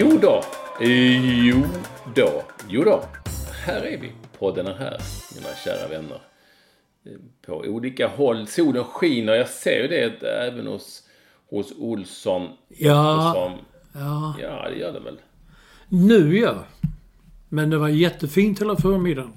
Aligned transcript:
Jo 0.00 0.18
då, 0.22 0.42
jo 1.44 1.64
då, 2.14 2.42
jo 2.68 2.84
då. 2.84 3.04
Här 3.66 3.82
är 3.82 3.98
vi. 3.98 4.12
Podden 4.38 4.66
är 4.66 4.74
här, 4.74 5.00
mina 5.34 5.54
kära 5.64 5.88
vänner. 5.88 6.20
På 7.46 7.54
olika 7.54 8.08
håll. 8.08 8.46
Solen 8.46 8.84
skiner. 8.84 9.34
Jag 9.34 9.48
ser 9.48 9.82
ju 9.82 9.88
det 9.88 10.22
även 10.22 10.66
hos, 10.66 11.02
hos 11.50 11.72
Olsson. 11.78 12.48
Ja, 12.68 13.32
Som, 13.34 13.58
ja. 14.02 14.34
ja, 14.40 14.68
det 14.70 14.78
gör 14.78 14.92
det 14.92 15.00
väl. 15.00 15.20
Nu 15.88 16.38
ja. 16.38 16.54
Men 17.48 17.70
det 17.70 17.78
var 17.78 17.88
jättefint 17.88 18.60
hela 18.60 18.76
förmiddagen. 18.76 19.32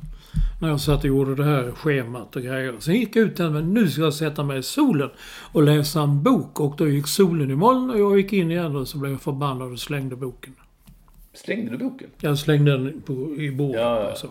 När 0.62 0.70
jag 0.70 0.80
satt 0.81 1.00
och 1.00 1.06
gjorde 1.06 1.36
det 1.36 1.44
här 1.44 1.72
schemat 1.72 2.36
och 2.36 2.42
grejer. 2.42 2.76
Sen 2.80 2.95
gick 2.95 3.16
jag 3.16 3.23
ut 3.26 3.40
och 3.40 3.52
men 3.52 3.73
nu 3.73 3.88
ska 3.90 4.02
jag 4.02 4.14
sätta 4.14 4.44
mig 4.44 4.59
i 4.59 4.64
solen 4.64 5.09
och 5.52 5.64
läsa 5.64 6.02
en 6.02 6.23
bok. 6.23 6.59
Och 6.59 6.76
då 6.78 6.88
gick 6.88 7.08
solen 7.08 7.52
i 7.52 7.56
moln 7.56 7.90
och 7.90 8.00
jag 8.00 8.17
gick 8.17 8.34
in 8.34 8.52
igen 8.52 8.76
och 8.76 8.88
så 8.88 8.98
blev 8.98 9.12
jag 9.12 9.22
förbannad 9.22 9.72
och 9.72 9.80
slängde 9.80 10.16
boken. 10.16 10.56
Slängde 11.34 11.72
du 11.72 11.78
boken? 11.78 12.09
Jag 12.20 12.38
slängde 12.38 12.72
den 12.72 13.02
på, 13.02 13.36
i 13.38 13.52
bordet. 13.52 13.82
Ja, 13.82 14.02
ja. 14.04 14.09
Alltså. 14.09 14.30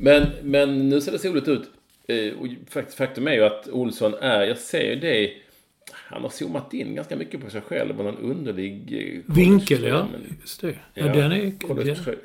Men, 0.00 0.26
men 0.42 0.88
nu 0.88 1.00
ser 1.00 1.12
det 1.12 1.18
soligt 1.18 1.48
ut. 1.48 1.62
Eh, 2.08 2.32
Och 2.40 2.46
fakt- 2.70 2.94
faktum 2.94 3.26
är 3.28 3.32
ju 3.32 3.44
att 3.44 3.68
Olsson 3.68 4.14
är, 4.20 4.42
jag 4.42 4.58
ser 4.58 4.94
ju 4.94 5.00
det, 5.00 5.30
han 5.92 6.22
har 6.22 6.28
zoomat 6.28 6.74
in 6.74 6.94
ganska 6.94 7.16
mycket 7.16 7.40
på 7.44 7.50
sig 7.50 7.60
själv 7.60 7.98
och 7.98 8.04
någon 8.04 8.18
underlig... 8.18 8.92
eh, 9.26 9.34
Vinkel, 9.34 9.82
ja. 9.84 10.06
Just 10.40 10.60
det. 10.60 10.74
Ja, 10.94 11.04
den 11.06 11.32
är... 11.32 11.58
konstigt 11.66 11.88
Ja. 11.98 12.12
try- 12.12 12.18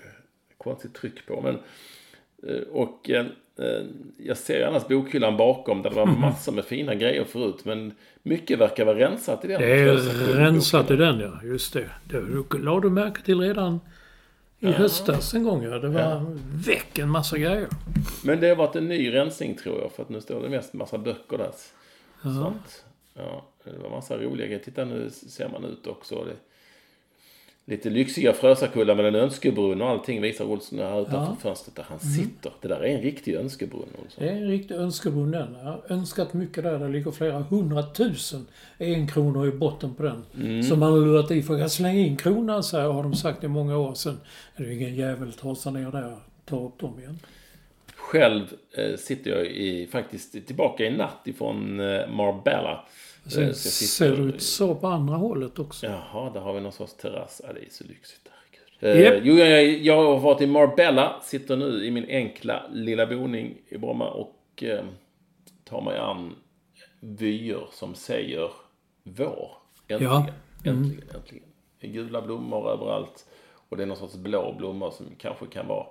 Konstigt 0.57 0.93
tryck 0.93 1.25
på. 1.25 1.41
Men, 1.41 1.57
och 2.71 3.09
eh, 3.09 3.25
eh, 3.59 3.83
jag 4.17 4.37
ser 4.37 4.67
annars 4.67 4.87
bokhyllan 4.87 5.37
bakom 5.37 5.81
där 5.81 5.89
det 5.89 5.95
var 5.95 6.05
massor 6.21 6.51
med 6.51 6.65
fina 6.65 6.95
grejer 6.95 7.23
förut. 7.23 7.65
Men 7.65 7.91
mycket 8.23 8.59
verkar 8.59 8.85
vara 8.85 8.99
rensat 8.99 9.45
i 9.45 9.47
den. 9.47 9.61
Det 9.61 9.71
är 9.79 9.95
rensat 10.33 10.91
i 10.91 10.95
den, 10.95 11.19
ja. 11.19 11.39
Just 11.43 11.73
det. 11.73 11.89
Det 12.03 12.57
lade 12.59 12.81
du 12.81 12.89
märke 12.89 13.21
till 13.21 13.41
redan 13.41 13.79
i 14.59 14.67
höstas 14.71 15.33
en 15.33 15.43
gång, 15.43 15.63
ja. 15.63 15.79
Det 15.79 15.87
var 15.89 15.99
Ja. 16.01 16.25
väck 16.67 16.99
en 16.99 17.09
massa 17.09 17.37
grejer. 17.37 17.67
Men 18.23 18.39
det 18.39 18.49
har 18.49 18.55
varit 18.55 18.75
en 18.75 18.87
ny 18.87 19.13
rensning 19.13 19.55
tror 19.55 19.81
jag. 19.81 19.91
För 19.91 20.03
att 20.03 20.09
nu 20.09 20.21
står 20.21 20.41
det 20.43 20.49
mest 20.49 20.73
massa 20.73 20.97
böcker 20.97 21.37
där. 21.37 21.51
Ja. 22.23 22.33
Sånt. 22.33 22.85
Ja, 23.13 23.45
det 23.63 23.77
var 23.83 23.89
massa 23.89 24.17
roliga 24.17 24.47
grejer. 24.47 24.59
Titta 24.63 24.85
nu 24.85 25.09
ser 25.09 25.49
man 25.49 25.65
ut 25.65 25.87
också. 25.87 26.15
Det, 26.25 26.33
lite 27.69 27.89
lyxiga 27.89 28.33
Frösakullar 28.33 28.95
med 28.95 29.05
en 29.05 29.15
önskebrunn 29.15 29.81
och 29.81 29.89
allting 29.89 30.21
visar 30.21 30.45
Olsson 30.45 30.79
här 30.79 31.01
utanför 31.01 31.35
fönstret 31.41 31.75
där 31.75 31.85
han 31.89 31.99
sitter. 31.99 32.51
Det 32.61 32.67
där 32.67 32.83
är 32.83 32.95
en 32.95 33.01
riktig 33.01 33.35
önskebrunn 33.35 33.89
Olsson. 34.03 34.23
Det 34.23 34.29
är 34.29 34.35
en 34.35 34.47
riktig 34.47 34.75
önskebrunn 34.75 35.31
den. 35.31 35.55
Jag 35.59 35.65
har 35.65 35.81
önskat 35.89 36.33
mycket 36.33 36.63
där. 36.63 36.79
Det 36.79 36.87
ligger 36.87 37.11
flera 37.11 37.39
hundratusen 37.39 38.47
enkronor 38.79 39.47
i 39.47 39.51
botten 39.51 39.93
på 39.93 40.03
den. 40.03 40.23
Mm. 40.37 40.63
Som 40.63 40.79
man 40.79 40.91
har 40.91 40.99
lurat 40.99 41.31
i. 41.31 41.41
För 41.41 41.57
jag 41.57 41.71
slänger 41.71 42.05
in 42.05 42.17
kronan 42.17 42.63
så 42.63 42.77
här, 42.77 42.87
har 42.87 43.03
de 43.03 43.13
sagt 43.13 43.43
i 43.43 43.47
många 43.47 43.77
år 43.77 43.93
sedan. 43.93 44.19
Är 44.55 44.63
det 44.63 44.73
ingen 44.73 44.95
jävel 44.95 45.33
tar 45.33 45.71
ner 45.71 45.91
där 45.91 46.13
och 46.13 46.19
tar 46.45 46.65
upp 46.65 46.79
dem 46.79 46.99
igen. 46.99 47.19
Själv 47.95 48.43
eh, 48.77 48.97
sitter 48.97 49.31
jag 49.31 49.45
i, 49.45 49.87
faktiskt 49.91 50.47
tillbaka 50.47 50.85
i 50.85 50.97
natt 50.97 51.21
ifrån 51.25 51.79
eh, 51.79 52.07
Marbella. 52.07 52.85
Eh, 53.29 53.33
Sen 53.33 53.45
jag 53.45 53.55
ser 53.55 54.11
det 54.15 54.23
ut 54.23 54.41
så 54.41 54.75
på 54.75 54.87
andra 54.87 55.15
hållet 55.15 55.59
också. 55.59 55.85
Jaha, 55.85 56.29
där 56.33 56.39
har 56.41 56.53
vi 56.53 56.61
någon 56.61 56.71
sorts 56.71 56.93
terrass. 56.93 57.41
Ja, 57.47 57.53
det 57.53 57.59
är 57.59 57.69
så 57.69 57.83
lyxigt. 57.83 58.29
Japp. 58.81 59.13
Eh, 59.13 59.19
jo, 59.23 59.35
jag, 59.35 59.63
jag 59.63 59.95
har 59.95 60.19
varit 60.19 60.41
i 60.41 60.47
Marbella. 60.47 61.21
Sitter 61.23 61.57
nu 61.57 61.85
i 61.85 61.91
min 61.91 62.05
enkla 62.09 62.63
lilla 62.71 63.05
boning 63.05 63.57
i 63.67 63.77
Bromma 63.77 64.09
och 64.09 64.63
eh, 64.63 64.85
tar 65.63 65.81
mig 65.81 65.97
an 65.97 66.35
vyer 66.99 67.67
som 67.71 67.95
säger 67.95 68.49
vår. 69.03 69.51
Äntligen. 69.87 70.13
Ja. 70.13 70.27
Mm. 70.65 70.83
Äntligen, 70.83 71.15
äntligen. 71.15 71.45
Gula 71.81 72.21
blommor 72.21 72.69
överallt. 72.71 73.25
Och 73.69 73.77
det 73.77 73.83
är 73.83 73.87
någon 73.87 73.97
sorts 73.97 74.15
blå 74.15 74.55
blommor 74.57 74.91
som 74.91 75.05
kanske 75.17 75.45
kan 75.45 75.67
vara 75.67 75.85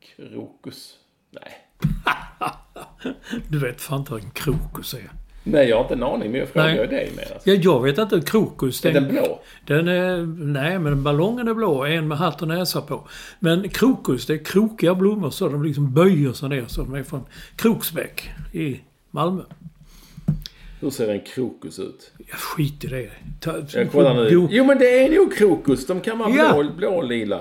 krokus. 0.00 0.98
Nej. 1.30 1.52
Du 3.48 3.58
vet 3.58 3.80
fan 3.80 3.98
inte 3.98 4.12
vad 4.12 4.22
en 4.24 4.30
krokus 4.30 4.94
är. 4.94 5.10
Nej, 5.44 5.68
jag 5.68 5.76
har 5.76 5.82
inte 5.82 5.94
en 5.94 6.02
aning, 6.02 6.30
men 6.30 6.40
jag 6.40 6.48
frågar 6.48 6.66
Nej. 6.76 6.86
dig. 6.86 7.10
Alltså. 7.34 7.50
Ja, 7.50 7.54
jag 7.54 7.82
vet 7.82 7.98
inte. 7.98 8.20
Krokus. 8.20 8.84
Är 8.84 8.92
den 8.92 9.08
blå? 9.08 9.40
Den 9.66 9.88
är, 9.88 10.16
nej, 10.44 10.78
men 10.78 11.02
ballongen 11.02 11.48
är 11.48 11.54
blå. 11.54 11.84
En 11.84 12.08
med 12.08 12.18
hatt 12.18 12.42
och 12.42 12.48
näsa 12.48 12.80
på. 12.80 13.08
Men 13.38 13.68
krokus, 13.68 14.26
det 14.26 14.32
är 14.34 14.44
krokiga 14.44 14.94
blommor 14.94 15.30
så 15.30 15.48
de 15.48 15.62
liksom 15.64 15.92
böjer 15.94 16.32
sig 16.32 16.48
ner. 16.48 16.64
Så 16.68 16.82
de 16.82 16.94
är 16.94 17.02
från 17.02 17.24
Kroksbäck 17.56 18.30
i 18.52 18.80
Malmö. 19.10 19.42
Hur 20.80 20.90
ser 20.90 21.08
en 21.08 21.20
krokus 21.20 21.78
ut? 21.78 22.12
Ja, 22.18 22.36
skit 22.36 22.84
i 22.84 22.86
det. 22.86 23.10
Ta, 23.40 23.54
Jag 23.74 23.92
kollar 23.92 24.14
nu. 24.14 24.28
Jo, 24.30 24.48
Jo, 24.50 24.64
men 24.64 24.78
det 24.78 25.04
är 25.04 25.10
nog 25.16 25.36
krokus. 25.36 25.86
De 25.86 26.00
kan 26.00 26.18
vara 26.18 26.30
Ja. 26.30 26.52
blå, 26.62 26.70
blå 26.76 27.02
lila. 27.02 27.40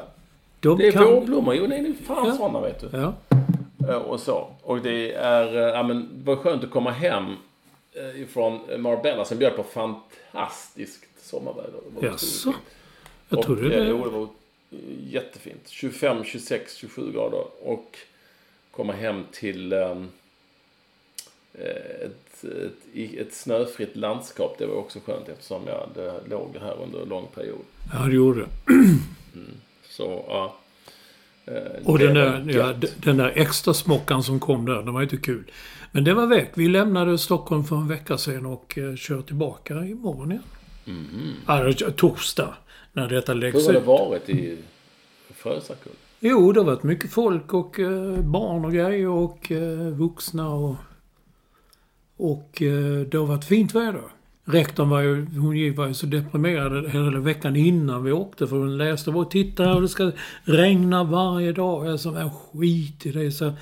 de 0.60 0.78
Det 0.78 0.88
är 0.88 0.92
kan- 0.92 1.04
vårblommor. 1.04 1.56
Jo, 1.56 1.68
det 1.68 1.76
är 1.76 1.94
fan 2.06 2.28
Ja. 2.28 2.34
sådana, 2.36 2.62
vet 2.62 2.92
du. 2.92 2.98
Ja. 2.98 3.14
Och 3.98 4.20
så. 4.20 4.48
Och 4.64 4.80
det 4.82 5.14
är... 5.14 5.56
eh, 5.58 5.74
Ja, 5.76 5.84
men 5.84 6.10
var 6.24 6.36
skönt 6.36 6.64
att 6.64 6.72
komma 6.72 6.92
hem 6.92 7.24
eh, 7.94 8.22
ifrån 8.22 8.82
Marbella 8.82 9.26
som 9.26 9.38
bjöd 9.38 9.56
på 9.56 9.64
fantastiskt 9.64 11.06
sommarväder. 11.22 11.80
Jaså? 12.02 12.54
Jag 13.30 13.42
trodde 13.42 13.62
eh, 13.62 13.84
det... 13.84 13.90
Jo, 13.90 14.04
det 14.04 14.10
var 14.10 14.22
eh, 14.24 15.14
jättefint. 15.14 15.68
25, 15.68 16.24
26, 16.24 16.76
27 16.76 17.12
grader. 17.12 17.44
Och 17.62 17.98
komma 18.72 18.94
hem 18.94 19.24
till 19.32 19.74
ehm, 19.74 20.10
eh, 21.54 22.06
ett, 22.06 22.44
ett, 22.44 23.14
ett 23.18 23.34
snöfritt 23.34 23.96
landskap. 23.96 24.56
Det 24.58 24.66
var 24.66 24.76
också 24.76 25.00
skönt 25.06 25.30
eftersom 25.30 25.68
jag 25.68 25.80
hade, 25.80 26.14
låg 26.30 26.58
här 26.62 26.78
under 26.84 27.02
en 27.02 27.10
lång 27.10 27.28
period. 27.36 27.62
Ja, 27.94 28.00
det 28.00 28.14
gjorde 28.16 28.40
det. 28.40 28.48
Så, 29.90 30.26
ja. 30.28 30.56
Eh, 31.46 31.86
Och 31.86 32.00
den 32.00 32.14
där, 32.14 32.46
ja, 32.50 32.74
den 32.98 33.18
där 33.18 33.34
extra 33.36 33.74
smockan 33.74 34.24
som 34.24 34.40
kom 34.40 34.66
där, 34.66 34.82
den 34.82 34.94
var 34.94 35.02
inte 35.02 35.18
kul. 35.18 35.44
Men 35.92 36.04
det 36.04 36.14
var 36.14 36.28
väck. 36.28 36.52
Vi 36.54 36.68
lämnade 36.68 37.18
Stockholm 37.18 37.64
för 37.64 37.76
en 37.76 37.88
vecka 37.88 38.18
sedan 38.18 38.46
och 38.46 38.78
eh, 38.78 38.96
kör 38.96 39.22
tillbaka 39.22 39.86
imorgon 39.86 40.32
igen. 40.32 40.44
Ja, 41.48 41.64
det- 41.64 41.92
torsdag. 41.92 42.54
När 42.94 43.08
detta 43.10 43.34
läggs 43.34 43.56
Hur 43.58 43.66
har 43.66 43.74
det 43.74 43.80
ut. 43.80 43.86
varit 43.86 44.30
i 44.30 44.58
Frösakull? 45.36 45.94
Jo, 46.20 46.52
det 46.52 46.60
har 46.60 46.66
varit 46.66 46.84
mycket 46.84 47.12
folk 47.12 47.54
och 47.54 47.80
eh, 47.80 48.20
barn 48.22 48.66
och 48.66 48.74
grejer 48.74 49.08
och 49.08 49.52
eh, 49.52 49.78
vuxna 49.88 50.50
och... 50.50 50.76
Och 52.18 52.62
eh, 52.62 53.00
det 53.08 53.18
har 53.18 53.26
varit 53.26 53.46
fint 53.46 53.76
väder. 53.76 54.02
Rektorn 54.46 54.90
var 54.90 55.02
ju, 55.02 55.26
hon 55.26 55.76
var 55.76 55.88
ju 55.88 55.94
så 55.94 56.06
deprimerad 56.06 56.90
hela 56.90 57.20
veckan 57.20 57.56
innan 57.56 58.04
vi 58.04 58.12
åkte 58.12 58.48
för 58.48 58.56
hon 58.56 58.78
läste 58.78 59.10
och 59.10 59.32
titta 59.32 59.74
och 59.74 59.82
det 59.82 59.88
ska 59.90 60.12
regna 60.44 61.04
varje 61.04 61.52
dag. 61.52 61.88
Jag 61.88 62.00
sa, 62.00 62.32
skit 62.54 63.06
i 63.06 63.12
det. 63.12 63.32
Så 63.32 63.54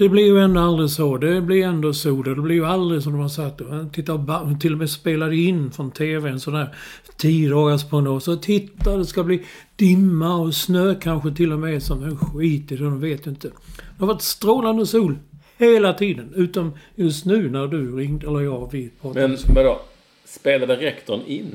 Det 0.00 0.08
blir 0.08 0.24
ju 0.24 0.38
ändå 0.38 0.60
aldrig 0.60 0.90
så. 0.90 1.16
Det 1.16 1.40
blir 1.40 1.64
ändå 1.64 1.92
sol. 1.92 2.24
Det 2.24 2.34
blir 2.42 2.54
ju 2.56 2.66
aldrig 2.66 3.02
som 3.02 3.12
de 3.12 3.20
har 3.20 3.28
sagt. 3.28 3.60
Titta, 3.92 4.56
till 4.60 4.72
och 4.72 4.78
med 4.78 4.90
spelade 4.90 5.36
in 5.36 5.70
från 5.70 5.90
TV 5.90 6.30
en 6.30 6.40
sån 6.40 6.54
där 6.54 6.74
tio 7.16 7.50
dagars 7.50 7.84
prognos. 7.84 8.28
Och 8.28 8.42
titta, 8.42 8.96
det 8.96 9.06
ska 9.06 9.24
bli 9.24 9.46
dimma 9.76 10.36
och 10.36 10.54
snö 10.54 10.94
kanske 10.94 11.30
till 11.32 11.52
och 11.52 11.58
med. 11.58 11.82
Som 11.82 12.02
en 12.04 12.16
skit 12.16 12.72
i 12.72 12.76
det, 12.76 12.84
de 12.84 13.00
vet 13.00 13.26
inte. 13.26 13.48
Det 13.48 13.54
har 13.98 14.06
varit 14.06 14.22
strålande 14.22 14.86
sol 14.86 15.18
hela 15.58 15.92
tiden. 15.92 16.32
Utom 16.34 16.72
just 16.94 17.24
nu 17.24 17.50
när 17.50 17.66
du 17.66 17.96
ringde, 17.96 18.26
eller 18.26 18.40
jag, 18.40 18.68
vi 18.72 18.90
pratade. 19.02 19.28
Men 19.28 19.54
vadå? 19.54 19.80
Spelade 20.24 20.76
rektorn 20.76 21.20
in? 21.26 21.54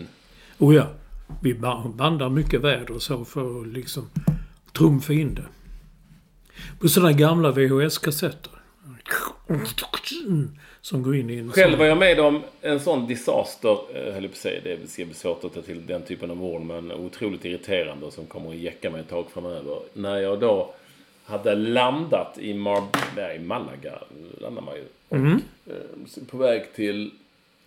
Oh 0.57 0.75
ja, 0.75 0.88
vi 1.41 1.53
ba- 1.53 1.88
bandar 1.95 2.30
mycket 2.30 2.62
väder 2.62 2.91
och 2.91 3.01
så 3.01 3.25
för 3.25 3.62
att 3.62 3.68
liksom 3.68 4.09
trumfa 4.77 5.13
in 5.13 5.33
det. 5.36 5.45
På 6.79 6.87
sådana 6.87 7.11
gamla 7.11 7.51
VHS-kassetter. 7.51 8.51
Som 10.81 11.03
går 11.03 11.15
in 11.15 11.29
i 11.29 11.37
en 11.37 11.51
Själv 11.51 11.77
var 11.77 11.85
jag 11.85 11.97
med 11.97 12.19
om 12.19 12.41
en 12.61 12.79
sån 12.79 13.07
disaster, 13.07 13.77
eh, 13.93 14.13
höll 14.13 14.23
jag 14.23 14.31
på 14.31 14.35
att 14.35 14.37
säga. 14.37 14.61
Det 14.63 14.87
ska 14.87 15.05
bli 15.05 15.13
svårt 15.13 15.43
att 15.43 15.53
ta 15.53 15.61
till 15.61 15.85
den 15.85 16.01
typen 16.01 16.31
av 16.31 16.43
ord, 16.43 16.61
men 16.61 16.91
otroligt 16.91 17.45
irriterande 17.45 18.11
som 18.11 18.25
kommer 18.25 18.49
att 18.49 18.55
jäcka 18.55 18.89
mig 18.89 19.01
ett 19.01 19.09
tag 19.09 19.25
framöver. 19.33 19.79
När 19.93 20.17
jag 20.17 20.39
då 20.39 20.73
hade 21.23 21.55
landat 21.55 22.37
i, 22.39 22.53
Mar 22.53 22.83
nej, 23.15 23.39
Malaga, 23.39 23.99
landar 24.41 24.61
man 24.61 24.75
ju. 24.75 24.83
Och, 25.09 25.17
eh, 25.17 26.25
på 26.29 26.37
väg 26.37 26.73
till 26.73 27.11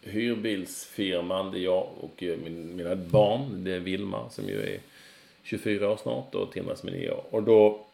hyrbilsfirman, 0.02 1.50
det 1.50 1.58
är 1.58 1.62
jag 1.62 1.87
och 2.00 2.23
eh, 2.23 2.37
min, 2.44 2.76
mina 2.76 2.96
barn. 2.96 3.64
Det 3.64 3.75
är 3.75 3.81
Vilma 3.81 4.31
som 4.31 4.49
ju 4.49 4.62
är 4.62 4.79
24 5.43 5.90
år 5.90 5.96
snart 5.96 6.35
och 6.35 6.52
Timma 6.52 6.76
som 6.76 6.88
är 6.88 6.93
9 6.93 7.11
år. 7.11 7.25
Och 7.31 7.43
då 7.43 7.87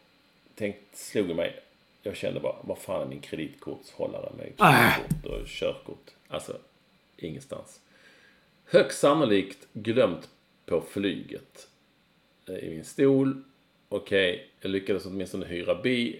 tänkt, 0.55 0.97
slog 0.97 1.35
mig, 1.35 1.59
jag 2.01 2.15
kände 2.15 2.39
bara, 2.39 2.55
vad 2.61 2.77
fan 2.77 3.01
är 3.01 3.05
min 3.05 3.19
kreditkortshållare 3.19 4.31
med 4.37 4.45
kreditkort 4.57 5.41
och 5.41 5.47
körkort? 5.47 6.11
Alltså, 6.27 6.57
ingenstans. 7.17 7.79
Högst 8.65 8.99
sannolikt 8.99 9.67
glömt 9.73 10.29
på 10.65 10.81
flyget. 10.81 11.67
Eh, 12.47 12.55
I 12.55 12.69
min 12.69 12.85
stol. 12.85 13.43
Okej, 13.89 14.47
jag 14.61 14.71
lyckades 14.71 15.05
åtminstone 15.05 15.45
hyra 15.45 15.75
bi, 15.75 16.19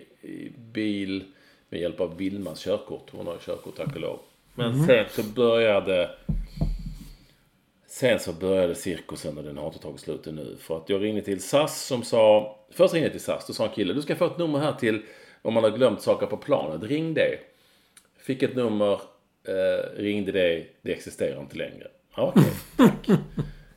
bil 0.73 1.23
med 1.69 1.81
hjälp 1.81 1.99
av 1.99 2.17
Vilmas 2.17 2.63
körkort. 2.63 3.09
Hon 3.11 3.27
har 3.27 3.37
körkort 3.37 3.75
tack 3.75 3.95
och 3.95 4.01
lov. 4.01 4.19
Men 4.55 4.85
sen 4.85 5.05
så 5.09 5.23
började 5.23 6.09
Sen 7.95 8.19
så 8.19 8.33
började 8.33 8.75
cirkusen 8.75 9.37
och 9.37 9.43
den 9.43 9.57
har 9.57 9.67
inte 9.67 9.79
tagit 9.79 9.99
slut 9.99 10.27
ännu. 10.27 10.55
För 10.59 10.77
att 10.77 10.89
jag 10.89 11.03
ringde 11.03 11.21
till 11.21 11.41
SAS 11.41 11.85
som 11.85 12.03
sa... 12.03 12.55
Först 12.71 12.93
ringde 12.93 13.05
jag 13.05 13.11
till 13.11 13.21
SAS. 13.21 13.47
Då 13.47 13.53
sa 13.53 13.65
en 13.65 13.71
kille, 13.71 13.93
du 13.93 14.01
ska 14.01 14.15
få 14.15 14.25
ett 14.25 14.37
nummer 14.37 14.59
här 14.59 14.73
till 14.73 15.01
om 15.41 15.53
man 15.53 15.63
har 15.63 15.71
glömt 15.71 16.01
saker 16.01 16.25
på 16.25 16.37
planet. 16.37 16.83
Ring 16.83 17.13
det. 17.13 17.37
Fick 18.17 18.43
ett 18.43 18.55
nummer, 18.55 18.93
eh, 19.47 19.97
ringde 19.97 20.31
det, 20.31 20.65
det 20.81 20.91
existerar 20.91 21.41
inte 21.41 21.57
längre. 21.57 21.87
Ja, 22.15 22.33
Okej, 22.35 22.51
tack. 22.77 23.19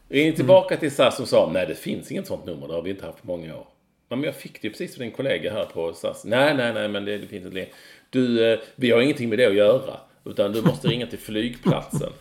Ringde 0.09 0.37
tillbaka 0.37 0.77
till 0.77 0.91
SAS 0.91 1.17
som 1.17 1.27
sa, 1.27 1.51
nej 1.53 1.67
det 1.67 1.75
finns 1.75 2.13
inget 2.13 2.27
sånt 2.27 2.47
nummer, 2.47 2.69
det 2.69 2.75
har 2.75 2.83
vi 2.83 2.91
inte 2.91 3.07
haft 3.07 3.23
på 3.23 3.27
många 3.27 3.57
år. 3.57 3.67
Ja, 4.09 4.17
men 4.17 4.25
jag 4.25 4.35
fick 4.35 4.63
det 4.63 4.69
ju 4.69 4.71
precis 4.71 4.95
av 4.95 5.01
din 5.01 5.11
kollega 5.11 5.53
här 5.53 5.65
på 5.65 5.93
SAS. 5.93 6.25
Nej, 6.25 6.55
nej, 6.55 6.73
nej, 6.73 6.89
men 6.89 7.05
det, 7.05 7.19
det 7.19 7.27
finns 7.27 7.45
inte 7.45 7.55
längre. 7.55 7.71
Du, 8.11 8.53
eh, 8.53 8.59
vi 8.77 8.91
har 8.91 9.01
ingenting 9.01 9.29
med 9.29 9.39
det 9.39 9.47
att 9.47 9.55
göra. 9.55 9.97
Utan 10.25 10.53
du 10.53 10.63
måste 10.63 10.89
ringa 10.89 11.07
till 11.07 11.19
flygplatsen. 11.19 12.13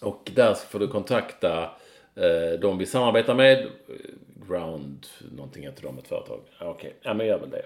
Och 0.00 0.30
där 0.34 0.54
får 0.54 0.78
du 0.78 0.88
kontakta 0.88 1.70
eh, 2.14 2.60
de 2.60 2.78
vi 2.78 2.86
samarbetar 2.86 3.34
med. 3.34 3.66
Ground, 4.48 5.06
någonting 5.36 5.62
heter 5.62 5.82
de, 5.82 5.98
ett 5.98 6.08
företag. 6.08 6.40
Okej, 6.60 6.68
Okej, 6.68 6.94
ja 7.02 7.14
men 7.14 7.26
gör 7.26 7.38
väl 7.38 7.50
det. 7.50 7.62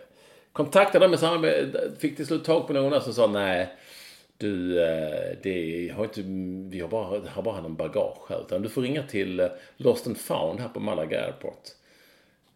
Kontakta 0.52 0.99
dem 0.99 1.11
med 1.11 1.20
samarbete, 1.20 1.90
fick 1.99 2.17
till 2.17 2.26
slut 2.26 2.44
tag 2.44 2.67
på 2.67 2.72
någon 2.72 2.90
där 2.90 3.00
som 3.00 3.12
sa 3.12 3.26
nej. 3.26 3.76
Du, 4.37 4.82
eh, 4.82 5.37
det 5.43 5.93
har 5.96 6.05
inte, 6.05 6.22
vi 6.76 6.81
har 6.81 6.88
bara, 6.88 7.20
har 7.28 7.43
bara 7.43 7.55
hand 7.55 7.67
om 7.67 7.76
bagage 7.76 8.28
här. 8.28 8.40
Utan 8.46 8.62
du 8.62 8.69
får 8.69 8.82
ringa 8.82 9.02
till 9.02 9.40
eh, 9.40 9.49
Lost 9.76 10.06
and 10.06 10.19
found 10.19 10.61
här 10.61 10.69
på 10.69 10.81
Malaga 10.81 11.25
Airport. 11.25 11.62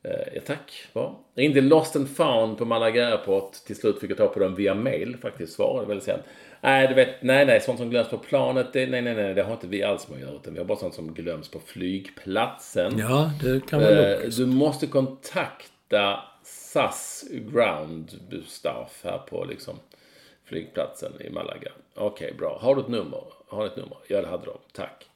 Eh, 0.03 0.35
ja, 0.35 0.41
tack. 0.47 0.89
Bra. 0.93 1.21
Ringde 1.35 1.61
Lost 1.61 1.97
and 1.97 2.09
found 2.09 2.59
på 2.59 2.65
Malaga 2.65 3.09
Airport. 3.09 3.53
Till 3.53 3.77
slut 3.77 4.01
fick 4.01 4.11
jag 4.11 4.19
ta 4.19 4.29
på 4.29 4.41
dem 4.41 4.55
via 4.55 4.75
mail 4.75 5.17
faktiskt. 5.17 5.53
Svarade 5.53 5.87
väldigt 5.87 6.05
sent. 6.05 6.23
Nej, 6.65 6.89
du 6.89 6.95
vet, 6.95 7.23
nej, 7.23 7.47
nej, 7.47 7.61
sånt 7.61 7.79
som 7.79 7.91
glöms 7.91 8.09
på 8.09 8.19
planet, 8.19 8.73
det, 8.73 8.87
nej, 8.87 9.03
nej, 9.03 9.15
nej, 9.15 9.35
det 9.35 9.43
har 9.43 9.53
inte 9.53 9.67
vi 9.67 9.83
alls 9.83 10.09
med 10.09 10.17
att 10.17 10.23
göra. 10.23 10.35
Utan 10.35 10.53
vi 10.53 10.59
har 10.59 10.67
bara 10.67 10.79
sånt 10.79 10.95
som 10.95 11.15
glöms 11.15 11.49
på 11.49 11.61
flygplatsen. 11.61 12.99
Ja, 12.99 13.31
det 13.43 13.67
kan 13.67 13.81
vara 13.81 14.15
Eh, 14.15 14.29
du 14.29 14.47
måste 14.47 14.87
kontakta 14.87 16.21
SAS 16.43 17.25
ground 17.31 18.11
staff 18.47 19.01
här 19.05 19.19
på 19.19 19.45
liksom 19.45 19.75
flygplatsen 20.45 21.13
i 21.21 21.31
Malaga. 21.31 21.73
Okej, 21.95 22.35
bra. 22.39 22.59
Har 22.63 22.75
du 22.75 22.81
ett 22.81 22.89
nummer? 22.89 23.25
Har 23.49 23.61
du 23.61 23.67
ett 23.67 23.77
nummer? 23.77 23.97
Ja, 24.09 24.21
det 24.21 24.29
hade 24.29 24.45
de. 24.45 24.59
Tack. 24.73 25.07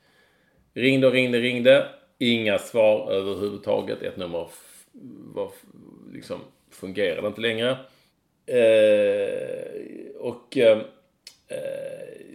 Ringde 0.74 1.06
och 1.06 1.12
ringde, 1.12 1.40
ringde. 1.40 1.88
Inga 2.18 2.58
svar 2.58 3.12
överhuvudtaget. 3.12 4.02
Ett 4.02 4.16
nummer 4.16 4.48
var 5.34 5.50
liksom 6.12 6.40
fungerade 6.70 7.26
inte 7.26 7.40
längre. 7.40 7.76
Eh, 8.46 10.16
och 10.18 10.58
eh, 10.58 10.78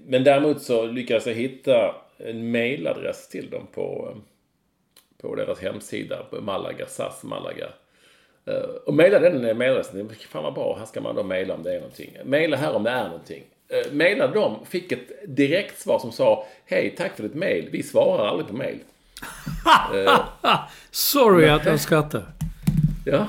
men 0.06 0.24
däremot 0.24 0.62
så 0.62 0.86
lyckades 0.86 1.28
jag 1.28 1.34
hitta 1.34 1.96
en 2.18 2.52
mailadress 2.52 3.28
till 3.28 3.50
dem 3.50 3.68
på 3.74 4.10
eh, 4.12 4.22
på 5.22 5.36
deras 5.36 5.60
hemsida 5.60 6.24
på 6.30 6.42
Malaga, 6.42 6.86
SAS 6.88 7.24
Malaga. 7.24 7.68
Eh, 8.46 8.70
och 8.86 8.94
mejla 8.94 9.20
den 9.20 9.58
mejladressen. 9.58 10.10
Fan 10.30 10.44
vad 10.44 10.54
bra, 10.54 10.76
här 10.80 10.86
ska 10.86 11.02
man 11.02 11.16
då 11.16 11.24
mejla 11.24 11.54
om 11.54 11.64
det 11.64 11.72
är 11.72 11.80
någonting. 11.80 12.18
Mejla 12.24 12.58
här 12.58 12.74
om 12.74 12.84
det 12.84 12.90
är 12.90 13.04
någonting. 13.04 13.44
Mejlade 13.92 14.34
dem, 14.34 14.66
fick 14.66 14.92
ett 14.92 15.10
direktsvar 15.28 16.00
som 16.00 16.12
sa 16.12 16.48
Hej, 16.66 16.96
tack 16.98 17.16
för 17.16 17.24
ditt 17.24 17.34
mejl. 17.34 17.70
Vi 17.72 17.84
svarar 17.84 18.28
aldrig 18.28 18.48
på 18.48 18.54
mejl. 18.54 18.80
Sorry 20.92 21.50
att 21.50 21.66
jag 21.66 21.80
skrattar. 21.80 22.24
Ja, 23.06 23.28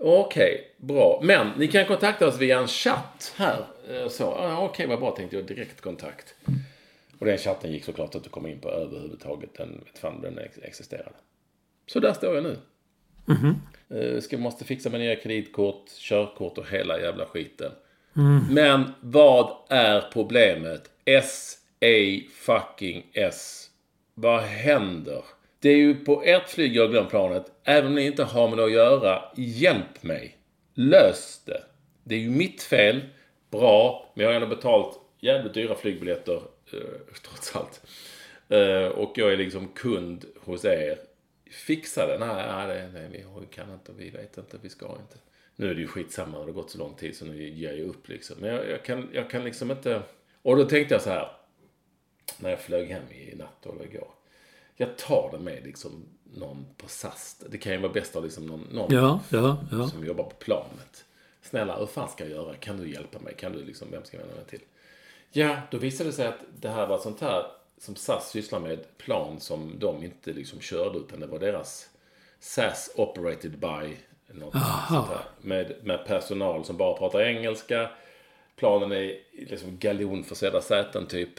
okej, 0.00 0.74
bra. 0.76 1.20
Men 1.22 1.50
ni 1.56 1.68
kan 1.68 1.86
kontakta 1.86 2.26
oss 2.26 2.38
via 2.38 2.58
en 2.58 2.68
chatt 2.68 3.34
här. 3.36 3.64
Eh, 3.90 4.08
Så, 4.08 4.24
ah, 4.34 4.64
okej, 4.64 4.86
vad 4.86 4.98
bra, 5.00 5.10
tänkte 5.16 5.36
jag. 5.36 5.46
Direktkontakt. 5.46 6.34
Och 7.18 7.26
den 7.26 7.38
chatten 7.38 7.72
gick 7.72 7.84
såklart 7.84 8.14
inte 8.14 8.26
att 8.26 8.32
komma 8.32 8.48
in 8.48 8.60
på 8.60 8.70
överhuvudtaget. 8.70 9.54
Den 9.54 9.82
vet 9.84 9.98
fan 9.98 10.20
den 10.20 10.38
ex- 10.38 10.58
existerade. 10.62 11.12
Så 11.86 12.00
där 12.00 12.12
står 12.12 12.34
jag 12.34 12.44
nu. 12.44 12.56
Eh, 14.14 14.20
Ska, 14.20 14.38
måste 14.38 14.64
fixa 14.64 14.90
med 14.90 15.00
nya 15.00 15.16
kreditkort, 15.16 15.90
körkort 15.90 16.58
och 16.58 16.66
hela 16.70 17.00
jävla 17.00 17.26
skiten. 17.26 17.72
Men 18.50 18.92
vad 19.00 19.56
är 19.68 20.00
problemet? 20.12 20.90
S, 21.04 21.58
A, 21.80 22.20
fucking 22.34 23.06
S. 23.12 23.70
Vad 24.14 24.40
händer? 24.42 25.24
Det 25.58 25.68
är 25.68 25.76
ju 25.76 25.94
på 25.94 26.22
ert 26.24 27.10
planet. 27.10 27.52
Även 27.64 27.86
om 27.86 27.94
ni 27.94 28.06
inte 28.06 28.24
har 28.24 28.48
med 28.48 28.58
det 28.58 28.64
att 28.64 28.72
göra, 28.72 29.22
hjälp 29.36 30.02
mig. 30.02 30.36
Lös 30.74 31.42
det. 31.44 31.62
Det 32.04 32.14
är 32.14 32.18
ju 32.18 32.30
mitt 32.30 32.62
fel. 32.62 33.00
Bra, 33.50 34.12
men 34.14 34.24
jag 34.24 34.30
har 34.32 34.40
ändå 34.40 34.56
betalt 34.56 35.00
jävligt 35.20 35.54
dyra 35.54 35.74
flygbiljetter. 35.74 36.42
Eh, 36.72 36.78
trots 37.22 37.56
allt. 37.56 37.80
Eh, 38.48 38.86
och 38.86 39.12
jag 39.18 39.32
är 39.32 39.36
liksom 39.36 39.68
kund 39.68 40.24
hos 40.40 40.64
er. 40.64 40.98
Fixa 41.50 42.06
det. 42.06 42.18
Nej, 42.18 42.66
nej, 42.66 42.88
nej, 42.92 43.24
vi 43.40 43.46
kan 43.46 43.72
inte, 43.72 43.92
vi 43.96 44.10
vet 44.10 44.38
inte, 44.38 44.58
vi 44.62 44.68
ska 44.68 44.86
inte. 44.86 45.18
Nu 45.56 45.70
är 45.70 45.74
det 45.74 45.80
ju 45.80 45.86
skitsamma, 45.86 46.38
det 46.38 46.44
har 46.44 46.52
gått 46.52 46.70
så 46.70 46.78
lång 46.78 46.94
tid 46.94 47.16
så 47.16 47.24
nu 47.24 47.48
ger 47.48 47.72
jag 47.72 47.88
upp 47.88 48.08
liksom. 48.08 48.36
Men 48.40 48.54
jag, 48.54 48.70
jag, 48.70 48.84
kan, 48.84 49.08
jag 49.12 49.30
kan 49.30 49.44
liksom 49.44 49.70
inte... 49.70 50.02
Och 50.42 50.56
då 50.56 50.64
tänkte 50.64 50.94
jag 50.94 51.02
så 51.02 51.10
här. 51.10 51.28
När 52.38 52.50
jag 52.50 52.60
flög 52.60 52.88
hem 52.88 53.12
i 53.12 53.34
natt 53.36 53.66
eller 53.66 53.84
igår. 53.84 54.08
Jag 54.76 54.98
tar 54.98 55.30
det 55.32 55.38
med 55.38 55.64
liksom 55.64 56.04
någon 56.34 56.66
på 56.76 56.88
SAS. 56.88 57.44
Det 57.50 57.58
kan 57.58 57.72
ju 57.72 57.78
vara 57.78 57.92
bäst 57.92 58.10
att 58.10 58.14
ha 58.14 58.22
liksom 58.22 58.46
någon, 58.46 58.60
någon 58.72 58.94
Ja, 58.94 59.20
ja, 59.30 59.64
ja. 59.72 59.88
som 59.88 60.06
jobbar 60.06 60.24
på 60.24 60.36
planet. 60.36 61.04
Snälla, 61.46 61.78
hur 61.78 61.86
fan 61.86 62.08
ska 62.08 62.24
jag 62.24 62.30
göra? 62.30 62.54
Kan 62.54 62.76
du 62.76 62.92
hjälpa 62.92 63.18
mig? 63.18 63.34
Kan 63.34 63.52
du 63.52 63.64
liksom, 63.64 63.88
vem 63.90 64.04
ska 64.04 64.16
jag 64.16 64.24
vända 64.24 64.36
mig 64.36 64.46
till? 64.46 64.60
Ja, 65.30 65.56
då 65.70 65.78
visade 65.78 66.08
det 66.08 66.12
sig 66.12 66.26
att 66.26 66.40
det 66.60 66.68
här 66.68 66.86
var 66.86 66.98
sånt 66.98 67.20
här 67.20 67.46
som 67.78 67.96
SAS 67.96 68.30
sysslar 68.30 68.60
med 68.60 68.98
plan 68.98 69.40
som 69.40 69.78
de 69.78 70.04
inte 70.04 70.32
liksom 70.32 70.60
körde 70.60 70.98
utan 70.98 71.20
det 71.20 71.26
var 71.26 71.38
deras 71.38 71.88
SAS 72.40 72.90
operated 72.96 73.58
by 73.58 73.96
något 74.26 74.52
sånt 74.52 75.08
här. 75.08 75.24
Med, 75.40 75.74
med 75.82 76.06
personal 76.06 76.64
som 76.64 76.76
bara 76.76 76.98
pratar 76.98 77.20
engelska. 77.20 77.90
Planen 78.56 78.92
är 78.92 79.14
liksom 79.32 79.76
galjonförsedda 79.80 80.60
säten 80.60 81.06
typ. 81.06 81.30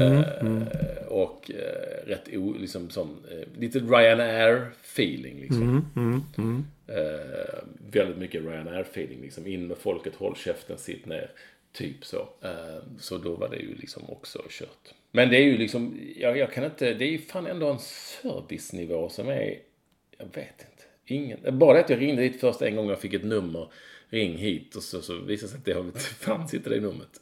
Eh, 0.00 1.06
och 1.08 1.50
eh, 1.50 2.06
rätt 2.06 2.28
o, 2.32 2.54
liksom 2.58 2.90
som, 2.90 3.16
eh, 3.30 3.60
lite 3.60 3.78
Ryanair 3.78 4.66
feeling 4.82 5.40
liksom. 5.40 5.84
Eh, 6.86 7.64
väldigt 7.90 8.18
mycket 8.18 8.42
Ryanair 8.42 8.80
feeling 8.80 9.20
liksom. 9.22 9.46
In 9.46 9.66
med 9.66 9.78
folket, 9.78 10.14
håll 10.14 10.36
käften, 10.36 10.78
sitt 10.78 11.06
ner. 11.06 11.30
Typ 11.72 12.04
så. 12.04 12.28
Eh, 12.42 12.82
så 12.98 13.18
då 13.18 13.34
var 13.34 13.48
det 13.48 13.56
ju 13.56 13.74
liksom 13.74 14.02
också 14.08 14.42
kört. 14.48 14.94
Men 15.10 15.28
det 15.28 15.36
är 15.36 15.44
ju 15.44 15.56
liksom, 15.56 16.00
jag, 16.16 16.38
jag 16.38 16.52
kan 16.52 16.64
inte, 16.64 16.94
det 16.94 17.04
är 17.04 17.10
ju 17.10 17.18
fan 17.18 17.46
ändå 17.46 17.70
en 17.70 17.78
servicenivå 17.78 19.08
som 19.08 19.28
är, 19.28 19.58
jag 20.18 20.26
vet 20.26 20.36
inte. 20.36 20.84
Ingen. 21.06 21.58
Bara 21.58 21.74
det 21.74 21.80
att 21.84 21.90
jag 21.90 22.00
ringde 22.00 22.22
dit 22.22 22.40
första 22.40 22.68
en 22.68 22.76
gång 22.76 22.88
jag 22.88 23.00
fick 23.00 23.14
ett 23.14 23.24
nummer. 23.24 23.68
Ring 24.08 24.36
hit 24.36 24.76
och 24.76 24.82
så, 24.82 25.02
så 25.02 25.20
visade 25.20 25.52
det 25.64 25.72
sig 25.72 25.80
att 25.80 25.94
det 25.94 26.00
fanns 26.00 26.54
inte 26.54 26.70
det 26.70 26.80
numret. 26.80 27.20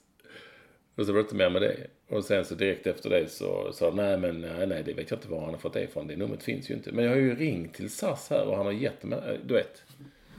Och 0.94 1.06
så 1.06 1.12
var 1.12 1.18
det 1.18 1.22
inte 1.22 1.34
mer 1.34 1.50
med 1.50 1.62
det. 1.62 1.86
Och 2.08 2.24
sen 2.24 2.44
så 2.44 2.54
direkt 2.54 2.86
efter 2.86 3.10
det 3.10 3.28
så 3.28 3.72
sa 3.72 3.90
nej 3.90 4.18
men 4.18 4.40
nej, 4.40 4.66
nej 4.66 4.82
det 4.82 4.92
vet 4.92 5.10
jag 5.10 5.18
inte 5.18 5.28
var 5.28 5.40
han 5.40 5.50
har 5.50 5.58
fått 5.58 5.72
det 5.72 5.82
ifrån. 5.82 6.06
Det 6.06 6.16
numret 6.16 6.42
finns 6.42 6.70
ju 6.70 6.74
inte. 6.74 6.92
Men 6.92 7.04
jag 7.04 7.12
har 7.12 7.18
ju 7.18 7.36
ringt 7.36 7.74
till 7.74 7.90
SAS 7.90 8.30
här 8.30 8.46
och 8.46 8.56
han 8.56 8.66
har 8.66 8.72
gett 8.72 9.04
mig, 9.04 9.40
du 9.46 9.54
vet. 9.54 9.82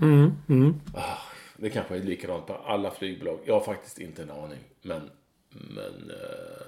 Mm, 0.02 0.32
mm. 0.50 0.74
Ah, 0.94 1.18
det 1.58 1.70
kanske 1.70 1.96
är 1.96 2.04
likadant 2.04 2.48
på 2.48 2.54
alla 2.54 2.92
flygbolag. 2.92 3.40
Jag 3.46 3.54
har 3.54 3.62
faktiskt 3.62 4.00
inte 4.00 4.24
en 4.24 4.32
aning. 4.32 4.60
Men, 4.82 5.02
men 5.50 6.10
eh, 6.10 6.68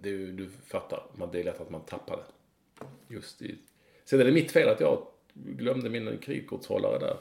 det, 0.00 0.08
är 0.08 0.16
du 0.16 0.48
fattar. 0.66 1.02
Man, 1.14 1.28
det 1.32 1.40
är 1.40 1.44
lätt 1.44 1.60
att 1.60 1.70
man 1.70 1.80
tappar 1.80 2.16
det. 2.16 2.24
Just 3.14 3.42
i... 3.42 3.58
Sen 4.04 4.20
är 4.20 4.24
det 4.24 4.32
mitt 4.32 4.52
fel 4.52 4.68
att 4.68 4.80
jag 4.80 5.06
glömde 5.34 5.90
min 5.90 6.18
kreditkortshållare 6.18 6.98
där. 6.98 7.16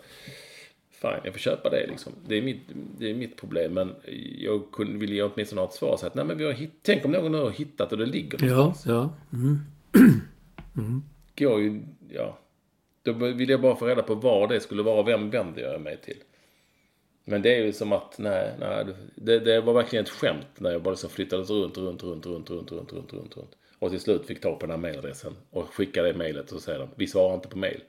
Fine, 1.02 1.20
jag 1.24 1.34
får 1.34 1.40
köpa 1.40 1.70
det 1.70 1.88
liksom. 1.88 2.14
Det 2.28 2.36
är 2.36 2.42
mitt, 2.42 2.62
det 2.98 3.10
är 3.10 3.14
mitt 3.14 3.38
problem. 3.38 3.74
Men 3.74 3.96
jag 4.38 4.72
kunde, 4.72 4.98
ville 4.98 5.16
jag 5.16 5.32
åtminstone 5.34 5.62
ha 5.62 5.68
ett 5.68 5.74
svar. 5.74 5.98
Så 5.98 6.08
att, 6.08 6.16
nej, 6.16 6.26
men 6.26 6.38
vi 6.38 6.46
har 6.46 6.52
hitt, 6.52 6.74
tänk 6.82 7.06
om 7.06 7.12
någon 7.12 7.34
har 7.34 7.50
hittat 7.50 7.92
och 7.92 7.98
det 7.98 8.06
ligger 8.06 8.46
Ja, 8.46 8.56
någonstans. 8.56 8.86
ja. 8.86 9.38
Mm. 9.38 9.60
Går 11.38 11.62
ju, 11.62 11.82
ja. 12.10 12.40
Då 13.04 13.14
vill 13.14 13.50
jag 13.50 13.62
bara 13.62 13.76
få 13.76 13.86
reda 13.88 14.02
på 14.04 14.16
var 14.16 14.48
det 14.48 14.60
skulle 14.60 14.84
vara. 14.84 15.04
Vem 15.04 15.30
vänder 15.30 15.62
jag 15.62 15.82
mig 15.82 15.98
till? 15.98 16.18
Men 17.26 17.42
det 17.42 17.56
är 17.56 17.66
ju 17.66 17.74
som 17.74 17.92
att, 17.92 18.16
nej, 18.20 18.54
nej. 18.60 18.86
Det, 19.16 19.40
det 19.40 19.62
var 19.62 19.74
verkligen 19.74 20.04
ett 20.06 20.10
skämt 20.12 20.48
när 20.58 20.72
jag 20.72 20.82
bara 20.84 20.92
liksom 20.92 21.10
flyttades 21.10 21.50
runt, 21.50 21.78
runt, 21.78 22.04
runt, 22.04 22.26
runt, 22.26 22.50
runt, 22.50 22.72
runt, 22.72 22.92
runt, 22.94 23.14
runt, 23.14 23.38
runt. 23.38 23.58
Och 23.80 23.90
till 23.90 24.00
slut 24.00 24.26
fick 24.26 24.42
tag 24.42 24.60
på 24.60 24.66
den 24.66 24.72
här 24.72 24.78
mailadressen 24.78 25.34
och 25.50 25.74
skickade 25.74 26.12
det 26.12 26.18
mailet 26.18 26.52
och 26.52 26.62
säger 26.62 26.80
de, 26.80 26.90
vi 26.96 27.08
svarar 27.08 27.36
inte 27.36 27.48
på 27.48 27.58
mail. 27.58 27.82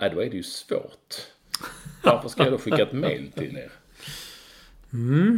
Nej, 0.00 0.10
då 0.14 0.20
är 0.22 0.30
det 0.30 0.36
ju 0.36 0.42
svårt. 0.42 1.14
Varför 2.02 2.28
ska 2.28 2.42
jag 2.42 2.52
då 2.52 2.58
skicka 2.58 2.82
ett 2.82 2.92
mail 2.92 3.30
till 3.36 3.56
er? 3.56 3.70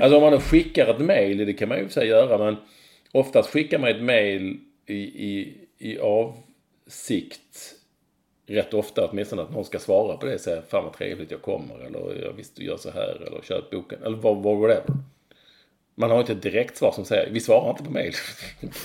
Alltså 0.03 0.17
om 0.17 0.23
man 0.23 0.33
då 0.33 0.41
skickar 0.41 0.87
ett 0.87 1.01
mail, 1.01 1.39
det 1.39 1.53
kan 1.53 1.69
man 1.69 1.79
ju 1.79 1.85
för 1.85 1.93
sig 1.93 2.09
göra, 2.09 2.39
men 2.39 2.57
oftast 3.13 3.51
skickar 3.51 3.79
man 3.79 3.91
ett 3.91 4.03
mail 4.03 4.61
i, 4.87 4.95
i, 5.29 5.59
i 5.79 5.99
avsikt 5.99 7.75
rätt 8.47 8.75
ofta 8.75 9.09
åtminstone 9.09 9.43
att 9.43 9.53
någon 9.53 9.65
ska 9.65 9.79
svara 9.79 10.17
på 10.17 10.27
det 10.27 10.35
och 10.35 10.41
säga 10.41 10.63
fan 10.63 10.85
vad 10.85 10.93
trevligt 10.93 11.31
jag 11.31 11.43
kommer 11.43 11.79
eller 11.79 12.23
jag 12.25 12.33
visste 12.33 12.61
du 12.61 12.67
gör 12.67 12.77
så 12.77 12.91
här 12.91 13.23
eller 13.27 13.43
köp 13.43 13.71
boken 13.71 14.03
eller 14.03 14.17
vad 14.17 14.37
vad 14.43 14.59
whatever. 14.59 14.95
Man 15.95 16.11
har 16.11 16.21
inte 16.21 16.33
ett 16.33 16.43
direkt 16.43 16.77
svar 16.77 16.93
som 16.93 17.05
säger 17.05 17.31
vi 17.31 17.41
svarar 17.41 17.71
inte 17.71 17.85
på 17.85 17.91
mail. 17.91 18.13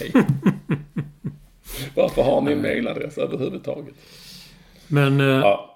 Varför 1.95 2.21
har 2.21 2.41
ni 2.41 2.51
en 2.51 2.61
mailadress 2.61 3.17
överhuvudtaget? 3.17 3.93
Men, 4.87 5.19
eh, 5.19 5.25
Ja, 5.25 5.74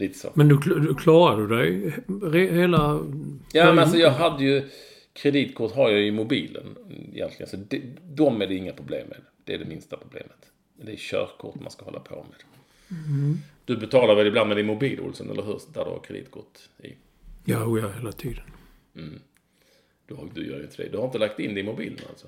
lite 0.00 0.18
så. 0.18 0.30
men 0.34 0.48
du, 0.48 0.56
du 0.58 0.94
klarade 0.94 1.56
dig 1.56 1.94
hela... 2.32 3.06
Ja, 3.52 3.66
men 3.66 3.78
alltså 3.78 3.96
jag 3.96 4.10
hade 4.10 4.44
ju... 4.44 4.68
Kreditkort 5.12 5.74
har 5.74 5.90
jag 5.90 6.02
i 6.02 6.10
mobilen 6.10 6.76
egentligen. 7.12 7.50
Så 7.50 7.56
det, 7.56 7.82
de 8.14 8.42
är 8.42 8.46
det 8.46 8.54
inga 8.54 8.72
problem 8.72 9.08
med. 9.08 9.18
Det 9.44 9.54
är 9.54 9.58
det 9.58 9.64
minsta 9.64 9.96
problemet. 9.96 10.50
Det 10.82 10.92
är 10.92 10.96
körkort 10.96 11.60
man 11.60 11.70
ska 11.70 11.84
hålla 11.84 12.00
på 12.00 12.14
med. 12.30 12.44
Du 13.64 13.76
betalar 13.76 14.14
väl 14.14 14.26
ibland 14.26 14.48
med 14.48 14.56
din 14.56 14.66
mobil, 14.66 15.00
Olsson, 15.00 15.30
eller 15.30 15.42
hur? 15.42 15.60
Där 15.74 15.84
du 15.84 15.90
har 15.90 16.00
kreditkort 16.06 16.58
i. 16.82 16.94
Ja, 17.44 17.64
oh 17.64 17.80
ja, 17.80 17.88
hela 17.88 18.12
tiden. 18.12 18.44
Du, 20.06 20.14
har, 20.14 20.28
du 20.34 20.46
gör 20.46 20.56
ju 20.56 20.62
inte 20.62 20.82
det. 20.82 20.88
Du 20.88 20.98
har 20.98 21.04
inte 21.04 21.18
lagt 21.18 21.40
in 21.40 21.54
det 21.54 21.60
i 21.60 21.62
mobilen 21.62 21.98
alltså? 22.08 22.26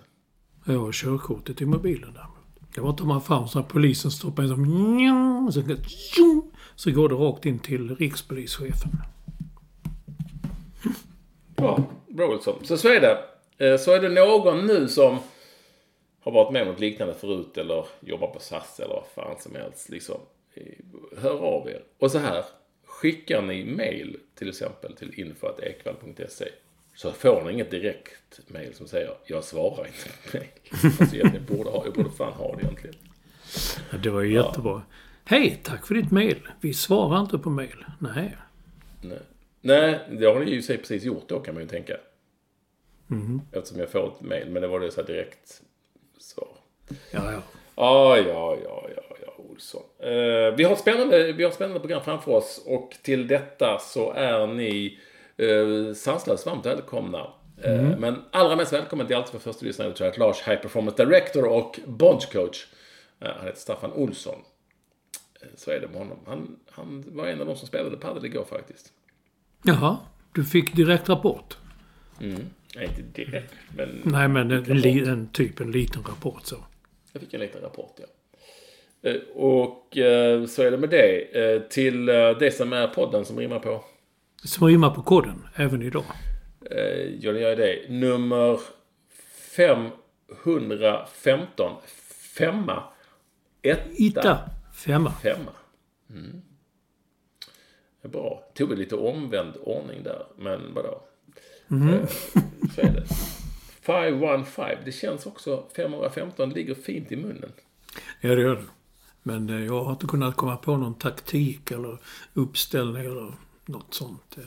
Jag 0.66 0.78
har 0.78 0.92
körkortet 0.92 1.60
i 1.60 1.66
mobilen 1.66 2.12
däremot. 2.14 2.74
Det 2.74 2.80
var 2.80 2.90
inte 2.90 3.04
man 3.04 3.22
fram 3.22 3.48
så 3.48 3.58
att 3.58 3.68
polisen 3.68 4.10
som... 4.10 4.62
njong, 4.62 5.46
och 5.46 5.54
Så, 5.54 5.62
så 6.82 6.90
går 6.90 7.08
det 7.08 7.14
rakt 7.14 7.46
in 7.46 7.58
till 7.58 7.96
rikspolischefen. 7.96 8.90
Bra, 11.56 11.84
bra 12.08 12.26
Olsson. 12.28 12.64
Så 12.64 12.76
så 12.76 12.88
är 12.88 13.00
det. 13.00 13.18
Eh, 13.66 13.78
Så 13.78 13.92
är 13.92 14.00
det 14.00 14.08
någon 14.08 14.66
nu 14.66 14.88
som 14.88 15.18
har 16.20 16.32
varit 16.32 16.52
med 16.52 16.62
om 16.62 16.68
något 16.68 16.80
liknande 16.80 17.14
förut 17.14 17.58
eller 17.58 17.86
jobbar 18.00 18.26
på 18.28 18.40
SAS 18.40 18.80
eller 18.80 18.94
vad 18.94 19.04
fan 19.14 19.40
som 19.40 19.54
helst. 19.54 19.88
Liksom, 19.88 20.20
eh, 20.54 20.62
hör 21.22 21.38
av 21.38 21.68
er. 21.68 21.82
Och 21.98 22.10
så 22.10 22.18
här, 22.18 22.44
skickar 22.84 23.42
ni 23.42 23.64
mail 23.64 24.16
till 24.34 24.48
exempel 24.48 24.96
till 24.96 25.20
info.ekvall.se 25.20 26.48
så 26.94 27.12
får 27.12 27.42
ni 27.44 27.52
inget 27.52 27.70
direkt 27.70 28.40
mail 28.48 28.74
som 28.74 28.86
säger 28.88 29.10
jag 29.26 29.44
svarar 29.44 29.86
inte 29.86 30.08
på 30.30 30.36
mail. 30.38 30.48
Alltså 31.00 31.16
egentligen 31.16 31.46
borde 31.56 31.70
ha, 31.70 31.84
jag 31.84 31.94
borde 31.94 32.10
fan 32.10 32.32
ha 32.32 32.56
det 32.56 32.62
egentligen. 32.62 32.96
Ja, 33.90 33.98
det 33.98 34.10
var 34.10 34.20
ju 34.22 34.32
jättebra. 34.34 34.82
Hej, 35.24 35.60
tack 35.62 35.86
för 35.86 35.94
ditt 35.94 36.10
mail. 36.10 36.48
Vi 36.60 36.74
svarar 36.74 37.20
inte 37.20 37.38
på 37.38 37.50
mail. 37.50 37.84
Nej. 37.98 38.36
Nej. 39.00 39.18
Nej, 39.60 40.00
det 40.10 40.26
har 40.26 40.40
ni 40.40 40.50
ju 40.50 40.62
sig 40.62 40.78
precis 40.78 41.04
gjort 41.04 41.28
då 41.28 41.40
kan 41.40 41.54
man 41.54 41.62
ju 41.62 41.68
tänka. 41.68 41.96
Eftersom 43.52 43.78
jag 43.80 43.90
får 43.90 44.08
ett 44.08 44.20
mail, 44.20 44.50
men 44.50 44.62
det 44.62 44.68
var 44.68 44.80
det 44.80 44.90
så 44.90 45.00
här 45.00 45.06
direkt 45.06 45.62
svar. 46.18 46.48
Ja, 46.88 47.32
ja. 47.32 47.42
Ja, 47.76 48.16
ja, 48.18 48.56
ja, 48.64 48.88
ja, 48.96 49.16
ja, 49.26 49.32
Olsson. 49.50 49.82
Eh, 49.98 50.54
vi, 50.56 50.64
har 50.64 50.76
spännande, 50.76 51.32
vi 51.32 51.42
har 51.42 51.50
ett 51.50 51.54
spännande 51.54 51.80
program 51.80 52.02
framför 52.04 52.32
oss 52.32 52.62
och 52.66 52.96
till 53.02 53.26
detta 53.26 53.78
så 53.78 54.12
är 54.12 54.46
ni 54.46 54.98
eh, 55.36 55.94
sanslöst 55.94 56.46
varmt 56.46 56.66
välkomna. 56.66 57.26
Eh, 57.62 57.98
Men 57.98 58.24
allra 58.30 58.56
mest 58.56 58.72
välkommen 58.72 59.06
till 59.06 59.16
Alltid 59.16 59.32
för 59.32 59.52
första 59.52 59.66
lyssnare 59.66 59.92
tror 59.92 60.06
jag, 60.08 60.18
Lars 60.18 60.48
High 60.48 60.60
Performance 60.60 61.04
Director 61.04 61.44
och 61.44 61.80
Bonge 61.86 62.26
Coach. 62.32 62.66
Eh, 63.20 63.28
han 63.36 63.46
heter 63.46 63.60
Staffan 63.60 63.92
Olsson. 63.92 64.38
Så 65.56 65.70
är 65.70 65.80
det 65.80 65.88
med 65.88 65.98
honom. 65.98 66.18
Han, 66.26 66.56
han 66.70 67.04
var 67.06 67.26
en 67.26 67.40
av 67.40 67.46
de 67.46 67.56
som 67.56 67.68
spelade 67.68 67.96
padel 67.96 68.24
igår 68.24 68.44
faktiskt. 68.44 68.92
Jaha, 69.62 69.96
du 70.34 70.44
fick 70.44 70.76
direkt 70.76 71.08
rapport. 71.08 71.56
Nej, 72.18 72.88
inte 72.98 73.02
direkt, 73.22 73.54
men 73.76 74.00
Nej, 74.04 74.28
men 74.28 74.50
en, 74.50 74.70
en, 74.70 75.08
en 75.08 75.28
typ 75.28 75.60
en 75.60 75.70
liten 75.72 76.02
rapport 76.02 76.46
så. 76.46 76.56
Jag 77.12 77.22
fick 77.22 77.34
en 77.34 77.40
liten 77.40 77.60
rapport, 77.60 77.96
ja. 78.00 78.06
Eh, 79.10 79.16
Och 79.34 79.96
eh, 79.96 80.46
så 80.46 80.62
är 80.62 80.70
det 80.70 80.78
med 80.78 80.90
det. 80.90 81.36
Eh, 81.54 81.60
Till 81.62 82.06
det 82.06 82.54
som 82.56 82.72
är 82.72 82.86
podden 82.86 83.24
som 83.24 83.38
rimmar 83.38 83.58
på. 83.58 83.84
Som 84.44 84.66
rimmar 84.68 84.90
på 84.90 85.02
koden, 85.02 85.42
även 85.56 85.82
idag. 85.82 86.04
Ja, 87.20 87.32
det 87.32 87.40
gör 87.40 87.56
det. 87.56 87.78
Nummer 87.88 88.60
515. 89.56 91.72
Femma. 92.38 92.82
Etta. 93.62 93.82
Itta. 93.96 94.38
Femma. 94.84 95.12
Femma. 95.12 95.50
Mm. 96.10 96.42
Bra. 98.02 98.44
Tog 98.54 98.68
vi 98.68 98.76
lite 98.76 98.96
omvänd 98.96 99.56
ordning 99.60 100.02
där. 100.02 100.26
Men 100.38 100.74
vadå? 100.74 101.02
Eh, 101.70 102.06
Så 102.74 102.80
är 102.80 102.92
det. 102.92 103.04
515. 103.82 104.84
Det 104.84 104.92
känns 104.92 105.26
också... 105.26 105.64
515 105.76 106.50
ligger 106.50 106.74
fint 106.74 107.12
i 107.12 107.16
munnen. 107.16 107.52
Ja, 108.20 108.34
det 108.34 108.40
gör 108.42 108.56
det. 108.56 108.64
Men 109.22 109.48
eh, 109.50 109.64
jag 109.64 109.84
har 109.84 109.92
inte 109.92 110.06
kunnat 110.06 110.36
komma 110.36 110.56
på 110.56 110.76
någon 110.76 110.94
taktik 110.94 111.70
eller 111.70 111.98
uppställning 112.34 113.04
eller 113.04 113.34
något 113.66 113.94
sånt. 113.94 114.36
Eh, 114.38 114.44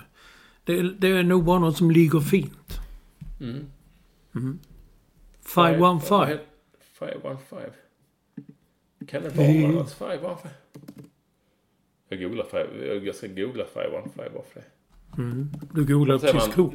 Det, 0.64 0.82
det 0.94 1.08
är 1.08 1.24
nog 1.24 1.44
bara 1.44 1.60
något 1.60 1.78
som 1.78 1.92
ligger 1.92 2.20
fint. 2.20 2.80
Mm. 3.42 3.66
515. 5.54 6.38
515. 7.00 7.60
Kan 9.08 9.24
det 9.24 9.30
vara 9.30 9.48
något? 9.72 9.92
515? 9.92 10.50
Jag 12.10 12.20
googlar, 12.22 12.44
five- 12.46 13.04
jag 13.06 13.16
ska 13.16 13.28
googla 13.28 13.66
515 13.66 14.12
bara 14.34 14.44
för 14.44 14.60
det. 14.60 14.66
Du 15.74 15.86
googlar 15.86 16.18
tysk 16.20 16.34
man? 16.34 16.72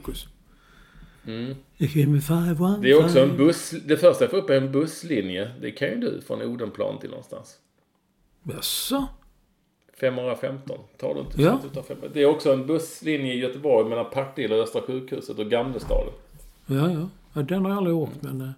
me 2.12 2.20
515. 2.20 2.80
Det 2.82 2.90
är 2.90 3.04
också 3.04 3.20
en 3.20 3.36
buss... 3.36 3.70
Det 3.70 3.96
första 3.96 4.24
jag 4.24 4.30
får 4.30 4.36
upp 4.38 4.50
är 4.50 4.54
en 4.56 4.72
busslinje. 4.72 5.50
Det 5.60 5.70
kan 5.70 5.88
ju 5.88 5.96
du 5.96 6.20
från 6.20 6.42
Odenplan 6.42 6.98
till 6.98 7.10
någonstans. 7.10 7.58
Jaså? 8.42 9.08
515. 10.00 10.78
Tar 10.98 11.14
du 11.14 11.20
inte 11.20 11.42
Ja. 11.42 11.60
tar 11.74 11.82
500. 11.82 12.08
Det 12.14 12.22
är 12.22 12.26
också 12.26 12.52
en 12.52 12.66
busslinje 12.66 13.34
i 13.34 13.38
Göteborg 13.38 13.88
mellan 13.88 14.10
Partille 14.10 14.54
och 14.54 14.62
Östra 14.62 14.82
sjukhuset 14.82 15.38
och 15.38 15.50
Gamlestaden. 15.50 16.12
Ja, 16.66 16.90
ja. 16.90 17.08
ja 17.34 17.42
den 17.42 17.62
har 17.62 17.70
jag 17.70 17.76
aldrig 17.78 17.96
åkt, 17.96 18.22
men... 18.22 18.52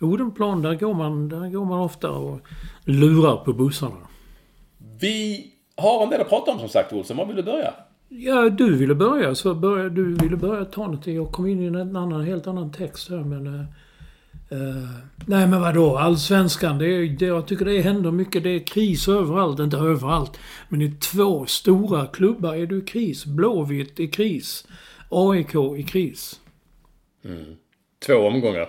Odenplan, 0.00 0.62
där 0.62 0.74
går, 0.74 0.94
man, 0.94 1.28
där 1.28 1.48
går 1.50 1.64
man 1.64 1.80
ofta 1.80 2.10
och 2.10 2.40
lurar 2.84 3.36
på 3.36 3.52
bussarna. 3.52 3.96
Vi 5.00 5.46
har 5.76 6.02
en 6.04 6.10
del 6.10 6.20
att 6.20 6.28
prata 6.28 6.50
om 6.52 6.58
som 6.58 6.68
sagt, 6.68 6.92
Olsson. 6.92 7.16
Var 7.16 7.26
vill 7.26 7.36
du 7.36 7.42
börja? 7.42 7.74
Ja, 8.08 8.48
du 8.50 8.76
ville 8.76 8.94
börja, 8.94 9.34
så 9.34 9.54
börja, 9.54 9.88
du 9.88 10.14
ville 10.14 10.36
börja 10.36 10.64
ta 10.64 10.86
något. 10.86 11.06
Jag 11.06 11.32
kom 11.32 11.46
in 11.46 11.60
i 11.62 11.64
en 11.66 11.96
annan, 11.96 12.24
helt 12.24 12.46
annan 12.46 12.72
text 12.72 13.10
här, 13.10 13.16
men... 13.24 13.46
Eh, 14.50 14.90
nej, 15.26 15.46
men 15.48 15.60
vadå? 15.60 15.96
Allsvenskan, 15.96 16.78
det, 16.78 16.86
är- 16.86 17.18
det, 17.18 17.26
jag 17.26 17.46
tycker 17.46 17.64
det 17.64 17.80
händer 17.80 18.10
mycket. 18.10 18.42
Det 18.42 18.50
är 18.50 18.66
kris 18.66 19.08
överallt. 19.08 19.60
Inte 19.60 19.76
överallt, 19.76 20.38
men 20.68 20.82
i 20.82 20.90
två 20.92 21.46
stora 21.46 22.06
klubbar 22.06 22.54
är 22.54 22.66
det 22.66 22.80
kris. 22.86 23.26
Blåvitt 23.26 24.00
i 24.00 24.08
kris. 24.08 24.66
AIK 25.10 25.54
i 25.78 25.82
kris. 25.82 26.40
Två 28.06 28.14
omgångar. 28.14 28.68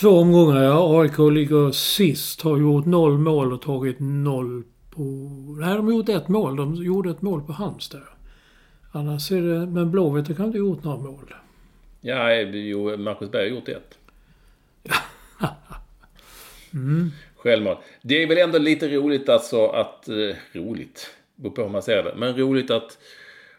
Två 0.00 0.08
omgångar, 0.08 0.62
ja. 0.62 1.00
AIK 1.00 1.18
ligger 1.18 1.70
sist, 1.70 2.42
har 2.42 2.58
gjort 2.58 2.86
noll 2.86 3.18
mål 3.18 3.52
och 3.52 3.62
tagit 3.62 3.96
noll 3.98 4.62
på... 4.90 5.02
Nej, 5.60 5.74
de 5.74 5.86
har 5.86 5.92
gjort 5.92 6.08
ett 6.08 6.28
mål. 6.28 6.56
De 6.56 6.74
gjorde 6.74 7.10
ett 7.10 7.22
mål 7.22 7.42
på 7.42 7.52
Halmstad. 7.52 8.02
Annars 8.92 9.32
är 9.32 9.42
det... 9.42 9.66
Men 9.66 9.90
Blåvitt 9.90 10.38
har 10.38 10.46
inte 10.46 10.58
gjort 10.58 10.84
några 10.84 10.98
mål. 10.98 11.34
Ja, 12.00 12.40
jo, 12.40 12.96
Marcus 12.96 13.30
Berg 13.30 13.50
har 13.50 13.56
gjort 13.56 13.68
ett. 13.68 13.98
mm. 16.72 17.10
Självmål. 17.36 17.76
Det 18.02 18.22
är 18.22 18.26
väl 18.26 18.38
ändå 18.38 18.58
lite 18.58 18.88
roligt 18.88 19.28
alltså 19.28 19.66
att... 19.66 20.08
Eh, 20.08 20.36
roligt? 20.52 21.10
Beror 21.36 21.52
på 21.52 21.62
hur 21.62 21.68
man 21.68 21.82
ser 21.82 22.02
det. 22.02 22.14
Men 22.16 22.36
roligt 22.36 22.70
att 22.70 22.98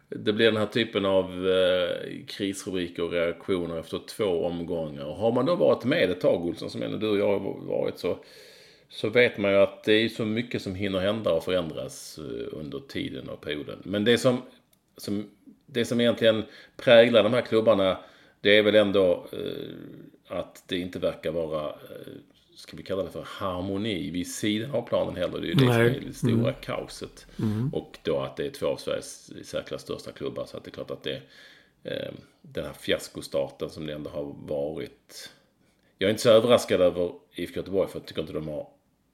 det 0.09 0.33
blir 0.33 0.45
den 0.45 0.57
här 0.57 0.65
typen 0.65 1.05
av 1.05 1.49
eh, 1.49 2.25
krisrubriker 2.27 3.03
och 3.03 3.11
reaktioner 3.11 3.79
efter 3.79 3.99
två 3.99 4.45
omgångar. 4.45 5.05
Och 5.05 5.15
har 5.15 5.31
man 5.31 5.45
då 5.45 5.55
varit 5.55 5.83
med 5.83 6.11
ett 6.11 6.21
tag, 6.21 6.45
Olsson, 6.45 6.69
som 6.69 6.83
ändå 6.83 6.97
du 6.97 7.09
och 7.09 7.17
jag 7.17 7.39
har 7.39 7.65
varit, 7.65 7.99
så, 7.99 8.17
så 8.89 9.09
vet 9.09 9.37
man 9.37 9.51
ju 9.51 9.57
att 9.57 9.83
det 9.83 9.93
är 9.93 10.09
så 10.09 10.25
mycket 10.25 10.61
som 10.61 10.75
hinner 10.75 10.99
hända 10.99 11.33
och 11.33 11.43
förändras 11.43 12.17
eh, 12.17 12.59
under 12.59 12.79
tiden 12.79 13.29
och 13.29 13.41
perioden. 13.41 13.79
Men 13.83 14.03
det 14.03 14.17
som, 14.17 14.41
som, 14.97 15.29
det 15.65 15.85
som 15.85 16.01
egentligen 16.01 16.43
präglar 16.77 17.23
de 17.23 17.33
här 17.33 17.41
klubbarna, 17.41 17.97
det 18.41 18.57
är 18.57 18.63
väl 18.63 18.75
ändå 18.75 19.27
eh, 19.31 20.37
att 20.37 20.63
det 20.67 20.77
inte 20.77 20.99
verkar 20.99 21.31
vara 21.31 21.65
eh, 21.69 22.13
ska 22.57 22.77
vi 22.77 22.83
kalla 22.83 23.03
det 23.03 23.11
för 23.11 23.23
harmoni 23.27 24.11
vid 24.11 24.31
sidan 24.31 24.71
av 24.71 24.81
planen 24.81 25.15
heller. 25.15 25.39
Det 25.39 25.47
är 25.47 25.49
ju 25.49 25.53
det 25.53 25.59
som 25.59 25.71
är 25.71 25.99
det 26.07 26.13
stora 26.13 26.49
mm. 26.49 26.61
kaoset. 26.61 27.27
Mm. 27.39 27.69
Och 27.73 27.97
då 28.03 28.19
att 28.19 28.37
det 28.37 28.45
är 28.45 28.49
två 28.49 28.67
av 28.67 28.77
Sveriges 28.77 29.31
säkert 29.47 29.81
största 29.81 30.11
klubbar. 30.11 30.45
Så 30.45 30.57
att 30.57 30.63
det 30.63 30.69
är 30.69 30.71
klart 30.71 30.91
att 30.91 31.03
det 31.03 31.21
eh, 31.83 32.11
den 32.41 32.65
här 32.65 32.73
fiaskostarten 32.73 33.69
som 33.69 33.85
det 33.85 33.93
ändå 33.93 34.09
har 34.09 34.35
varit. 34.47 35.31
Jag 35.97 36.07
är 36.07 36.11
inte 36.11 36.21
så 36.21 36.29
överraskad 36.29 36.81
över 36.81 37.11
IFK 37.33 37.55
Göteborg 37.55 37.89
för 37.89 37.99
jag 37.99 38.05
tycker 38.05 38.21
inte 38.21 38.33
de 38.33 38.47
har 38.47 38.67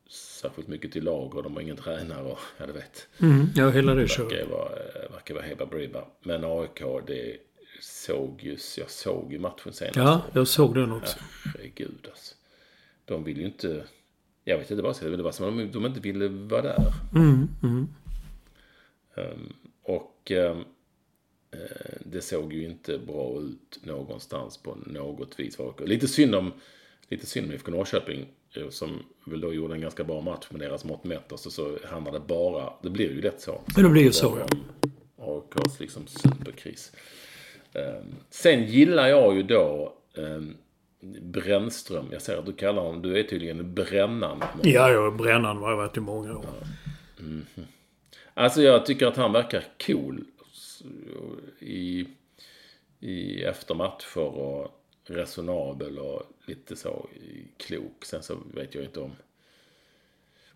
särskilt 0.09 0.67
mycket 0.67 0.91
till 0.91 1.03
lag 1.03 1.35
och 1.35 1.43
de 1.43 1.53
har 1.53 1.61
ingen 1.61 1.77
tränare 1.77 2.23
och 2.23 2.39
ja, 2.57 2.65
du 2.65 2.73
vet. 2.73 3.07
Mm, 3.21 3.47
ja, 3.55 3.69
hela 3.69 3.93
det 3.93 4.01
verkar 4.01 4.45
vara, 4.45 4.69
verkar 5.11 5.33
vara 5.33 5.45
Heba 5.45 5.65
Briba. 5.65 6.05
Men 6.21 6.43
AIK, 6.43 6.83
det 7.07 7.37
såg 7.81 8.43
ju, 8.43 8.57
jag 8.77 8.89
såg 8.89 9.33
ju 9.33 9.39
matchen 9.39 9.73
senast. 9.73 9.97
Ja, 9.97 10.21
jag 10.33 10.47
såg 10.47 10.75
den 10.75 10.91
också. 10.91 11.17
Herregud 11.45 12.07
alltså 12.09 12.35
de 13.05 13.23
vill 13.23 13.37
ju 13.37 13.45
inte... 13.45 13.83
Jag 14.43 14.57
vet 14.57 14.71
inte 14.71 14.83
vad 14.83 14.89
jag 14.89 14.95
ska 14.95 15.09
Det 15.09 15.23
var 15.23 15.31
som 15.31 15.47
om 15.47 15.71
de 15.71 15.85
inte 15.85 15.99
ville 15.99 16.27
vara 16.27 16.61
där. 16.61 16.93
Mm, 17.15 17.47
mm. 17.63 17.87
Um, 19.15 19.53
och 19.83 20.31
um, 20.31 20.65
det 21.99 22.21
såg 22.21 22.53
ju 22.53 22.65
inte 22.65 22.97
bra 22.97 23.39
ut 23.39 23.79
någonstans 23.83 24.57
på 24.57 24.77
något 24.85 25.39
vis. 25.39 25.57
Lite 25.79 26.07
synd 26.07 26.35
om, 26.35 26.51
lite 27.07 27.25
synd 27.25 27.47
om 27.47 27.53
IFK 27.53 27.71
Norrköping 27.71 28.25
eh, 28.55 28.69
som 28.69 29.05
väl 29.25 29.41
då 29.41 29.53
gjorde 29.53 29.73
en 29.73 29.81
ganska 29.81 30.03
bra 30.03 30.21
match 30.21 30.47
med 30.49 30.61
deras 30.61 30.85
mått 30.85 31.03
mätt. 31.03 31.31
Och 31.31 31.39
så, 31.39 31.51
så 31.51 31.77
handlade 31.85 32.19
det 32.19 32.25
bara, 32.27 32.73
det 32.81 32.89
blir 32.89 33.11
ju 33.11 33.21
lätt 33.21 33.41
så. 33.41 33.61
Men 33.75 33.83
det 33.83 33.89
blir 33.89 34.03
ju 34.03 34.11
så 34.11 34.37
ja. 34.39 34.57
AIKs 35.17 35.79
liksom 35.79 36.07
superkris. 36.07 36.91
Um, 37.73 38.15
sen 38.29 38.65
gillar 38.65 39.07
jag 39.07 39.35
ju 39.35 39.43
då 39.43 39.93
um, 40.13 40.57
Brännström. 41.21 42.07
Jag 42.11 42.21
ser 42.21 42.37
att 42.37 42.45
du 42.45 42.53
kallar 42.53 42.81
honom, 42.81 43.01
du 43.01 43.19
är 43.19 43.23
tydligen 43.23 43.73
Brännan. 43.73 44.43
Ja, 44.63 44.91
ja, 44.91 45.11
Brännan 45.11 45.57
har 45.57 45.69
jag 45.69 45.77
varit 45.77 45.97
i 45.97 45.99
många 45.99 46.37
år. 46.37 46.45
Ja. 46.45 46.67
Mm. 47.19 47.45
Alltså 48.33 48.61
jag 48.61 48.85
tycker 48.85 49.07
att 49.07 49.17
han 49.17 49.33
verkar 49.33 49.63
cool. 49.85 50.23
I, 51.59 52.07
i 52.99 53.43
eftermatcher 53.43 54.17
och 54.17 54.79
resonabel 55.05 55.99
och 55.99 56.23
lite 56.45 56.75
så 56.75 57.09
klok. 57.57 58.05
Sen 58.05 58.23
så 58.23 58.37
vet 58.53 58.75
jag 58.75 58.83
inte 58.83 58.99
om 58.99 59.11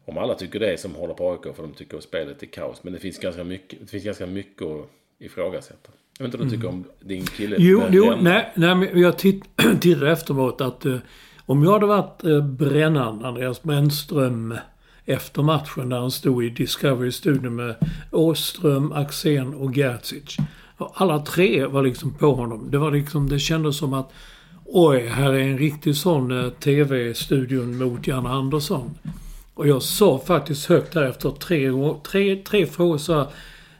om 0.07 0.17
alla 0.17 0.35
tycker 0.35 0.59
det 0.59 0.77
som 0.77 0.95
håller 0.95 1.13
på 1.13 1.31
AIK 1.31 1.55
för 1.55 1.63
de 1.63 1.73
tycker 1.73 1.97
att 1.97 2.03
spelet 2.03 2.43
är 2.43 2.47
kaos. 2.47 2.83
Men 2.83 2.93
det 2.93 2.99
finns 2.99 3.19
ganska 3.19 3.43
mycket, 3.43 3.79
det 3.79 3.87
finns 3.87 4.03
ganska 4.03 4.25
mycket 4.25 4.61
att 4.61 4.89
ifrågasätta. 5.19 5.91
Jag 6.17 6.25
vet 6.25 6.33
inte 6.33 6.37
vad 6.37 6.47
du 6.47 6.55
tycker 6.55 6.69
om 6.69 6.83
din 6.99 7.25
kille? 7.25 7.55
Jo, 7.59 7.83
jo 7.91 8.15
nej, 8.21 8.51
nej, 8.55 8.75
men 8.75 9.01
jag 9.01 9.17
titt, 9.17 9.43
tittade 9.79 10.11
efteråt 10.11 10.61
att 10.61 10.85
eh, 10.85 10.97
om 11.45 11.63
jag 11.63 11.71
hade 11.71 11.85
varit 11.85 12.23
eh, 12.23 12.41
Brännan, 12.41 13.25
Andreas 13.25 13.63
Brännström, 13.63 14.57
efter 15.05 15.43
matchen 15.43 15.89
där 15.89 15.97
han 15.99 16.11
stod 16.11 16.43
i 16.43 16.49
Discovery-studion 16.49 17.55
med 17.55 17.75
Åström, 18.11 18.91
Axén 18.91 19.53
och 19.53 19.73
Gerzic. 19.75 20.37
Alla 20.77 21.19
tre 21.19 21.65
var 21.65 21.83
liksom 21.83 22.13
på 22.13 22.33
honom. 22.33 22.71
Det 22.71 22.77
var 22.77 22.91
liksom, 22.91 23.29
det 23.29 23.39
kändes 23.39 23.77
som 23.77 23.93
att 23.93 24.13
oj, 24.65 25.07
här 25.07 25.33
är 25.33 25.39
en 25.39 25.57
riktig 25.57 25.95
sån 25.95 26.43
eh, 26.43 26.49
TV-studion 26.49 27.77
mot 27.77 28.07
Jan 28.07 28.25
Andersson. 28.25 28.97
Och 29.53 29.67
jag 29.67 29.81
sa 29.81 30.19
faktiskt 30.19 30.65
högt 30.65 30.95
här 30.95 31.03
efter 31.03 31.31
tre, 31.31 31.71
tre, 32.11 32.35
tre 32.35 32.65
frågor 32.65 32.97
så 32.97 33.27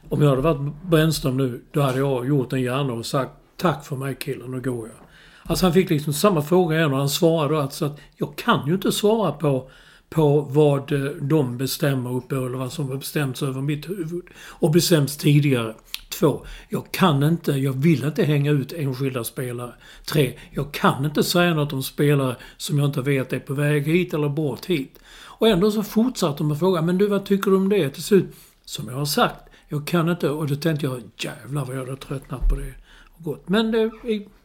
om 0.08 0.22
jag 0.22 0.30
hade 0.30 0.42
varit 0.42 0.72
Brännström 0.82 1.36
nu, 1.36 1.62
då 1.72 1.80
hade 1.80 1.98
jag 1.98 2.28
gjort 2.28 2.52
en 2.52 2.62
hjärna 2.62 2.92
och 2.92 3.06
sagt 3.06 3.32
tack 3.56 3.84
för 3.84 3.96
mig 3.96 4.16
killen, 4.20 4.50
nu 4.50 4.60
går 4.60 4.86
jag. 4.88 4.96
Alltså 5.42 5.66
han 5.66 5.72
fick 5.72 5.90
liksom 5.90 6.12
samma 6.12 6.42
fråga 6.42 6.76
igen 6.76 6.92
och 6.92 6.98
han 6.98 7.08
svarade 7.08 7.54
då 7.54 7.60
alltså 7.60 7.84
att 7.84 8.00
jag 8.16 8.36
kan 8.36 8.66
ju 8.66 8.74
inte 8.74 8.92
svara 8.92 9.32
på 9.32 9.70
på 10.10 10.40
vad 10.40 10.92
eh, 10.92 11.10
de 11.20 11.58
bestämmer 11.58 12.14
uppe 12.14 12.36
eller 12.36 12.58
vad 12.58 12.72
som 12.72 12.88
har 12.88 12.96
bestämts 12.96 13.42
över 13.42 13.60
mitt 13.60 13.88
huvud. 13.88 14.24
Och 14.48 14.70
bestämts 14.70 15.16
tidigare. 15.16 15.74
Två, 16.08 16.46
jag 16.68 16.92
kan 16.92 17.22
inte, 17.22 17.52
jag 17.52 17.72
vill 17.72 18.04
inte 18.04 18.24
hänga 18.24 18.50
ut 18.50 18.72
enskilda 18.72 19.24
spelare. 19.24 19.72
Tre, 20.12 20.38
jag 20.50 20.72
kan 20.72 21.04
inte 21.04 21.22
säga 21.22 21.54
något 21.54 21.72
om 21.72 21.82
spelare 21.82 22.36
som 22.56 22.78
jag 22.78 22.86
inte 22.86 23.02
vet 23.02 23.32
är 23.32 23.38
på 23.38 23.54
väg 23.54 23.86
hit 23.86 24.14
eller 24.14 24.28
bort 24.28 24.66
hit. 24.66 24.98
Och 25.24 25.48
ändå 25.48 25.70
så 25.70 25.82
fortsatte 25.82 26.38
de 26.38 26.52
att 26.52 26.58
fråga, 26.58 26.82
men 26.82 26.98
du 26.98 27.06
vad 27.06 27.24
tycker 27.24 27.50
du 27.50 27.56
om 27.56 27.68
det? 27.68 27.90
Till 27.90 28.02
slut, 28.02 28.34
som 28.64 28.88
jag 28.88 28.96
har 28.96 29.06
sagt, 29.06 29.47
jag 29.68 29.86
kan 29.86 30.08
inte. 30.08 30.30
Och 30.30 30.46
då 30.46 30.54
tänkte 30.54 30.86
jag, 30.86 31.02
jävlar 31.16 31.64
vad 31.64 31.76
jag 31.76 31.86
hade 31.86 31.96
tröttnat 31.96 32.48
på 32.48 32.54
det. 32.54 32.74
Och 33.16 33.24
gått. 33.24 33.48
Men 33.48 33.70
det, 33.70 33.90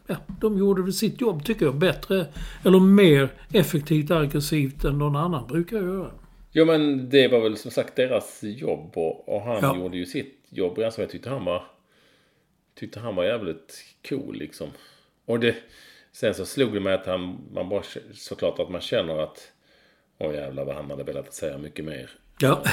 ja, 0.08 0.16
de 0.42 0.58
gjorde 0.58 0.82
väl 0.82 0.94
sitt 0.94 1.22
jobb, 1.22 1.46
tycker 1.46 1.66
jag, 1.66 1.76
bättre 1.76 2.26
eller 2.66 2.80
mer 2.80 3.30
effektivt 3.54 4.12
aggressivt 4.12 4.84
än 4.84 4.98
någon 4.98 5.16
annan 5.16 5.48
brukar 5.48 5.78
göra. 5.78 6.12
Jo 6.52 6.66
men 6.66 7.10
det 7.10 7.28
var 7.28 7.40
väl 7.40 7.58
som 7.58 7.72
sagt 7.72 7.96
deras 7.96 8.40
jobb 8.44 8.92
och, 8.98 9.30
och 9.30 9.42
han 9.42 9.60
ja. 9.62 9.78
gjorde 9.78 9.98
ju 9.98 10.06
sitt 10.06 10.46
jobb. 10.50 10.80
Alltså, 10.80 11.02
jag 11.02 11.10
tyckte 11.10 11.30
han 11.30 11.46
var 11.46 11.64
tyckte 12.76 13.00
han 13.00 13.16
var 13.16 13.24
jävligt 13.24 13.84
cool 14.10 14.36
liksom. 14.36 14.68
Och 15.26 15.40
det, 15.40 15.56
sen 16.12 16.34
så 16.34 16.46
slog 16.46 16.74
det 16.74 16.80
mig 16.80 16.94
att 16.94 17.06
han, 17.06 17.42
man 17.54 17.70
bara 17.70 17.84
såklart 18.14 18.60
att 18.60 18.70
man 18.70 18.82
känner 18.82 19.18
att 19.18 19.52
åh 20.18 20.34
jävlar 20.34 20.66
vad 20.66 20.76
han 20.76 20.90
hade 20.90 21.04
velat 21.04 21.34
säga 21.34 21.58
mycket 21.58 21.86
mer. 21.86 22.10
Ja. 22.40 22.64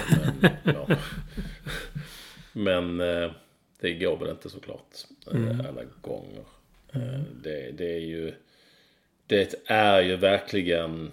Men, 0.40 0.50
ja. 0.64 0.86
Men 2.52 3.00
eh, 3.00 3.30
det 3.80 3.94
går 3.94 4.16
väl 4.16 4.30
inte 4.30 4.50
såklart 4.50 4.96
eh, 5.26 5.36
mm. 5.36 5.60
alla 5.66 5.82
gånger. 6.00 6.44
Eh, 6.92 7.14
mm. 7.14 7.24
Det, 7.42 7.70
det, 7.70 7.94
är 7.94 8.00
ju 8.00 8.34
Det 9.26 9.54
är 9.66 10.02
ju 10.02 10.16
verkligen 10.16 11.10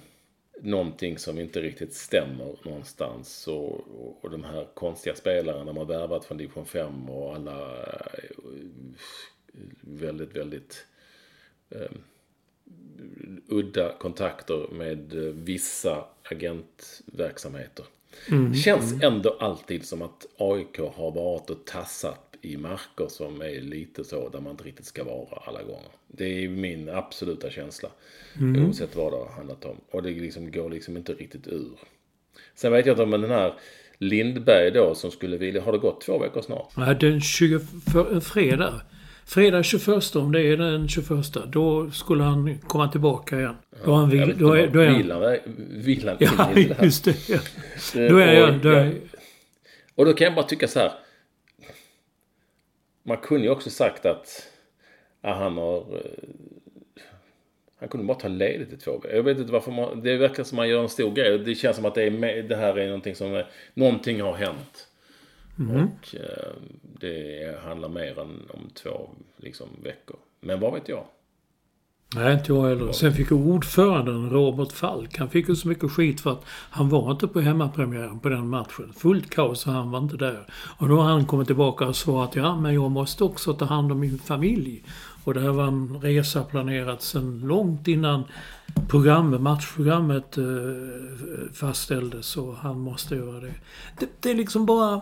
någonting 0.61 1.17
som 1.17 1.39
inte 1.39 1.61
riktigt 1.61 1.93
stämmer 1.93 2.55
någonstans. 2.63 3.47
Och, 3.47 3.71
och, 3.71 4.17
och 4.21 4.29
de 4.29 4.43
här 4.43 4.67
konstiga 4.73 5.15
spelarna 5.15 5.73
man 5.73 5.87
värvat 5.87 6.25
från 6.25 6.37
division 6.37 6.65
5 6.65 7.09
och 7.09 7.35
alla 7.35 7.85
väldigt, 9.81 10.35
väldigt 10.35 10.87
eh, 11.69 11.91
udda 13.47 13.93
kontakter 13.99 14.67
med 14.71 15.13
vissa 15.33 16.05
agentverksamheter. 16.23 17.85
Mm. 18.31 18.51
Det 18.51 18.57
känns 18.57 18.91
mm. 18.91 19.13
ändå 19.13 19.37
alltid 19.39 19.85
som 19.85 20.01
att 20.01 20.25
AIK 20.37 20.77
har 20.95 21.11
varit 21.11 21.49
och 21.49 21.65
tassat 21.65 22.27
i 22.41 22.57
marker 22.57 23.07
som 23.07 23.41
är 23.41 23.61
lite 23.61 24.03
så 24.03 24.29
där 24.29 24.39
man 24.39 24.51
inte 24.51 24.63
riktigt 24.63 24.85
ska 24.85 25.03
vara 25.03 25.41
alla 25.45 25.63
gånger. 25.63 25.91
Det 26.07 26.43
är 26.43 26.49
min 26.49 26.89
absoluta 26.89 27.49
känsla. 27.49 27.89
Mm. 28.39 28.65
Oavsett 28.65 28.95
vad 28.95 29.13
det 29.13 29.17
har 29.17 29.29
handlat 29.29 29.65
om. 29.65 29.77
Och 29.91 30.03
det 30.03 30.09
liksom 30.09 30.51
går 30.51 30.69
liksom 30.69 30.97
inte 30.97 31.13
riktigt 31.13 31.47
ur. 31.47 31.79
Sen 32.55 32.71
vet 32.71 32.85
jag 32.85 32.93
inte 32.93 33.03
om 33.03 33.11
den 33.11 33.29
här 33.29 33.53
Lindberg 33.97 34.71
då 34.71 34.95
som 34.95 35.11
skulle 35.11 35.37
vilja... 35.37 35.61
Har 35.61 35.71
det 35.71 35.77
gått 35.77 36.01
två 36.01 36.19
veckor 36.19 36.41
snart? 36.41 36.77
Nej, 36.77 36.97
den 36.99 37.21
20... 37.21 37.59
fredag. 38.21 38.81
Fredag 39.27 39.63
21, 39.63 40.15
om 40.15 40.31
det 40.31 40.41
är 40.41 40.57
den 40.57 40.87
21, 40.87 41.07
då 41.47 41.91
skulle 41.91 42.23
han 42.23 42.59
komma 42.59 42.87
tillbaka 42.87 43.39
igen. 43.39 43.55
Då 43.85 43.93
han 43.93 44.09
vill, 44.09 44.37
då 44.37 44.53
är, 44.53 44.67
då 44.67 44.79
är 44.79 44.87
han, 44.87 44.97
vill 45.69 46.07
han 46.07 46.17
Ja, 46.19 46.49
just 46.83 47.05
det. 47.05 47.29
Ja. 47.29 47.39
Då 47.93 48.17
är 48.17 48.33
jag... 48.33 48.61
Då 48.61 48.69
är... 48.69 48.93
Och 49.95 50.05
då 50.05 50.13
kan 50.13 50.25
jag 50.25 50.35
bara 50.35 50.45
tycka 50.45 50.67
så 50.67 50.79
här. 50.79 50.91
Man 53.03 53.17
kunde 53.17 53.43
ju 53.43 53.51
också 53.51 53.69
sagt 53.69 54.05
att 54.05 54.47
ja, 55.21 55.33
han 55.33 55.57
har... 55.57 55.77
Eh, 55.77 56.29
han 57.79 57.89
kunde 57.89 58.05
bara 58.05 58.17
ta 58.17 58.27
ledigt 58.27 58.73
i 58.73 58.77
två 58.77 58.91
veckor. 58.91 59.11
Jag 59.11 59.23
vet 59.23 59.37
inte 59.37 59.51
varför 59.51 59.71
man... 59.71 60.01
Det 60.01 60.17
verkar 60.17 60.43
som 60.43 60.55
man 60.55 60.69
gör 60.69 60.83
en 60.83 60.89
stor 60.89 61.11
grej. 61.11 61.39
Det 61.39 61.55
känns 61.55 61.75
som 61.75 61.85
att 61.85 61.95
det, 61.95 62.03
är, 62.03 62.43
det 62.43 62.55
här 62.55 62.77
är 62.77 62.85
någonting 62.85 63.15
som... 63.15 63.43
Någonting 63.73 64.21
har 64.21 64.33
hänt. 64.33 64.87
Mm. 65.59 65.75
Och 65.75 66.15
eh, 66.15 66.53
det 66.99 67.59
handlar 67.63 67.89
mer 67.89 68.19
än 68.19 68.41
om 68.49 68.69
två 68.73 69.09
liksom, 69.37 69.67
veckor. 69.83 70.17
Men 70.39 70.59
vad 70.59 70.73
vet 70.73 70.89
jag? 70.89 71.05
Nej, 72.15 72.33
inte 72.33 72.53
jag 72.53 72.67
heller. 72.67 72.91
Sen 72.91 73.13
fick 73.13 73.31
ju 73.31 73.37
ordföranden 73.37 74.29
Robert 74.29 74.71
Falk, 74.71 75.17
han 75.17 75.29
fick 75.29 75.49
ju 75.49 75.55
så 75.55 75.67
mycket 75.67 75.91
skit 75.91 76.21
för 76.21 76.31
att 76.31 76.45
han 76.49 76.89
var 76.89 77.11
inte 77.11 77.27
på 77.27 77.39
hemmapremiären 77.39 78.19
på 78.19 78.29
den 78.29 78.49
matchen. 78.49 78.93
Fullt 78.97 79.29
kaos 79.29 79.67
och 79.67 79.73
han 79.73 79.91
var 79.91 79.99
inte 79.99 80.17
där. 80.17 80.47
Och 80.77 80.87
då 80.87 80.95
har 80.97 81.09
han 81.09 81.25
kommit 81.25 81.47
tillbaka 81.47 81.85
och 81.85 81.95
svarat 81.95 82.35
ja, 82.35 82.59
men 82.59 82.73
jag 82.73 82.91
måste 82.91 83.23
också 83.23 83.53
ta 83.53 83.65
hand 83.65 83.91
om 83.91 83.99
min 83.99 84.19
familj. 84.19 84.83
Och 85.23 85.33
det 85.33 85.39
här 85.39 85.49
var 85.49 85.67
en 85.67 86.01
resa 86.01 86.43
planerad 86.43 87.01
sedan 87.01 87.39
långt 87.39 87.87
innan 87.87 88.23
programmet, 88.87 89.41
matchprogrammet 89.41 90.37
eh, 90.37 90.43
fastställdes 91.53 92.37
och 92.37 92.55
han 92.55 92.79
måste 92.79 93.15
göra 93.15 93.39
det. 93.39 93.53
det. 93.99 94.07
Det 94.19 94.31
är 94.31 94.35
liksom 94.35 94.65
bara... 94.65 95.01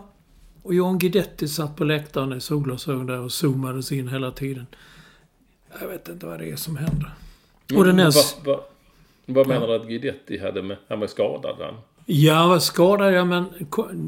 Och 0.66 0.74
John 0.74 0.98
Guidetti 0.98 1.48
satt 1.48 1.76
på 1.76 1.84
läktaren 1.84 2.32
i 2.32 2.40
solglasögon 2.40 3.06
där 3.06 3.20
och 3.20 3.32
zoomades 3.32 3.92
in 3.92 4.08
hela 4.08 4.30
tiden. 4.30 4.66
Jag 5.80 5.88
vet 5.88 6.08
inte 6.08 6.26
vad 6.26 6.38
det 6.38 6.50
är 6.50 6.56
som 6.56 6.76
händer. 6.76 7.10
Och 7.76 7.84
den 7.84 7.98
här... 7.98 8.12
Vad, 8.44 8.54
vad, 8.54 8.64
vad 9.26 9.46
menar 9.46 9.66
du 9.66 9.74
att 9.74 9.88
Guidetti 9.88 10.38
hade 10.38 10.62
med... 10.62 10.76
Han 10.88 11.00
var 11.00 11.06
skadad, 11.06 11.56
han? 11.60 11.74
Ja, 12.06 12.46
vad 12.48 12.62
skadad 12.62 13.14
jag 13.14 13.26
men 13.26 13.44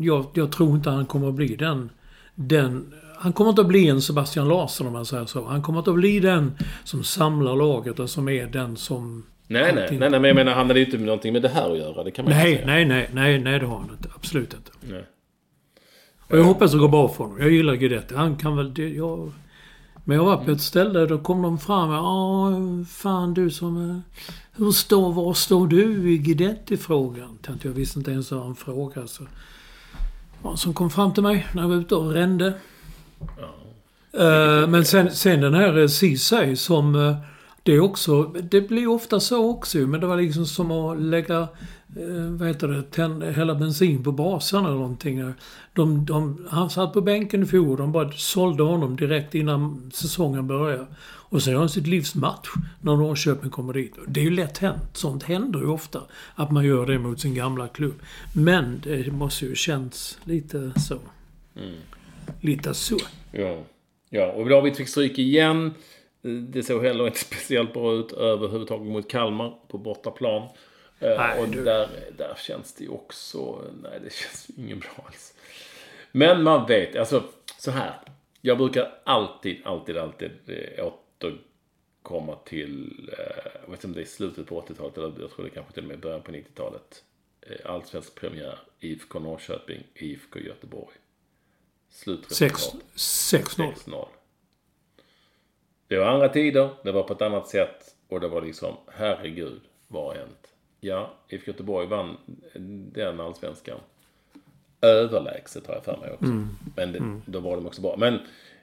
jag, 0.01 0.27
jag 0.35 0.53
tror 0.53 0.75
inte 0.77 0.91
han 0.91 1.07
kommer 1.07 1.29
att 1.29 1.35
bli 1.35 1.57
den... 1.57 1.91
Den... 2.35 2.95
Han 3.19 3.33
kommer 3.33 3.51
inte 3.51 3.63
att 3.63 3.69
bli 3.69 3.89
en 3.89 4.03
Sebastian 4.03 4.49
Larsson 4.49 4.87
om 4.87 4.93
man 4.93 5.07
säger 5.07 5.27
så. 5.27 5.45
Han 5.45 5.63
kommer 5.63 5.79
inte 5.79 5.91
att 5.91 5.97
bli 5.97 6.21
den 6.21 6.53
som 6.85 7.05
samlar 7.05 7.57
laget 7.57 7.99
och 7.99 8.11
som 8.11 8.29
är 8.29 8.47
den 8.47 8.77
som... 8.77 9.27
Nej, 9.47 9.73
nej, 9.75 9.87
nej, 9.91 9.99
nej, 9.99 10.11
men 10.11 10.25
jag 10.25 10.35
menar 10.35 10.53
han 10.53 10.67
hade 10.67 10.81
ju 10.81 10.85
inte 10.85 10.99
någonting 10.99 11.33
med 11.33 11.43
det 11.43 11.49
här 11.49 11.73
att 11.73 11.79
göra. 11.79 12.05
Det 12.05 12.11
kan 12.11 12.25
man 12.25 12.35
Nej, 12.35 12.51
inte 12.53 12.65
säga. 12.65 12.75
nej, 12.75 12.85
nej, 12.85 13.11
nej, 13.13 13.39
nej, 13.39 13.59
det 13.59 13.67
har 13.67 13.79
han 13.79 13.91
inte. 13.91 14.09
Absolut 14.15 14.55
inte. 14.55 14.71
Nej. 14.81 15.05
Och 16.29 16.39
jag 16.39 16.45
hoppas 16.45 16.73
det 16.73 16.79
går 16.79 16.89
bra 16.89 17.09
för 17.09 17.25
honom. 17.25 17.39
Jag 17.41 17.51
gillar 17.51 17.75
Guidetti. 17.75 18.15
Han 18.15 18.37
kan 18.37 18.57
väl... 18.57 18.75
Det, 18.75 18.89
jag, 18.89 19.33
men 20.05 20.17
jag 20.17 20.25
var 20.25 20.37
på 20.37 20.51
ett 20.51 20.61
ställe, 20.61 21.07
då 21.07 21.19
kom 21.19 21.43
de 21.43 21.59
fram 21.59 21.91
Ja, 21.91 22.53
fan 22.89 23.35
du 23.35 23.51
som... 23.51 24.03
Hur 24.57 24.73
står, 24.73 25.13
var 25.13 25.35
står 25.35 25.67
du 25.67 26.13
i 26.13 26.19
Guidetti-frågan? 26.19 27.39
Tänkte 27.43 27.69
Jag 27.69 27.75
visste 27.75 27.99
inte 27.99 28.11
ens 28.11 28.31
vad 28.31 28.43
han 28.43 28.57
frågade. 28.57 29.09
Så. 29.09 29.23
Ja, 30.43 30.57
som 30.57 30.75
kom 30.75 30.91
fram 30.91 31.15
till 31.15 31.23
mig 31.23 31.47
när 31.53 31.63
jag 31.63 31.69
var 31.69 31.77
ute 31.77 31.95
och 31.95 32.13
rände. 32.13 32.47
Eh, 34.13 34.69
men 34.69 34.85
sen, 34.85 35.11
sen 35.11 35.41
den 35.41 35.55
här 35.55 35.79
eh, 35.79 35.89
Ceesay 35.89 36.57
som... 36.57 36.95
eh, 36.95 37.17
det 37.63 37.73
är 37.73 37.81
också... 37.81 38.23
Det 38.23 38.61
blir 38.61 38.87
ofta 38.87 39.21
så 39.21 39.51
också 39.51 39.79
men 39.79 40.01
det 40.01 40.07
var 40.07 40.17
liksom 40.17 40.47
som 40.47 40.71
att 40.71 41.01
lägga... 41.01 41.49
eh, 41.99 42.31
vad 42.31 42.49
heter 42.49 42.69
det? 42.69 42.83
Tänd, 42.83 43.23
hälla 43.23 43.55
bensin 43.55 44.05
på 44.05 44.13
brasan 44.13 44.65
eller 44.65 44.75
någonting. 44.75 45.33
De, 45.75 46.05
de, 46.05 46.47
han 46.51 46.71
satt 46.71 46.93
på 46.93 47.01
bänken 47.01 47.43
i 47.43 47.47
fjol 47.47 47.77
de 47.77 47.93
bara 47.93 48.13
sålde 48.13 48.63
honom 48.63 48.97
direkt 48.97 49.35
innan 49.35 49.91
säsongen 49.95 50.47
började. 50.47 50.87
Och 51.31 51.43
så 51.43 51.51
gör 51.51 51.59
han 51.59 51.69
sitt 51.69 51.87
livs 51.87 52.15
match 52.15 52.49
när 52.81 52.97
Norrköping 52.97 53.51
kommer 53.51 53.73
dit. 53.73 53.95
Det 54.07 54.21
är 54.21 54.25
ju 54.25 54.31
lätt 54.31 54.59
hänt. 54.59 54.83
Sånt 54.93 55.23
händer 55.23 55.61
ju 55.61 55.67
ofta. 55.67 56.03
Att 56.35 56.51
man 56.51 56.65
gör 56.65 56.87
det 56.87 56.99
mot 56.99 57.21
sin 57.21 57.35
gamla 57.35 57.69
klubb. 57.69 57.95
Men 58.35 58.81
det 58.85 59.13
måste 59.13 59.45
ju 59.45 59.55
känns 59.55 60.19
lite 60.25 60.73
så. 60.81 60.99
Lite 62.41 62.75
så. 62.75 62.99
Ja. 63.33 63.59
ja, 64.11 64.33
och 64.33 64.49
David 64.49 64.77
fick 64.77 64.89
stryk 64.89 65.19
igen. 65.19 65.75
Det 66.49 66.63
såg 66.63 66.85
heller 66.85 67.07
inte 67.07 67.19
speciellt 67.31 67.73
bra 67.73 67.95
ut 67.95 68.13
överhuvudtaget 68.13 68.93
mot 68.93 69.11
Kalmar 69.11 69.55
på 69.69 69.79
bortaplan. 69.79 70.49
Eh, 71.01 71.17
Nej, 71.17 71.41
och 71.41 71.49
du- 71.49 71.65
där, 71.65 71.89
där 72.17 72.35
känns 72.39 72.75
det 72.75 72.85
ju 72.85 72.91
också... 72.91 73.65
Nej, 73.83 74.01
det 74.05 74.13
känns 74.13 74.51
ingen 74.57 74.79
bra 74.79 74.91
alls. 75.07 75.35
Men 76.13 76.43
man 76.43 76.67
vet, 76.67 76.97
alltså 76.97 77.25
så 77.59 77.71
här. 77.71 78.01
Jag 78.41 78.59
brukar 78.59 78.99
alltid, 79.05 79.67
alltid, 79.67 79.97
alltid 79.97 80.31
eh, 80.47 80.87
återkomma 80.87 82.37
till... 82.45 83.11
Eh, 83.19 83.51
jag 83.63 83.71
vet 83.71 83.71
inte 83.71 83.87
om 83.87 83.93
det 83.93 84.01
är 84.01 84.05
slutet 84.05 84.47
på 84.47 84.61
80-talet 84.63 84.97
eller 84.99 85.13
jag 85.21 85.31
tror 85.31 85.45
det 85.45 85.51
kanske 85.51 85.73
till 85.73 85.83
och 85.83 85.89
med 85.89 86.01
början 86.01 86.23
på 86.23 86.33
90-talet. 86.33 87.05
Eh, 87.41 87.71
allsvensk 87.73 88.15
premiär, 88.15 88.59
IFK 88.81 89.19
Norrköping, 89.19 89.83
IFK 89.95 90.39
Göteborg. 90.41 90.95
Slutresultat. 91.91 92.75
6-0. 92.97 93.73
6-0. 93.87 94.07
Det 95.87 95.99
var 95.99 96.07
andra 96.07 96.29
tider, 96.29 96.71
det 96.83 96.93
var 96.93 97.03
på 97.03 97.13
ett 97.13 97.23
annat 97.23 97.49
sätt 97.49 97.95
och 98.09 98.21
det 98.21 98.29
var 98.29 98.43
liksom, 98.43 98.77
herregud, 98.93 99.61
vad 99.89 100.05
har 100.07 100.15
hänt? 100.15 100.53
Ja, 100.81 101.15
IFK 101.29 101.51
Göteborg 101.51 101.87
vann 101.87 102.17
den 102.93 103.21
allsvenskan. 103.21 103.79
Överlägset 104.81 105.67
har 105.67 105.75
jag 105.75 105.85
för 105.85 105.97
mig 105.97 106.11
också. 106.13 106.47
Men 106.77 106.93
det, 106.93 107.21
då 107.27 107.41
var 107.41 107.57
de 107.57 107.67
också 107.67 107.83
bra. 107.83 107.97
Men 107.97 108.19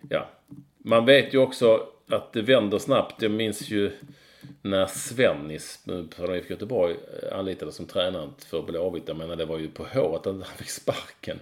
ja, 0.10 0.30
man 0.78 1.06
vet 1.06 1.34
ju 1.34 1.38
också 1.38 1.88
att 2.08 2.34
det 2.34 2.42
vänder 2.42 2.80
snabbt. 2.80 3.22
Jag 3.22 3.32
minns 3.32 3.70
ju 3.70 3.92
när 4.62 4.86
Svennis 4.86 5.86
från 6.16 6.36
IFK 6.36 6.50
Göteborg 6.50 6.96
eh, 7.24 7.38
anlitades 7.38 7.76
som 7.76 7.86
tränare 7.86 8.30
för 8.46 8.62
Blåvitt. 8.62 9.08
Jag 9.08 9.18
menar, 9.18 9.36
det 9.36 9.46
var 9.46 9.58
ju 9.58 9.68
på 9.68 9.86
håret 9.94 10.28
att 10.28 10.36
han 10.36 10.58
fick 10.58 10.70
sparken. 10.70 11.40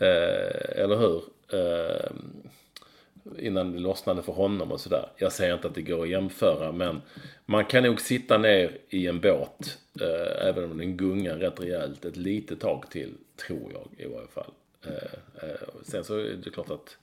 Eh, 0.00 0.82
eller 0.82 0.96
hur? 0.96 1.22
Eh, 1.52 2.10
innan 3.38 3.72
det 3.72 3.78
lossnade 3.78 4.22
för 4.22 4.32
honom 4.32 4.72
och 4.72 4.80
sådär. 4.80 5.06
Jag 5.16 5.32
säger 5.32 5.54
inte 5.54 5.68
att 5.68 5.74
det 5.74 5.82
går 5.82 6.02
att 6.02 6.08
jämföra 6.08 6.72
men 6.72 7.02
man 7.46 7.64
kan 7.64 7.82
nog 7.82 8.00
sitta 8.00 8.38
ner 8.38 8.78
i 8.88 9.06
en 9.06 9.20
båt 9.20 9.78
eh, 10.00 10.48
även 10.48 10.64
om 10.64 10.78
den 10.78 10.96
gungar 10.96 11.36
rätt 11.36 11.60
rejält 11.60 12.04
ett 12.04 12.16
litet 12.16 12.60
tag 12.60 12.84
till, 12.90 13.14
tror 13.36 13.72
jag 13.72 14.06
i 14.06 14.08
varje 14.08 14.28
fall. 14.28 14.52
Eh, 14.86 15.48
eh, 15.48 15.68
sen 15.82 16.04
så 16.04 16.18
är 16.18 16.36
det 16.44 16.50
klart 16.50 16.70
att 16.70 16.96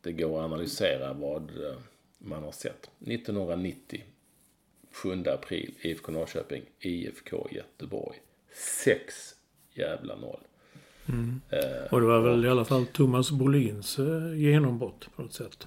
det 0.00 0.12
går 0.12 0.38
att 0.38 0.44
analysera 0.44 1.12
vad 1.12 1.42
eh, 1.42 1.76
man 2.18 2.42
har 2.42 2.52
sett. 2.52 2.90
1990, 3.06 4.04
7 4.92 5.24
april, 5.26 5.74
IFK 5.80 6.12
Norrköping, 6.12 6.62
IFK 6.80 7.48
Göteborg. 7.50 8.18
6 8.52 9.34
jävla 9.74 10.16
noll. 10.16 10.40
Och 11.90 12.00
det 12.00 12.06
var 12.06 12.20
väl 12.20 12.44
i 12.44 12.48
alla 12.48 12.64
fall 12.64 12.86
Thomas 12.86 13.30
Brolins 13.30 13.98
eh, 13.98 14.34
genombrott 14.36 15.08
på 15.16 15.22
något 15.22 15.32
sätt. 15.32 15.66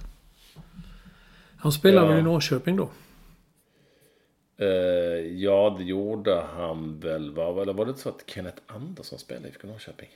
Han 1.57 1.71
spelade 1.71 2.11
Ja. 2.13 2.19
i 2.19 2.21
Norrköping 2.21 2.75
då? 2.75 2.89
Eh, 4.57 4.67
ja, 5.35 5.75
det 5.77 5.83
gjorde 5.83 6.35
han 6.55 6.99
väl. 6.99 7.31
Var, 7.31 7.61
eller 7.61 7.73
var 7.73 7.85
det 7.85 7.95
så 7.95 8.09
att 8.09 8.23
Kenneth 8.27 8.61
Andersson 8.65 9.19
spelade 9.19 9.47
i 9.47 9.49
IFK 9.51 9.67
Norrköping? 9.67 10.09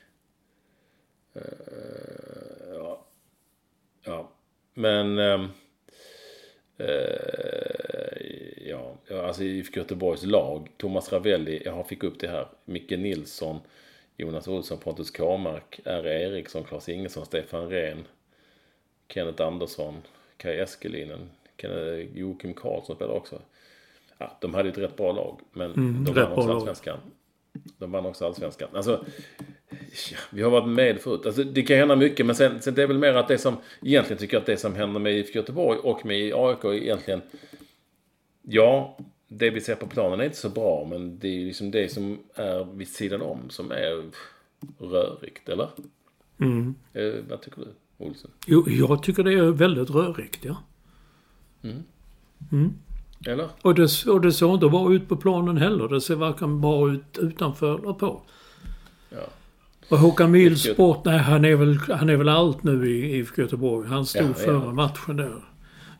Eh, 1.33 1.41
ja. 2.73 3.05
ja. 4.05 4.29
Men... 4.73 5.17
ehm, 5.19 5.47
eh, 6.77 8.67
ja, 8.69 8.95
ja, 9.07 9.27
alltså 9.27 9.43
IFK 9.43 9.77
Göteborgs 9.79 10.23
lag. 10.23 10.69
Thomas 10.77 11.11
Ravelli, 11.13 11.61
jag 11.65 11.87
fick 11.87 12.03
upp 12.03 12.19
det 12.19 12.27
här. 12.27 12.47
Micke 12.65 12.91
Nilsson, 12.91 13.59
Jonas 14.19 14.47
Olsson, 14.47 14.77
Pontus 14.77 15.11
Kåmark, 15.11 15.79
R. 15.85 16.07
Eriksson, 16.07 16.63
Claes 16.63 16.89
Ingesson, 16.89 17.25
Stefan 17.25 17.69
Rehn, 17.69 18.03
Kenneth 19.13 19.43
Andersson, 19.43 20.01
Kaj 20.37 20.59
Eskelinen, 20.59 21.29
Joakim 22.13 22.53
Karlsson 22.53 22.95
spelade 22.95 23.19
också. 23.19 23.41
Ja, 24.17 24.37
de 24.41 24.53
hade 24.53 24.69
ett 24.69 24.77
rätt 24.77 24.97
bra 24.97 25.11
lag, 25.11 25.39
men 25.51 25.71
Mm, 25.71 26.05
de 26.05 26.13
vann 26.13 26.31
också 26.31 26.51
allsvenskan. 26.51 26.97
De 27.77 27.91
vann 27.91 28.05
också 28.05 28.25
allsvenskan. 28.25 28.69
Alltså, 28.73 29.05
ja, 30.11 30.17
vi 30.31 30.41
har 30.41 30.51
varit 30.51 30.67
med 30.67 30.99
förut. 30.99 31.25
Alltså, 31.25 31.43
det 31.43 31.61
kan 31.61 31.77
hända 31.77 31.95
mycket, 31.95 32.25
men 32.25 32.35
sen, 32.35 32.61
sen 32.61 32.73
det 32.73 32.83
är 32.83 32.87
väl 32.87 32.97
mer 32.97 33.13
att 33.13 33.27
det 33.27 33.37
som... 33.37 33.57
Egentligen 33.81 34.19
tycker 34.19 34.35
jag 34.35 34.41
att 34.41 34.47
det 34.47 34.57
som 34.57 34.75
händer 34.75 34.99
med 34.99 35.13
IFK 35.13 35.35
Göteborg 35.35 35.79
och 35.79 36.05
med 36.05 36.33
AIK 36.33 36.65
egentligen... 36.65 37.21
Ja, 38.41 38.97
det 39.29 39.49
vi 39.49 39.61
ser 39.61 39.75
på 39.75 39.87
planen 39.87 40.19
är 40.19 40.23
inte 40.23 40.37
så 40.37 40.49
bra, 40.49 40.87
men 40.89 41.19
det 41.19 41.27
är 41.27 41.31
ju 41.31 41.45
liksom 41.45 41.71
det 41.71 41.91
som 41.91 42.19
är 42.35 42.63
vid 42.75 42.87
sidan 42.87 43.21
om 43.21 43.49
som 43.49 43.71
är 43.71 44.03
rörigt, 44.79 45.49
eller? 45.49 45.69
Mm. 46.39 46.75
Eh, 46.93 47.13
vad 47.29 47.41
tycker 47.41 47.61
du, 47.61 47.67
Olsson? 48.05 48.31
Jo, 48.45 48.65
jag 48.67 49.03
tycker 49.03 49.23
det 49.23 49.33
är 49.33 49.51
väldigt 49.51 49.89
rörigt, 49.89 50.45
ja. 50.45 50.57
Eller? 53.27 53.49
Och 53.61 53.75
det, 53.75 54.05
och 54.07 54.21
det 54.21 54.31
såg 54.31 54.53
inte 54.53 54.69
bra 54.69 54.93
ut 54.93 55.09
på 55.09 55.15
planen 55.17 55.57
heller. 55.57 55.87
Det 55.87 56.01
ser 56.01 56.15
varken 56.15 56.61
bra 56.61 56.91
ut 56.91 57.17
utanför 57.17 57.79
eller 57.79 57.93
på. 57.93 58.21
Ja. 59.09 59.27
Och 59.89 59.97
Håkan 59.97 60.31
Mills 60.31 60.61
sport, 60.63 61.05
nej 61.05 61.17
han 61.17 61.45
är 61.45 61.55
väl, 61.55 61.77
han 61.77 62.09
är 62.09 62.15
väl 62.15 62.29
allt 62.29 62.63
nu 62.63 62.91
i 62.91 63.17
IFK 63.17 63.41
Göteborg. 63.41 63.87
Han 63.87 64.05
stod 64.05 64.21
Ja, 64.23 64.27
ja. 64.27 64.33
före 64.33 64.73
matchen 64.73 65.17
där. 65.17 65.48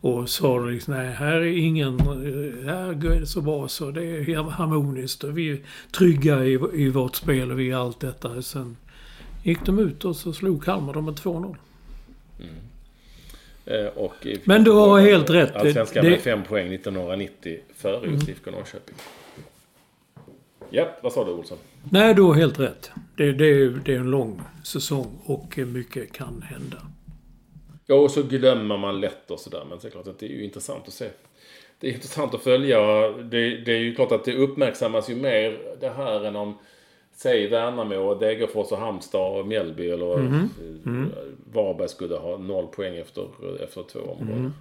Och 0.02 0.30
sa 0.30 0.60
liksom, 0.60 0.94
nej 0.94 1.08
här 1.12 1.34
är 1.36 1.58
ingen, 1.58 2.00
eh, 2.00 2.66
här 2.66 2.94
går 2.94 3.10
det 3.10 3.26
så 3.26 3.42
bra 3.42 3.68
så 3.68 3.92
det 3.92 4.04
är 4.04 4.44
harmoniskt 4.44 5.24
och 5.24 5.38
vi 5.38 5.52
är 5.52 5.60
trygga 5.92 6.46
i, 6.46 6.60
i 6.74 6.90
vårt 6.90 7.16
spel 7.16 7.52
och 7.52 7.60
vi 7.60 7.72
är 7.72 7.76
allt 7.76 8.00
detta. 8.00 8.42
Sen 8.42 8.78
gick 9.44 9.66
de 9.66 9.80
ut 9.80 10.06
och 10.06 10.16
så 10.16 10.34
slog 10.34 10.64
Kalmar 10.66 10.94
dem 10.94 11.06
med 11.06 11.14
2-0. 11.14 11.56
Eh, 13.66 13.86
och 13.86 14.14
IFK 14.26 14.42
Men 14.46 14.64
du 14.64 14.72
har 14.72 15.00
helt 15.00 15.30
rätt. 15.30 15.56
Allsvenskan 15.56 16.04
Det- 16.04 16.10
med 16.12 16.20
fem 16.20 16.44
poäng 16.44 16.74
1990 16.74 17.60
före 17.76 18.08
just 18.12 18.30
IFK 18.30 18.52
Norrköping. 18.52 18.96
Ja, 20.70 20.88
vad 21.04 21.14
sa 21.14 21.26
du 21.26 21.32
Olsson? 21.32 21.58
Nej, 21.90 22.14
du 22.14 22.22
har 22.22 22.34
helt 22.34 22.60
rätt. 22.60 22.92
Det, 23.16 23.32
det, 23.32 23.70
det 23.70 23.96
är 23.96 24.00
en 24.00 24.12
lång 24.12 24.42
säsong 24.64 25.20
och 25.24 25.58
mycket 25.58 26.12
kan 26.14 26.42
hända. 26.42 26.78
Ja, 27.90 27.96
och 27.96 28.12
så 28.12 28.24
glömmer 28.24 28.78
man 28.78 29.02
lätt 29.02 29.32
och 29.32 29.40
sådär. 29.40 29.66
Men 29.70 29.80
det 29.82 29.88
är 29.88 29.92
klart 29.92 30.08
att 30.08 30.20
det 30.20 30.26
är 30.26 30.30
ju 30.30 30.44
intressant 30.44 30.88
att 30.88 30.94
se. 30.94 31.10
Det 31.80 31.90
är 31.90 31.94
intressant 31.94 32.34
att 32.34 32.42
följa. 32.42 32.80
Det, 33.10 33.58
det 33.58 33.72
är 33.72 33.80
ju 33.80 33.96
klart 33.96 34.12
att 34.12 34.26
det 34.26 34.36
uppmärksammas 34.36 35.10
ju 35.10 35.16
mer 35.16 35.60
det 35.80 35.90
här 35.90 36.26
än 36.26 36.36
om 36.36 36.58
säg 37.16 37.48
Värnamo, 37.48 38.16
Degerfors 38.16 38.72
och 38.72 38.78
Halmstad 38.78 39.40
och 39.40 39.48
Mjällby 39.48 39.90
eller 39.90 40.20
mm. 40.20 40.50
Mm. 40.86 41.12
Varberg 41.54 41.90
skulle 41.90 42.16
ha 42.16 42.38
noll 42.38 42.68
poäng 42.68 42.96
efter, 42.96 43.28
efter 43.64 43.84
två 43.84 44.00
omgångar. 44.00 44.52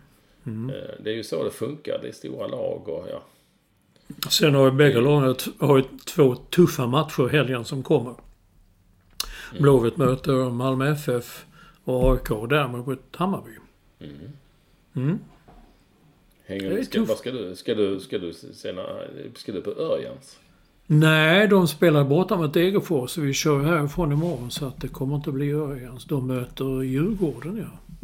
Mm. 0.47 0.73
Det 1.01 1.11
är 1.11 1.15
ju 1.15 1.25
så 1.25 1.45
det 1.45 1.51
funkar. 1.51 1.99
Det 2.03 2.09
är 2.09 2.13
stora 2.13 2.47
lag 2.47 2.89
och 2.89 3.07
ja. 3.11 3.23
Sen 4.31 4.55
har 4.55 4.65
ju 4.65 4.71
bägge 4.71 5.01
lagen 5.01 5.35
två 6.15 6.35
tuffa 6.35 6.87
matcher 6.87 7.29
helgen 7.29 7.65
som 7.65 7.83
kommer. 7.83 8.15
Mm. 9.51 9.63
Blåvitt 9.63 9.97
möter 9.97 10.51
Malmö 10.51 10.93
FF 10.93 11.45
och 11.89 12.13
AIK 12.13 12.49
därmed 12.49 12.87
mot 12.87 13.17
Hammarby. 13.17 13.51
Mm. 14.01 14.15
Mm. 14.95 15.19
Hänger, 16.47 16.71
det 16.71 16.79
är 16.79 16.83
ska. 16.83 17.07
Ska 17.07 17.31
du, 17.31 17.57
ska 17.57 17.75
du, 17.75 18.01
ska 18.01 18.19
du, 18.19 18.33
sena, 18.33 18.83
ska 19.35 19.53
du 19.53 19.61
på 19.61 19.71
Örjans? 19.71 20.39
Nej, 20.87 21.49
de 21.49 21.69
spelar 21.69 22.05
borta 22.05 22.37
mot 22.37 22.55
Degerfors. 22.55 23.19
Vi 23.19 23.33
kör 23.33 23.63
härifrån 23.63 24.13
imorgon 24.13 24.51
så 24.51 24.67
att 24.67 24.81
det 24.81 24.89
kommer 24.89 25.17
inte 25.17 25.33
bli 25.33 25.53
Örjans. 25.53 26.05
De 26.05 26.27
möter 26.27 26.83
Djurgården, 26.83 27.57
ja. 27.57 27.99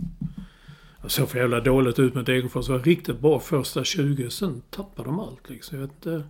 Det 1.02 1.08
såg 1.08 1.28
för 1.28 1.38
jävla 1.38 1.60
dåligt 1.60 1.98
ut 1.98 2.14
med 2.14 2.24
Degerfors. 2.24 2.66
Det 2.66 2.72
var 2.72 2.78
riktigt 2.78 3.18
bra 3.18 3.40
första 3.40 3.84
20. 3.84 4.30
Sen 4.30 4.62
tappade 4.70 5.08
de 5.08 5.20
allt 5.20 5.50
liksom. 5.50 5.78
Jag 5.78 5.86
vet 5.86 5.94
inte. 5.94 6.22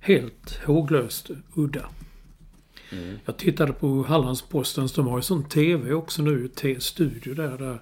Helt 0.00 0.60
håglöst 0.64 1.30
udda. 1.54 1.88
Mm. 2.92 3.18
Jag 3.24 3.36
tittade 3.36 3.72
på 3.72 4.02
Hallandspostens. 4.02 4.92
De 4.92 5.06
har 5.06 5.18
ju 5.18 5.22
sån 5.22 5.48
TV 5.48 5.92
också 5.92 6.22
nu. 6.22 6.48
T-studio 6.48 7.34
där. 7.34 7.58
där 7.58 7.80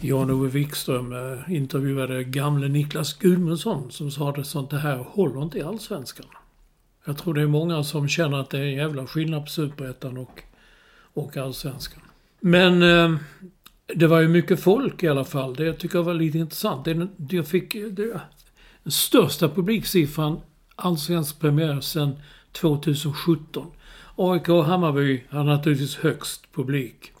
Jan-Ove 0.00 0.48
Wikström 0.48 1.12
eh, 1.12 1.54
intervjuade 1.54 2.24
gamle 2.24 2.68
Niklas 2.68 3.18
Gudmundsson 3.18 3.90
som 3.90 4.10
sa 4.10 4.30
att 4.30 4.46
sånt 4.46 4.70
det 4.70 4.78
här 4.78 4.96
håller 4.96 5.42
inte 5.42 5.58
i 5.58 5.62
Allsvenskan. 5.62 6.26
Jag 7.04 7.18
tror 7.18 7.34
det 7.34 7.42
är 7.42 7.46
många 7.46 7.84
som 7.84 8.08
känner 8.08 8.40
att 8.40 8.50
det 8.50 8.58
är 8.58 8.62
en 8.62 8.74
jävla 8.74 9.06
skillnad 9.06 9.42
på 9.42 9.50
Superettan 9.50 10.16
och, 10.16 10.42
och 11.14 11.36
Allsvenskan. 11.36 12.02
Men 12.40 12.82
eh, 12.82 13.18
det 13.86 14.06
var 14.06 14.20
ju 14.20 14.28
mycket 14.28 14.60
folk 14.60 15.02
i 15.02 15.08
alla 15.08 15.24
fall. 15.24 15.54
Det 15.54 15.72
tycker 15.72 15.98
jag 15.98 16.02
var 16.02 16.14
lite 16.14 16.38
intressant. 16.38 16.84
Det, 16.84 17.08
jag 17.30 17.46
fick 17.46 17.72
det, 17.72 18.20
den 18.82 18.92
största 18.92 19.48
publiksiffran 19.48 20.40
allsvensk 20.76 21.40
premiär 21.40 21.80
sedan 21.80 22.16
2017. 22.52 23.66
AIK 24.20 24.48
och 24.48 24.64
Hammarby 24.64 25.22
hade 25.28 25.44
naturligtvis 25.44 25.96
högst 25.96 26.52
publik. 26.52 27.12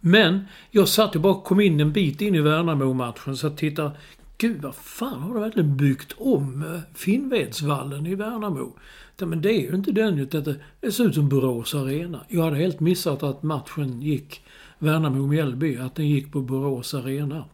Men 0.00 0.44
jag 0.70 0.88
satt 0.88 1.14
ju 1.14 1.18
bara 1.18 1.42
kom 1.42 1.60
in 1.60 1.80
en 1.80 1.92
bit 1.92 2.20
in 2.20 2.34
i 2.34 2.40
Värnamo-matchen 2.40 3.36
så 3.36 3.46
jag 3.46 3.56
tittade. 3.56 3.90
Gud, 4.38 4.62
vad 4.62 4.74
fan 4.74 5.20
har 5.20 5.34
de 5.34 5.42
verkligen 5.42 5.76
byggt 5.76 6.12
om 6.18 6.62
eh, 6.62 6.80
Finnvedsvallen 6.94 8.06
i 8.06 8.14
Värnamo? 8.14 8.76
Men 9.18 9.42
det 9.42 9.50
är 9.50 9.60
ju 9.60 9.74
inte 9.74 9.92
den 9.92 10.18
utan 10.18 10.58
det 10.80 10.92
ser 10.92 11.04
ut 11.04 11.14
som 11.14 11.28
Borås 11.28 11.74
Arena. 11.74 12.20
Jag 12.28 12.42
hade 12.42 12.56
helt 12.56 12.80
missat 12.80 13.22
att 13.22 13.42
matchen 13.42 14.02
gick 14.02 14.42
Värnamo-Mjällby, 14.78 15.78
att 15.78 15.94
den 15.94 16.08
gick 16.08 16.32
på 16.32 16.40
Borås 16.40 16.94
Arena. 16.94 17.44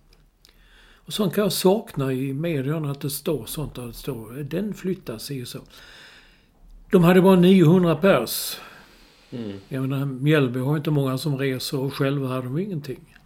Och 0.97 1.13
sånt 1.13 1.35
kan 1.35 1.43
jag 1.43 1.53
sakna 1.53 2.13
i 2.13 2.33
medierna 2.33 2.91
att 2.91 3.01
det 3.01 3.11
står 3.11 3.47
sånt. 3.47 3.79
Att 3.79 3.87
det 3.87 3.93
står, 3.93 4.33
den 4.33 4.75
flyttas 4.75 5.31
i 5.31 5.47
så. 5.47 5.59
De 6.91 7.05
hade 7.05 7.23
bara 7.23 7.37
900 7.37 7.97
pers. 7.97 8.57
Mm. 9.33 9.53
Jag 9.69 9.89
menar, 9.89 10.07
Mjällby 10.07 10.61
har 10.61 10.77
inte 10.77 10.91
många 10.91 11.19
som 11.19 11.39
reser 11.39 11.79
och 11.79 11.95
själva 11.95 12.29
hade 12.29 12.43
de 12.43 12.59
ingenting. 12.59 13.17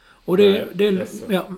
Och 0.00 0.36
det, 0.36 0.50
Nej, 0.50 0.66
det, 0.74 0.90
det 0.90 1.06
ja, 1.28 1.48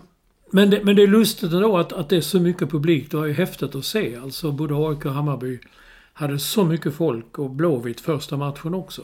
men, 0.50 0.70
det, 0.70 0.84
men 0.84 0.96
det 0.96 1.02
är 1.02 1.06
lustigt 1.06 1.52
ändå 1.52 1.78
att, 1.78 1.92
att 1.92 2.08
det 2.08 2.16
är 2.16 2.20
så 2.20 2.40
mycket 2.40 2.70
publik. 2.70 3.10
Det 3.10 3.16
var 3.16 3.26
ju 3.26 3.32
häftigt 3.32 3.74
att 3.74 3.84
se. 3.84 4.16
Alltså 4.16 4.52
både 4.52 4.74
AIK 4.74 5.04
och 5.04 5.12
Hammarby 5.12 5.58
hade 6.12 6.38
så 6.38 6.64
mycket 6.64 6.94
folk 6.94 7.38
och 7.38 7.50
Blåvitt 7.50 8.00
första 8.00 8.36
matchen 8.36 8.74
också. 8.74 9.02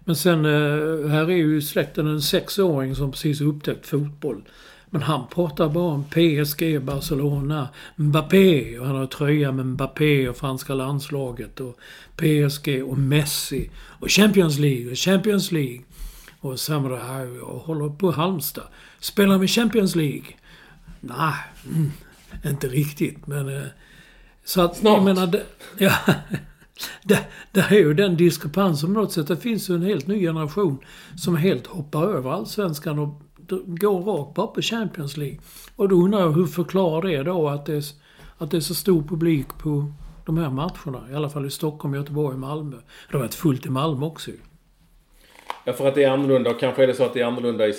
Men 0.00 0.16
sen, 0.16 0.44
eh, 0.44 1.08
här 1.08 1.30
är 1.30 1.36
ju 1.36 1.62
släkten 1.62 2.06
en 2.06 2.22
sexåring 2.22 2.94
som 2.94 3.12
precis 3.12 3.40
upptäckt 3.40 3.86
fotboll. 3.86 4.42
Men 4.90 5.02
han 5.02 5.26
pratar 5.26 5.68
bara 5.68 5.92
om 5.92 6.04
PSG, 6.04 6.82
Barcelona, 6.82 7.68
Mbappé 7.96 8.78
och 8.78 8.86
han 8.86 8.96
har 8.96 9.06
tröja 9.06 9.52
med 9.52 9.66
Mbappé 9.66 10.28
och 10.28 10.36
franska 10.36 10.74
landslaget 10.74 11.60
och 11.60 11.78
PSG 12.16 12.82
och 12.84 12.98
Messi 12.98 13.70
och 13.76 14.10
Champions 14.10 14.58
League 14.58 14.90
och 14.90 14.98
Champions 14.98 15.52
League. 15.52 15.80
Och 16.40 16.60
Samurai 16.60 17.38
och 17.38 17.60
håller 17.60 17.88
på 17.88 18.10
Halmstad. 18.10 18.64
Spelar 19.00 19.38
med 19.38 19.50
Champions 19.50 19.94
League? 19.94 20.26
Nej, 21.00 21.34
mm, 21.74 21.92
inte 22.44 22.68
riktigt 22.68 23.26
men... 23.26 23.56
Eh, 23.56 23.66
så 24.44 24.60
att, 24.60 24.76
Snart. 24.76 24.96
jag 24.96 25.04
menar, 25.04 25.42
ja, 25.78 25.92
det, 27.02 27.18
det 27.52 27.60
är 27.60 27.74
ju 27.74 27.94
den 27.94 28.16
diskrepansen 28.16 28.94
på 28.94 29.00
något 29.00 29.12
sätt. 29.12 29.28
Det 29.28 29.36
finns 29.36 29.70
ju 29.70 29.74
en 29.74 29.82
helt 29.82 30.06
ny 30.06 30.20
generation 30.20 30.78
som 31.16 31.36
helt 31.36 31.66
hoppar 31.66 32.02
över 32.02 32.30
allsvenskan 32.30 32.98
och 32.98 33.25
går 33.66 34.00
rakt 34.02 34.34
bara 34.34 34.46
på 34.46 34.62
Champions 34.62 35.16
League. 35.16 35.38
Och 35.76 35.88
då 35.88 35.96
undrar 35.96 36.20
jag 36.20 36.32
hur 36.32 36.46
förklarar 36.46 37.08
det 37.08 37.22
då 37.22 37.48
att 37.48 37.66
det, 37.66 37.74
är, 37.74 37.84
att 38.38 38.50
det 38.50 38.56
är 38.56 38.60
så 38.60 38.74
stor 38.74 39.02
publik 39.02 39.48
på 39.58 39.92
de 40.26 40.38
här 40.38 40.50
matcherna? 40.50 41.10
I 41.10 41.14
alla 41.14 41.30
fall 41.30 41.46
i 41.46 41.50
Stockholm, 41.50 41.94
Göteborg 41.94 42.36
Malmö. 42.36 42.76
Det 42.76 43.16
har 43.16 43.18
varit 43.18 43.34
fullt 43.34 43.66
i 43.66 43.70
Malmö 43.70 44.06
också 44.06 44.30
ju. 44.30 44.36
Ja, 45.64 45.72
för 45.72 45.88
att 45.88 45.94
det 45.94 46.04
är 46.04 46.10
annorlunda. 46.10 46.50
Och 46.50 46.60
kanske 46.60 46.82
är 46.82 46.86
det 46.86 46.94
så 46.94 47.04
att 47.04 47.14
det 47.14 47.20
är 47.20 47.24
annorlunda 47.24 47.66
i 47.66 47.72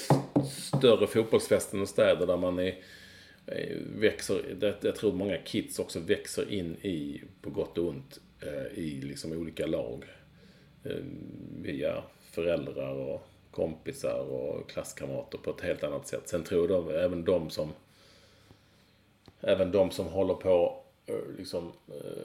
större 0.47 1.08
fotbollsfästen 1.08 1.82
och 1.82 1.88
städer 1.88 2.27
där 2.27 2.38
man 2.38 2.60
är, 2.60 2.75
eh, 3.45 3.77
växer. 3.99 4.75
Jag 4.82 4.95
tror 4.95 5.13
många 5.13 5.38
kids 5.38 5.80
också 5.80 5.99
växer 5.99 6.51
in 6.51 6.75
i, 6.75 7.21
på 7.41 7.49
gott 7.49 7.77
och 7.77 7.88
ont, 7.88 8.19
eh, 8.41 8.80
i 8.80 9.01
liksom 9.01 9.32
olika 9.32 9.65
lag. 9.65 10.06
Eh, 10.84 10.91
via 11.62 12.03
föräldrar 12.32 12.93
och 12.93 13.27
kompisar 13.58 14.20
och 14.20 14.70
klasskamrater 14.70 15.38
på 15.38 15.50
ett 15.50 15.62
helt 15.62 15.84
annat 15.84 16.08
sätt. 16.08 16.30
Sen 16.30 16.43
tror 16.43 16.72
jag 16.72 17.04
även 17.04 17.26
de 17.26 17.50
som 17.50 17.74
även 19.41 19.72
de 19.72 19.91
som 19.91 20.08
håller 20.08 20.34
på 20.34 20.84
eh, 21.06 21.38
liksom 21.38 21.72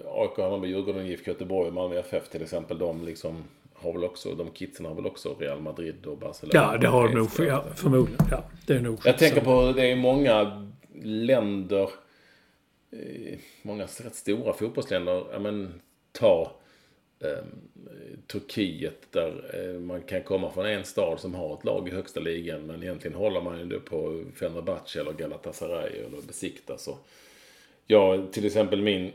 AIK, 0.06 0.38
Hammarby, 0.38 0.68
Djurgården, 0.68 1.06
IFK 1.06 1.30
Göteborg 1.30 1.70
Malmö 1.70 1.98
FF 1.98 2.28
till 2.28 2.42
exempel. 2.42 2.78
De 2.78 3.04
liksom 3.04 3.44
har 3.74 3.92
väl 3.92 4.04
också, 4.04 4.34
de 4.34 4.50
kidsen 4.50 4.86
har 4.86 4.94
väl 4.94 5.06
också 5.06 5.36
Real 5.38 5.60
Madrid 5.60 6.06
och 6.06 6.18
Barcelona. 6.18 6.72
Ja, 6.72 6.78
det 6.78 6.86
har 6.86 7.08
de 7.08 7.14
nog. 7.14 7.28
Ja, 7.38 7.64
förmodligen. 7.74 8.26
Ja, 8.30 8.44
det 8.66 8.74
är 8.74 8.80
nog. 8.80 9.00
Jag 9.04 9.18
tänker 9.18 9.40
på, 9.40 9.72
det 9.76 9.90
är 9.90 9.96
många 9.96 10.68
länder, 11.02 11.90
eh, 12.90 13.38
många 13.62 13.84
rätt 13.84 14.14
stora 14.14 14.52
fotbollsländer. 14.52 15.24
Ja, 15.32 15.38
men 15.38 15.80
ta 16.12 16.52
eh, 17.22 17.44
Turkiet 18.26 19.12
där 19.12 19.54
eh, 19.54 19.80
man 19.80 20.02
kan 20.02 20.22
komma 20.22 20.50
från 20.50 20.66
en 20.66 20.84
stad 20.84 21.20
som 21.20 21.34
har 21.34 21.54
ett 21.54 21.64
lag 21.64 21.88
i 21.88 21.90
högsta 21.90 22.20
ligan 22.20 22.66
men 22.66 22.82
egentligen 22.82 23.16
håller 23.16 23.40
man 23.40 23.70
ju 23.70 23.80
på 23.80 24.24
Fenerbahce 24.34 25.00
eller 25.00 25.12
Galatasaray 25.12 25.98
eller 25.98 26.26
Besiktas. 26.26 26.88
Och 26.88 27.06
jag, 27.86 28.32
till 28.32 28.46
exempel 28.46 28.82
min 28.82 29.12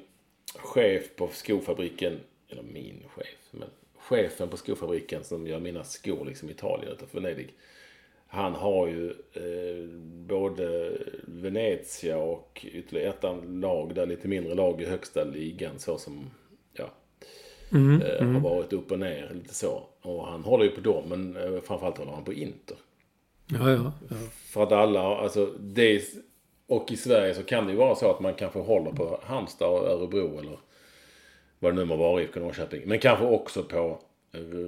chef 0.56 1.16
på 1.16 1.28
skofabriken, 1.32 2.20
eller 2.50 2.64
min 2.64 3.04
chef, 3.16 3.48
men 3.52 3.70
chefen 3.98 4.50
på 4.50 4.58
skofabriken 4.58 5.24
som 5.24 5.48
gör 5.48 5.60
mina 5.60 5.84
skor 5.84 6.26
liksom 6.26 6.50
i 6.50 6.52
Italien 6.52 6.92
utanför 6.92 7.22
Venedig. 7.22 7.54
Han 8.28 8.54
har 8.54 8.88
ju 8.88 9.10
eh, 9.34 9.90
både 10.28 10.98
Venezia 11.24 12.18
och 12.18 12.66
ytterligare 12.74 13.10
ett 13.10 13.46
lag 13.50 13.96
där, 13.96 14.06
lite 14.06 14.28
mindre 14.28 14.56
lag 14.56 14.82
i 14.82 14.86
högsta 14.86 15.24
ligan 15.24 15.80
så 15.80 15.98
som 15.98 16.30
Mm, 17.72 18.02
eh, 18.02 18.22
mm. 18.22 18.34
Har 18.34 18.42
varit 18.42 18.74
upp 18.74 18.92
och 18.92 19.00
ner 19.00 19.32
lite 19.34 19.54
så. 19.54 19.84
Och 20.02 20.28
han 20.28 20.44
håller 20.44 20.66
ju 20.66 20.72
på 20.72 20.82
dem, 20.82 21.04
men 21.10 21.38
eh, 21.38 21.62
framförallt 21.62 21.98
håller 21.98 22.12
han 22.12 22.24
på 22.24 22.34
Inter. 22.34 22.78
Ja, 23.48 23.72
ja, 23.72 23.94
ja. 24.10 24.16
För 24.46 24.64
att 24.64 24.72
alla, 24.72 25.02
alltså 25.02 25.46
det, 25.60 26.04
och 26.68 26.92
i 26.92 26.98
Sverige 26.98 27.34
så 27.34 27.44
kan 27.44 27.66
det 27.66 27.72
ju 27.72 27.78
vara 27.78 27.96
så 27.96 28.12
att 28.12 28.20
man 28.20 28.34
kanske 28.34 28.60
håller 28.60 28.92
på 28.92 29.20
Halmstad 29.24 29.70
och 29.70 29.88
Örebro 29.88 30.40
eller 30.40 30.60
vad 31.60 31.72
det 31.72 31.76
nu 31.76 31.86
må 31.86 31.96
vara, 31.96 32.22
IFK 32.22 32.40
Norrköping. 32.40 32.82
Men 32.86 33.00
kanske 33.00 33.26
också 33.26 33.64
på 33.64 34.00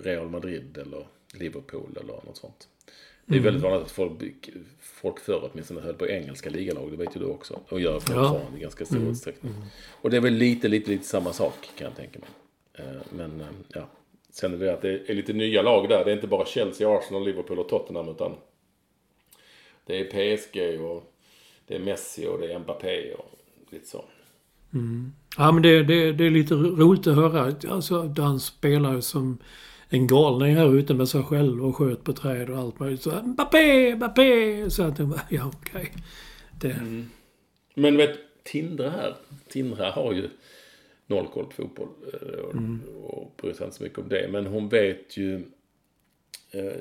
Real 0.04 0.30
Madrid 0.30 0.78
eller 0.78 1.08
Liverpool 1.34 1.98
eller 2.02 2.14
något 2.14 2.38
sånt. 2.38 2.68
Det 3.26 3.36
är 3.36 3.40
mm. 3.40 3.46
väldigt 3.46 3.64
vanligt 3.64 3.86
att 3.86 3.92
folk, 3.92 4.50
folk 4.80 5.20
förr 5.20 5.50
åtminstone 5.52 5.82
höll 5.82 5.94
på 5.94 6.08
engelska 6.08 6.50
ligalag, 6.50 6.92
det 6.92 6.98
vet 6.98 7.16
ju 7.16 7.20
du 7.20 7.26
också. 7.26 7.60
Och 7.70 7.82
gör 7.82 8.00
fortfarande 8.00 8.48
ja. 8.52 8.58
i 8.58 8.62
ganska 8.62 8.86
stor 8.86 8.98
mm. 8.98 9.10
utsträckning. 9.10 9.52
Mm. 9.52 9.68
Och 10.02 10.10
det 10.10 10.18
är 10.18 10.22
väl 10.22 10.34
lite, 10.34 10.68
lite, 10.68 10.92
lite 10.92 11.06
samma 11.06 11.34
sak 11.34 11.70
kan 11.78 11.88
jag 11.88 11.96
tänka 11.96 12.20
mig. 12.20 12.30
Eh, 12.80 13.02
men 13.10 13.42
eh, 13.42 13.48
ja, 13.68 13.90
sen 14.30 14.54
är 14.54 14.58
det 14.58 14.74
att 14.74 14.82
det 14.82 15.10
är 15.10 15.16
lite 15.16 15.34
nya 15.34 15.62
lag 15.62 15.90
där. 15.90 16.06
Det 16.06 16.12
är 16.12 16.16
inte 16.16 16.28
bara 16.28 16.46
Chelsea, 16.46 16.98
Arsenal, 16.98 17.26
Liverpool 17.26 17.60
och 17.60 17.70
Tottenham 17.70 18.10
utan 18.10 18.36
det 19.86 20.00
är 20.00 20.36
PSG 20.38 20.82
och 20.82 21.14
det 21.68 21.76
är 21.76 21.80
Messi 21.80 22.28
och 22.28 22.40
det 22.40 22.54
är 22.54 22.60
Mbappé 22.60 23.14
och 23.14 23.40
lite 23.70 23.88
så. 23.88 24.06
Mm. 24.74 25.14
Ja 25.38 25.52
men 25.52 25.64
det, 25.64 25.84
det, 25.84 26.12
det 26.12 26.26
är 26.26 26.30
lite 26.30 26.54
roligt 26.54 27.08
att 27.08 27.16
höra. 27.16 27.54
Alltså 27.70 28.04
den 28.04 28.40
spelare 28.40 29.02
som 29.02 29.38
en 29.90 30.08
galning 30.08 30.56
här 30.56 30.76
ute 30.76 30.94
med 30.94 31.10
sig 31.10 31.24
själv 31.24 31.66
och 31.66 31.76
sköt 31.76 32.04
på 32.04 32.14
träd 32.14 32.50
och 32.50 32.58
allt 32.58 32.80
möjligt. 32.80 33.02
Så 33.02 33.24
Mbappé, 33.24 33.96
Mbappé! 33.96 34.70
Så 34.70 34.84
att 34.84 35.00
jag 35.00 35.08
bara, 35.08 35.22
ja 35.30 35.52
okej. 35.54 35.94
Det... 36.60 36.76
Men 37.74 37.98
vet, 37.98 38.20
Tindra 38.44 38.90
här. 38.90 39.16
Tindra 39.48 39.92
har 39.92 40.14
ju 40.14 40.30
noll 41.10 41.28
koll 41.28 41.46
på 41.46 41.52
fotboll. 41.52 41.88
eh, 42.14 42.40
Och, 42.40 43.14
och 43.24 43.32
bryr 43.38 43.54
sig 43.54 43.66
inte 43.66 43.78
så 43.78 43.84
mycket 43.84 44.00
om 44.00 44.10
det. 44.10 44.28
Men 44.32 44.46
hon 44.46 44.70
vet 44.70 45.18
ju 45.18 45.36
eh, 46.52 46.74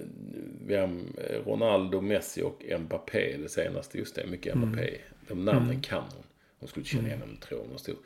vem 0.67 1.15
eh, 1.19 1.45
Ronaldo, 1.47 2.01
Messi 2.01 2.43
och 2.43 2.65
Mbappé 2.81 3.37
det 3.37 3.49
senaste. 3.49 3.99
Just 3.99 4.15
det, 4.15 4.27
mycket 4.27 4.55
Mbappé. 4.55 4.99
De 5.29 5.45
namnen 5.45 5.81
kan 5.83 6.03
hon. 6.03 6.25
Hon 6.59 6.69
skulle 6.69 6.87
känna 6.87 7.07
igen 7.09 7.21
dem, 7.21 7.37
tror 7.41 7.65
hon 7.69 7.79
stod. 7.79 7.97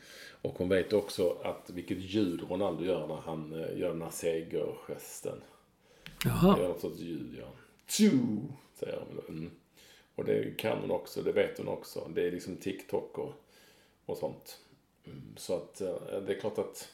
Och 0.43 0.55
hon 0.59 0.69
vet 0.69 0.93
också 0.93 1.37
att 1.45 1.71
vilket 1.71 1.99
ljud 1.99 2.41
Ronaldo 2.51 2.85
gör 2.85 3.07
när 3.07 3.15
han 3.17 3.51
gör 3.77 3.89
den 3.89 4.03
här 4.03 4.11
segergesten. 4.11 5.39
Det 6.05 6.29
Jaha. 6.29 6.59
gör 6.59 6.69
något 6.69 6.81
sorts 6.81 7.01
ljud, 7.01 7.37
ja. 7.41 7.53
Tju, 7.89 8.11
säger 8.75 8.99
de. 9.27 9.33
Mm. 9.39 9.51
Och 10.15 10.25
det 10.25 10.57
kan 10.59 10.79
hon 10.79 10.91
också, 10.91 11.23
det 11.23 11.33
vet 11.33 11.59
hon 11.59 11.69
också. 11.69 12.11
Det 12.15 12.27
är 12.27 12.31
liksom 12.31 12.57
TikTok 12.57 13.19
och, 13.19 13.33
och 14.07 14.17
sånt. 14.17 14.59
Så 15.37 15.57
att 15.57 15.81
eh, 15.81 16.21
det 16.27 16.35
är 16.35 16.41
klart 16.41 16.59
att... 16.59 16.89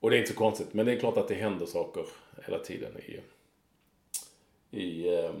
Och 0.00 0.10
det 0.10 0.16
är 0.16 0.18
inte 0.18 0.32
så 0.32 0.38
konstigt, 0.38 0.74
men 0.74 0.86
det 0.86 0.92
är 0.92 1.00
klart 1.00 1.16
att 1.16 1.28
det 1.28 1.34
händer 1.34 1.66
saker 1.66 2.04
hela 2.46 2.58
tiden 2.58 2.92
i, 2.98 3.20
i, 4.80 5.14
eh, 5.14 5.32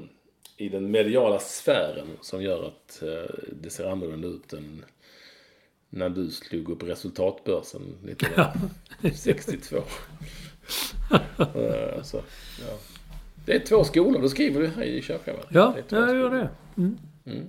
i 0.56 0.68
den 0.68 0.90
mediala 0.90 1.38
sfären 1.38 2.08
som 2.20 2.42
gör 2.42 2.66
att 2.66 3.02
eh, 3.02 3.34
det 3.52 3.70
ser 3.70 3.90
annorlunda 3.90 4.28
ut 4.28 4.52
än 4.52 4.84
när 5.90 6.08
du 6.08 6.30
slog 6.30 6.68
upp 6.68 6.82
resultatbörsen 6.82 7.82
1962. 8.08 9.76
Eh, 11.38 12.02
så, 12.02 12.16
ja. 12.60 12.78
Det 13.46 13.54
är 13.54 13.60
två 13.60 13.84
skolor, 13.84 14.22
då 14.22 14.28
skriver 14.28 14.60
du 14.60 14.66
här 14.66 14.82
i 14.82 15.02
körschemat. 15.02 15.46
Ja, 15.50 15.76
jag 15.88 16.16
gör 16.16 16.30
det. 16.30 16.50
Mm. 16.76 16.98
Mm. 17.24 17.48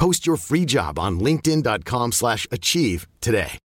Post 0.00 0.26
your 0.26 0.38
free 0.38 0.64
job 0.64 0.98
on 0.98 1.20
linkedin.com/achieve 1.20 2.12
slash 2.12 2.46
achieve 2.50 3.06
today. 3.20 3.58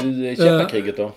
Du, 0.00 0.28
eh, 0.28 0.36
käppakriget 0.36 0.96
då? 0.96 1.12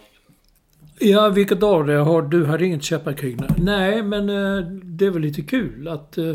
Ja, 0.99 1.29
vilket 1.29 1.63
av 1.63 1.85
det 1.87 1.93
har 1.93 2.21
du? 2.21 2.45
hade 2.45 2.65
inget 2.65 2.83
käppakrig? 2.83 3.39
Nej, 3.57 4.03
men 4.03 4.29
eh, 4.29 4.65
det 4.83 5.05
är 5.05 5.09
väl 5.09 5.21
lite 5.21 5.41
kul 5.41 5.87
att 5.87 6.17
eh, 6.17 6.25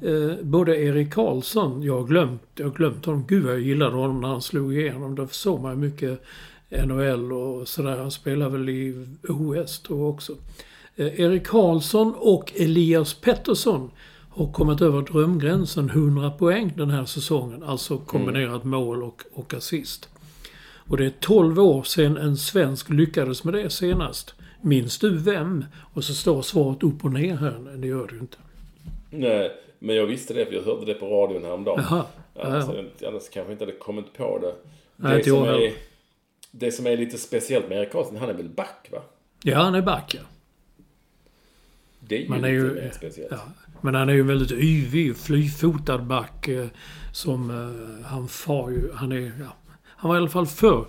eh, 0.00 0.36
både 0.42 0.76
Erik 0.76 1.12
Karlsson, 1.12 1.82
jag 1.82 2.00
har 2.00 2.06
glömt, 2.06 2.42
jag 2.54 2.66
har 2.66 2.74
glömt 2.74 3.06
honom. 3.06 3.24
Gud 3.28 3.44
vad 3.44 3.52
jag 3.52 3.60
gillade 3.60 3.96
honom 3.96 4.20
när 4.20 4.28
han 4.28 4.42
slog 4.42 4.78
igenom. 4.78 5.14
Då 5.14 5.26
såg 5.26 5.60
man 5.60 5.80
mycket 5.80 6.22
NHL 6.70 7.32
och 7.32 7.68
sådär. 7.68 7.96
Han 7.96 8.10
spelar 8.10 8.48
väl 8.48 8.68
i 8.68 9.06
OS 9.28 9.82
då 9.88 10.06
också. 10.06 10.36
Eh, 10.96 11.20
Erik 11.20 11.46
Karlsson 11.46 12.14
och 12.16 12.52
Elias 12.56 13.14
Pettersson 13.14 13.90
har 14.30 14.52
kommit 14.52 14.80
över 14.80 15.02
drömgränsen 15.02 15.90
100 15.90 16.30
poäng 16.30 16.72
den 16.76 16.90
här 16.90 17.04
säsongen. 17.04 17.62
Alltså 17.62 17.98
kombinerat 17.98 18.64
mål 18.64 19.02
och, 19.02 19.22
och 19.32 19.54
assist. 19.54 20.08
Och 20.90 20.96
det 20.96 21.06
är 21.06 21.12
12 21.20 21.58
år 21.58 21.82
sedan 21.82 22.16
en 22.16 22.36
svensk 22.36 22.90
lyckades 22.90 23.44
med 23.44 23.54
det 23.54 23.70
senast. 23.70 24.34
Minns 24.60 24.98
du 24.98 25.18
vem? 25.18 25.64
Och 25.94 26.04
så 26.04 26.14
står 26.14 26.42
svaret 26.42 26.82
upp 26.82 27.04
och 27.04 27.12
ner 27.12 27.36
här. 27.36 27.58
Nej, 27.64 27.78
det 27.78 27.86
gör 27.86 28.06
du 28.06 28.18
inte. 28.18 28.36
Nej, 29.10 29.50
men 29.78 29.96
jag 29.96 30.06
visste 30.06 30.34
det 30.34 30.46
för 30.46 30.54
jag 30.54 30.62
hörde 30.62 30.86
det 30.86 30.94
på 30.94 31.06
radion 31.06 31.44
häromdagen. 31.44 31.84
Jaha. 31.90 32.04
Alltså, 32.34 32.70
annars 33.06 33.22
kanske 33.22 33.40
jag 33.40 33.50
inte 33.50 33.64
hade 33.64 33.76
kommit 33.76 34.12
på 34.12 34.38
det. 34.38 34.54
Nej, 34.96 35.12
det, 35.12 35.18
inte 35.18 35.30
jag 35.30 35.44
heller. 35.44 35.72
Det 36.50 36.72
som 36.72 36.86
är 36.86 36.96
lite 36.96 37.18
speciellt 37.18 37.68
med 37.68 37.78
Erik 37.78 37.92
Karlsson, 37.92 38.16
han 38.16 38.28
är 38.28 38.34
väl 38.34 38.48
back 38.48 38.88
va? 38.92 38.98
Ja, 39.42 39.58
han 39.62 39.74
är 39.74 39.82
back 39.82 40.14
ja. 40.14 40.20
Det 42.00 42.16
är 42.16 42.20
ju 42.22 42.28
Man 42.28 42.44
är 42.44 42.52
lite 42.52 42.66
ju, 42.66 42.74
mer 42.74 42.92
speciellt. 42.96 43.30
ja. 43.30 43.40
Men 43.80 43.94
han 43.94 44.08
är 44.08 44.12
ju 44.12 44.22
väldigt 44.22 44.52
yvig, 44.52 45.16
flyfotad 45.16 45.98
back 46.06 46.48
eh, 46.48 46.66
som 47.12 47.50
eh, 47.50 48.06
han 48.06 48.28
far 48.28 48.70
ju... 48.70 48.92
Han 48.94 49.12
är... 49.12 49.32
Ja, 49.40 49.56
han 49.84 50.08
var 50.08 50.16
i 50.16 50.18
alla 50.18 50.28
fall 50.28 50.46
förr 50.46 50.84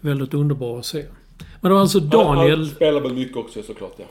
väldigt 0.00 0.34
underbar 0.34 0.78
att 0.78 0.86
se. 0.86 1.04
Men 1.60 1.68
det 1.70 1.74
var 1.74 1.80
alltså 1.80 1.98
Han, 2.00 2.08
Daniel... 2.08 2.58
han 2.58 2.66
spelar 2.66 3.00
väl 3.00 3.14
mycket 3.14 3.36
också 3.36 3.62
såklart 3.62 3.94
ja. 3.98 4.04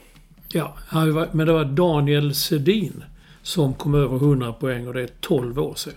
Ja, 0.52 0.78
han 0.88 1.14
var, 1.14 1.30
men 1.32 1.48
det 1.48 1.54
var 1.54 1.66
Daniel 1.66 2.36
Sedin 2.36 3.04
som 3.42 3.74
kom 3.74 3.96
över 3.96 4.16
100 4.16 4.54
poäng 4.54 4.88
och 4.88 4.94
det 4.94 5.02
är 5.02 5.10
12 5.20 5.60
år 5.60 5.76
sedan. 5.76 5.94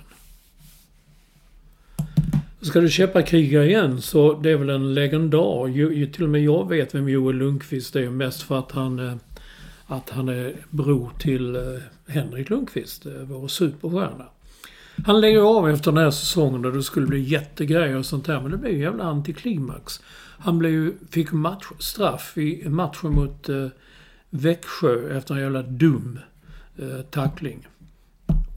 Ska 2.60 2.80
du 2.80 2.90
köpa 2.90 3.22
krigare 3.22 3.66
igen 3.66 4.02
så 4.02 4.32
det 4.32 4.50
är 4.50 4.56
väl 4.56 4.70
en 4.70 4.94
legendar. 4.94 5.66
Jo, 5.66 5.92
ju, 5.92 6.06
till 6.06 6.22
och 6.22 6.30
med 6.30 6.42
jag 6.42 6.68
vet 6.68 6.94
vem 6.94 7.08
Joel 7.08 7.36
Lundqvist 7.36 7.96
är 7.96 8.10
mest 8.10 8.42
för 8.42 8.58
att 8.58 8.72
han, 8.72 8.98
eh, 8.98 9.16
att 9.86 10.10
han 10.10 10.28
är 10.28 10.56
bror 10.70 11.10
till 11.18 11.56
eh, 11.56 11.62
Henrik 12.06 12.50
Lundqvist, 12.50 13.06
eh, 13.06 13.12
vår 13.12 13.48
superstjärna. 13.48 14.26
Han 15.04 15.20
lägger 15.20 15.40
av 15.40 15.70
efter 15.70 15.92
den 15.92 16.04
här 16.04 16.10
säsongen 16.10 16.64
och 16.64 16.72
det 16.72 16.82
skulle 16.82 17.06
bli 17.06 17.20
jättegrejer 17.20 17.96
och 17.96 18.06
sånt 18.06 18.26
där. 18.26 18.40
Men 18.40 18.50
det 18.50 18.56
blev 18.56 18.72
ju 18.72 18.80
jävla 18.80 19.04
antiklimax. 19.04 20.00
Han 20.38 20.58
blev 20.58 20.92
fick 21.10 21.32
matchstraff 21.32 22.38
i 22.38 22.68
matchen 22.68 23.10
mot 23.10 23.48
eh, 23.48 23.66
Växjö 24.30 25.16
efter 25.16 25.34
en 25.34 25.40
jävla 25.40 25.62
dum 25.62 26.18
eh, 26.76 27.00
tackling. 27.10 27.66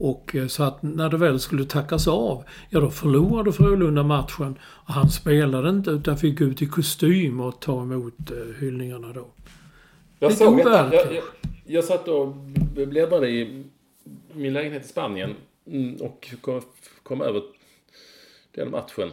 Och 0.00 0.36
eh, 0.36 0.46
så 0.46 0.62
att 0.62 0.82
när 0.82 1.08
det 1.08 1.16
väl 1.16 1.40
skulle 1.40 1.64
tackas 1.64 2.08
av, 2.08 2.44
ja 2.70 2.80
då 2.80 2.90
förlorade 2.90 3.52
Frölunda 3.52 4.02
matchen. 4.02 4.58
Och 4.62 4.92
han 4.94 5.10
spelade 5.10 5.68
inte 5.68 5.90
utan 5.90 6.16
fick 6.16 6.40
ut 6.40 6.62
i 6.62 6.66
kostym 6.66 7.40
och 7.40 7.60
ta 7.60 7.82
emot 7.82 8.30
eh, 8.30 8.60
hyllningarna 8.60 9.12
då. 9.12 9.26
Jag 10.18 10.28
Lite 10.28 10.44
såg 10.44 10.52
overkligt. 10.52 11.04
Jag, 11.04 11.14
jag, 11.14 11.22
jag 11.64 11.84
satt 11.84 12.08
och 12.08 12.34
bläddrade 12.74 13.28
i 13.28 13.64
min 14.32 14.52
lägenhet 14.52 14.84
i 14.84 14.88
Spanien 14.88 15.34
mm, 15.66 15.96
och 15.96 16.30
kom, 16.40 16.62
kom 17.02 17.22
över 17.22 17.42
den 18.52 18.70
matchen. 18.70 19.10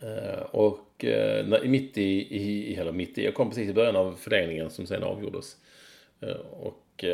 Eh, 0.00 0.42
och 0.42 0.86
när, 1.00 1.68
mitt 1.68 1.98
i, 1.98 2.36
i, 2.36 2.74
eller 2.74 2.92
mitt 2.92 3.18
i, 3.18 3.24
jag 3.24 3.34
kom 3.34 3.48
precis 3.48 3.68
i 3.68 3.74
början 3.74 3.96
av 3.96 4.14
föreningen 4.18 4.70
som 4.70 4.86
sen 4.86 5.02
avgjordes. 5.02 5.56
Och 6.50 7.04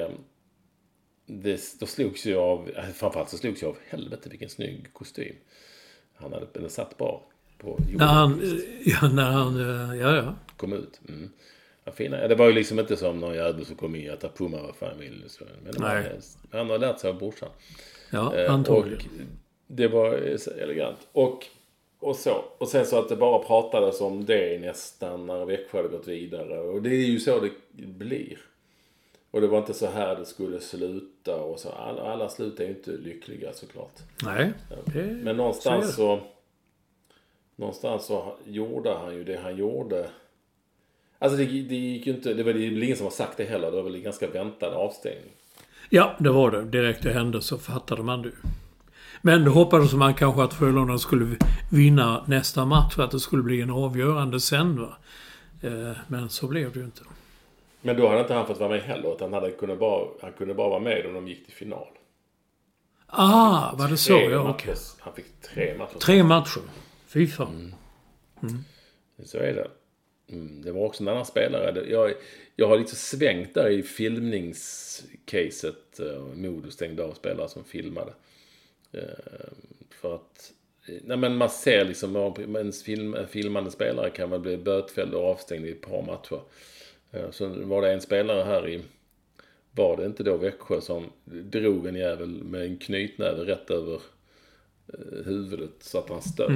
det, 1.27 1.81
då 1.81 1.87
slogs 1.87 2.27
jag 2.27 2.43
av, 2.43 2.71
eh, 2.77 2.85
framförallt 2.85 3.31
så 3.31 3.37
slogs 3.37 3.63
jag 3.63 3.69
av 3.69 3.77
helvete 3.89 4.29
vilken 4.29 4.49
snygg 4.49 4.93
kostym. 4.93 5.37
Han 6.15 6.33
hade, 6.33 6.47
den 6.53 6.71
satt 6.71 6.99
bra 6.99 7.23
på 7.59 7.79
När 7.93 8.07
han, 8.07 8.43
eh, 8.43 8.49
ja, 8.85 9.09
när 9.09 9.31
han, 9.31 9.61
eh, 9.61 10.01
ja 10.01 10.17
ja. 10.17 10.35
kom 10.57 10.73
ut. 10.73 11.01
Mm. 11.09 11.31
Ja, 11.85 11.93
fina. 11.93 12.29
Det 12.29 12.35
var 12.35 12.47
ju 12.47 12.53
liksom 12.53 12.79
inte 12.79 12.97
som 12.97 13.21
någon 13.21 13.35
jävel 13.35 13.67
som 13.67 13.77
kom 13.77 13.97
in 13.97 14.03
mig 14.05 14.17
vad 14.39 14.77
fan 14.77 14.99
vill. 14.99 15.25
Så. 15.27 15.45
Men 15.65 15.75
Nej. 15.79 16.21
han 16.53 16.71
har 16.71 16.79
lärt 16.79 17.01
sig 17.01 17.11
av 17.11 17.19
brorsan. 17.19 17.49
Ja, 18.11 18.35
Eh, 18.35 18.53
antagligen. 18.53 18.99
Och 18.99 19.27
det 19.67 19.89
var 19.89 20.13
eh, 20.13 20.63
elegant. 20.63 20.99
Och, 21.13 21.47
och 21.99 22.17
så. 22.17 22.45
Och 22.59 22.69
sen 22.69 22.87
så 22.87 22.99
att 22.99 23.09
det 23.09 23.17
bara 23.17 23.39
pratades 23.39 24.01
om 24.01 24.25
det 24.25 24.61
nästan 24.61 25.27
när 25.27 25.45
Växjö 25.45 25.79
hade 25.79 25.89
gått 25.89 26.09
vidare. 26.09 26.59
Och 26.59 26.83
det 26.83 26.91
är 26.91 27.07
ju 27.07 27.21
så 27.21 27.41
det 27.41 27.53
blir. 27.87 28.39
Och 29.37 29.43
det 29.43 29.49
var 29.49 29.59
inte 29.59 29.75
så 29.75 29.91
här 29.91 30.17
det 30.17 30.25
skulle 30.25 30.61
sluta 30.61 31.37
och 31.37 31.61
så. 31.61 31.71
Alla, 31.71 32.03
alla 32.03 32.29
slut 32.29 32.61
är 32.61 32.65
ju 32.65 32.71
inte 32.71 32.91
lyckliga 32.91 33.53
såklart. 33.53 33.93
Nej, 34.25 34.53
det, 34.85 35.03
Men 35.03 35.37
någonstans 35.37 35.87
så 35.87 35.93
så... 35.93 36.21
Någonstans 37.57 38.07
så 38.07 38.35
gjorde 38.45 38.95
han 38.95 39.15
ju 39.15 39.25
det 39.25 39.41
han 39.43 39.57
gjorde. 39.57 40.09
Alltså 41.19 41.39
det, 41.39 41.45
det 41.45 41.77
gick 41.77 42.07
ju 42.07 42.15
inte... 42.15 42.35
Det 42.35 42.43
var 42.43 42.53
det 42.53 42.67
är 42.67 42.71
väl 42.71 42.83
ingen 42.83 42.97
som 42.97 43.07
har 43.07 43.11
sagt 43.11 43.37
det 43.37 43.45
heller. 43.45 43.71
Det 43.71 43.77
var 43.77 43.83
väl 43.83 43.95
en 43.95 44.03
ganska 44.03 44.31
väntad 44.31 44.75
avstängning. 44.75 45.33
Ja, 45.91 46.17
det 46.19 46.31
var 46.31 46.51
det. 46.51 46.65
Direkt 46.65 47.03
det 47.03 47.13
hände 47.13 47.43
så 47.43 47.59
fattade 47.59 48.03
man 48.03 48.23
det. 48.23 48.33
Men 49.23 49.45
då 49.45 49.51
hoppades 49.51 49.93
man 49.93 50.15
kanske 50.15 50.43
att 50.43 50.55
Frölunda 50.55 50.99
skulle 50.99 51.37
vinna 51.73 52.25
nästa 52.27 52.65
match. 52.65 52.95
För 52.95 53.03
att 53.03 53.11
det 53.11 53.21
skulle 53.21 53.43
bli 53.43 53.61
en 53.61 53.71
avgörande 53.71 54.41
sen 54.41 54.81
va. 54.81 54.97
Eh, 55.63 55.97
Men 56.09 56.29
så 56.29 56.47
blev 56.47 56.73
det 56.73 56.79
ju 56.79 56.85
inte. 56.85 57.03
Men 57.87 57.97
då 57.97 58.09
hade 58.09 58.21
inte 58.21 58.35
han 58.35 58.47
fått 58.47 58.59
vara 58.59 58.71
med 58.71 58.83
heller. 58.83 59.15
Utan 59.15 59.33
han, 59.33 59.43
hade 59.43 59.55
kunnat 59.55 59.79
bara, 59.79 60.09
han 60.21 60.33
kunde 60.33 60.55
bara 60.55 60.69
vara 60.69 60.81
med 60.81 61.07
om 61.07 61.15
de 61.15 61.29
gick 61.29 61.45
till 61.45 61.55
final. 61.55 61.87
Ah, 63.07 63.77
var 63.77 63.89
det 63.89 63.97
så? 63.97 64.13
Ja, 64.13 64.51
okej. 64.51 64.75
Han 64.99 65.15
fick 65.15 65.41
tre 65.41 65.79
matcher. 65.79 65.99
Tre 65.99 66.23
matcher. 66.23 66.61
Fy 67.07 67.27
fan. 67.27 67.75
Så 69.25 69.39
är 69.39 69.55
det. 69.55 69.71
Mm, 70.35 70.63
det 70.63 70.73
var 70.73 70.81
också 70.81 71.03
en 71.03 71.09
annan 71.09 71.27
spelare. 71.27 71.91
Jag, 71.91 72.15
jag 72.57 72.69
har 72.69 72.79
lite 72.79 72.97
svängt 72.97 73.55
där 73.55 73.71
i 73.71 73.83
filmningscaset. 73.83 76.01
Uh, 76.01 76.35
Modo 76.35 76.71
stängde 76.71 77.05
av 77.05 77.13
spelare 77.13 77.49
som 77.49 77.65
filmade. 77.65 78.13
Eh, 78.93 79.01
för 80.01 80.15
att 80.15 80.53
eh, 80.89 80.95
nej, 81.05 81.17
men 81.17 81.37
man 81.37 81.51
ser 81.51 81.85
liksom 81.85 82.17
en, 82.57 82.73
film, 82.73 83.15
en 83.15 83.27
filmande 83.27 83.71
spelare 83.71 84.11
kan 84.11 84.31
man 84.31 84.43
bli 84.43 84.57
bötfälld 84.57 85.15
och 85.15 85.31
avstängd 85.31 85.67
i 85.67 85.71
ett 85.71 85.81
par 85.81 86.03
matcher. 86.03 86.41
Eh, 87.17 87.31
så 87.31 87.49
var 87.49 87.83
det 87.83 87.93
en 87.93 88.01
spelare 88.01 88.43
här 88.43 88.69
i 88.69 88.83
var 89.73 89.97
det 89.97 90.07
inte 90.07 90.23
då 90.23 90.37
Växjö 90.37 90.81
som 90.81 91.05
drog 91.25 91.87
en 91.87 91.95
jävel 91.95 92.45
med 92.45 92.63
en 92.63 92.79
knytnäve 92.79 93.45
rätt 93.45 93.71
över 93.71 93.95
eh, 94.93 95.25
huvudet 95.25 95.75
så 95.81 95.99
att 95.99 96.09
han 96.09 96.23
stök. 96.23 96.51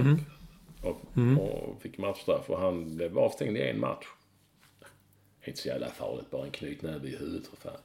Och, 0.82 1.00
och 1.38 1.82
fick 1.82 1.98
matchstraff 1.98 2.50
och 2.50 2.60
han 2.60 2.96
blev 2.96 3.18
avstängd 3.18 3.56
i 3.56 3.60
en 3.60 3.80
match. 3.80 4.06
Inte 5.44 5.60
så 5.60 5.68
jävla 5.68 5.88
farligt, 5.88 6.30
bara 6.30 6.44
en 6.44 6.50
knytnäve 6.50 7.08
i 7.08 7.16
huvudet 7.16 7.46
för 7.46 7.56
fan. 7.56 7.80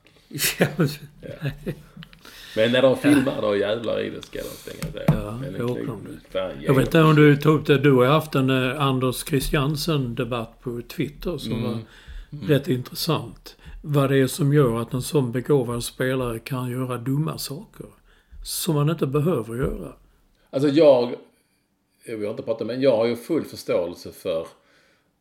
Men 2.55 2.71
när 2.71 2.82
de 2.82 2.97
filmar 2.97 3.41
då 3.41 3.55
jävlar 3.55 3.99
i 4.01 4.09
det 4.09 4.21
ska 4.21 4.39
de 4.39 4.43
stänga 4.43 4.93
det. 4.93 5.03
Ja, 5.07 5.38
Men 5.41 5.55
en 5.55 5.67
det 6.03 6.39
fan, 6.39 6.51
Jag 6.61 6.73
vet 6.73 6.86
inte 6.86 7.01
om 7.01 7.15
du 7.15 7.38
tog 7.38 7.59
upp 7.59 7.65
det. 7.65 7.78
Du 7.78 7.91
har 7.91 8.05
haft 8.05 8.36
en 8.36 8.49
eh, 8.49 8.82
Anders 8.82 9.23
Christiansen-debatt 9.26 10.61
på 10.61 10.82
Twitter 10.82 11.38
som 11.38 11.63
var 11.63 11.80
rätt 12.43 12.67
intressant. 12.67 13.57
Vad 13.83 14.09
det 14.09 14.17
är 14.17 14.27
som 14.27 14.53
gör 14.53 14.81
att 14.81 14.93
en 14.93 15.01
sån 15.01 15.31
begåvad 15.31 15.83
spelare 15.83 16.39
kan 16.39 16.71
göra 16.71 16.97
dumma 16.97 17.38
saker. 17.38 17.86
Som 18.43 18.75
man 18.75 18.89
inte 18.89 19.07
behöver 19.07 19.55
göra. 19.55 19.93
Alltså 20.49 20.69
jag, 20.69 21.15
jag 22.05 22.17
vill 22.17 22.29
inte 22.29 22.43
prata 22.43 22.65
men 22.65 22.81
jag 22.81 22.97
har 22.97 23.05
ju 23.05 23.15
full 23.15 23.43
förståelse 23.43 24.11
för 24.11 24.47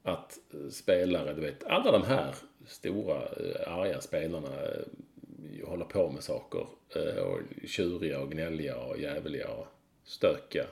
att 0.02 0.38
spelare, 0.70 1.34
du 1.34 1.40
vet, 1.40 1.64
alla 1.64 1.92
de 1.92 2.02
här 2.02 2.34
stora 2.66 3.16
eh, 3.16 3.72
arga 3.72 4.00
spelarna 4.00 4.48
eh, 4.48 5.68
håller 5.68 5.84
på 5.84 6.10
med 6.10 6.22
saker. 6.22 6.66
eh, 6.96 7.22
Och 7.22 7.38
tjuriga 7.66 8.20
och 8.20 8.30
gnälliga 8.30 8.76
och 8.76 8.98
jävliga 8.98 9.48
och 9.48 9.66
stökiga. 10.04 10.64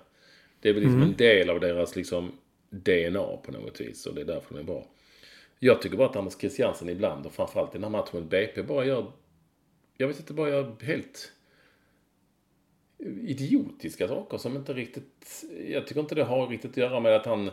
Det 0.61 0.69
är 0.69 0.73
väl 0.73 0.83
liksom 0.83 1.03
en 1.03 1.17
del 1.17 1.51
av 1.51 1.61
deras 1.61 1.97
liksom 1.97 2.33
DNA 2.71 3.37
på 3.37 3.53
något 3.53 3.81
vis 3.81 4.07
och 4.07 4.15
det 4.15 4.21
är 4.21 4.25
därför 4.25 4.55
de 4.55 4.61
är 4.61 4.65
bra. 4.65 4.87
Jag 5.65 5.83
tycker 5.83 5.97
bara 5.97 6.09
att 6.09 6.17
Anders 6.17 6.39
Christiansen 6.39 6.89
ibland 6.89 7.27
och 7.27 7.33
framförallt 7.33 7.71
i 7.71 7.79
den 7.79 7.85
här 7.85 7.91
matchen 7.91 8.21
mot 8.21 8.31
BP 8.31 8.63
bara 8.63 8.85
gör, 8.85 9.13
jag 9.97 10.09
vet 10.09 10.19
inte, 10.19 10.33
bara 10.33 10.49
gör 10.49 10.77
helt 10.83 11.33
idiotiska 13.23 14.09
saker 14.09 14.39
som 14.39 14.57
inte 14.57 14.73
riktigt... 14.73 15.45
Jag 15.67 15.87
tycker 15.87 16.01
inte 16.01 16.15
det 16.15 16.25
har 16.25 16.47
riktigt 16.47 16.71
att 16.71 16.77
göra 16.77 17.01
med 17.01 17.17
att 17.17 17.27
han 17.27 17.51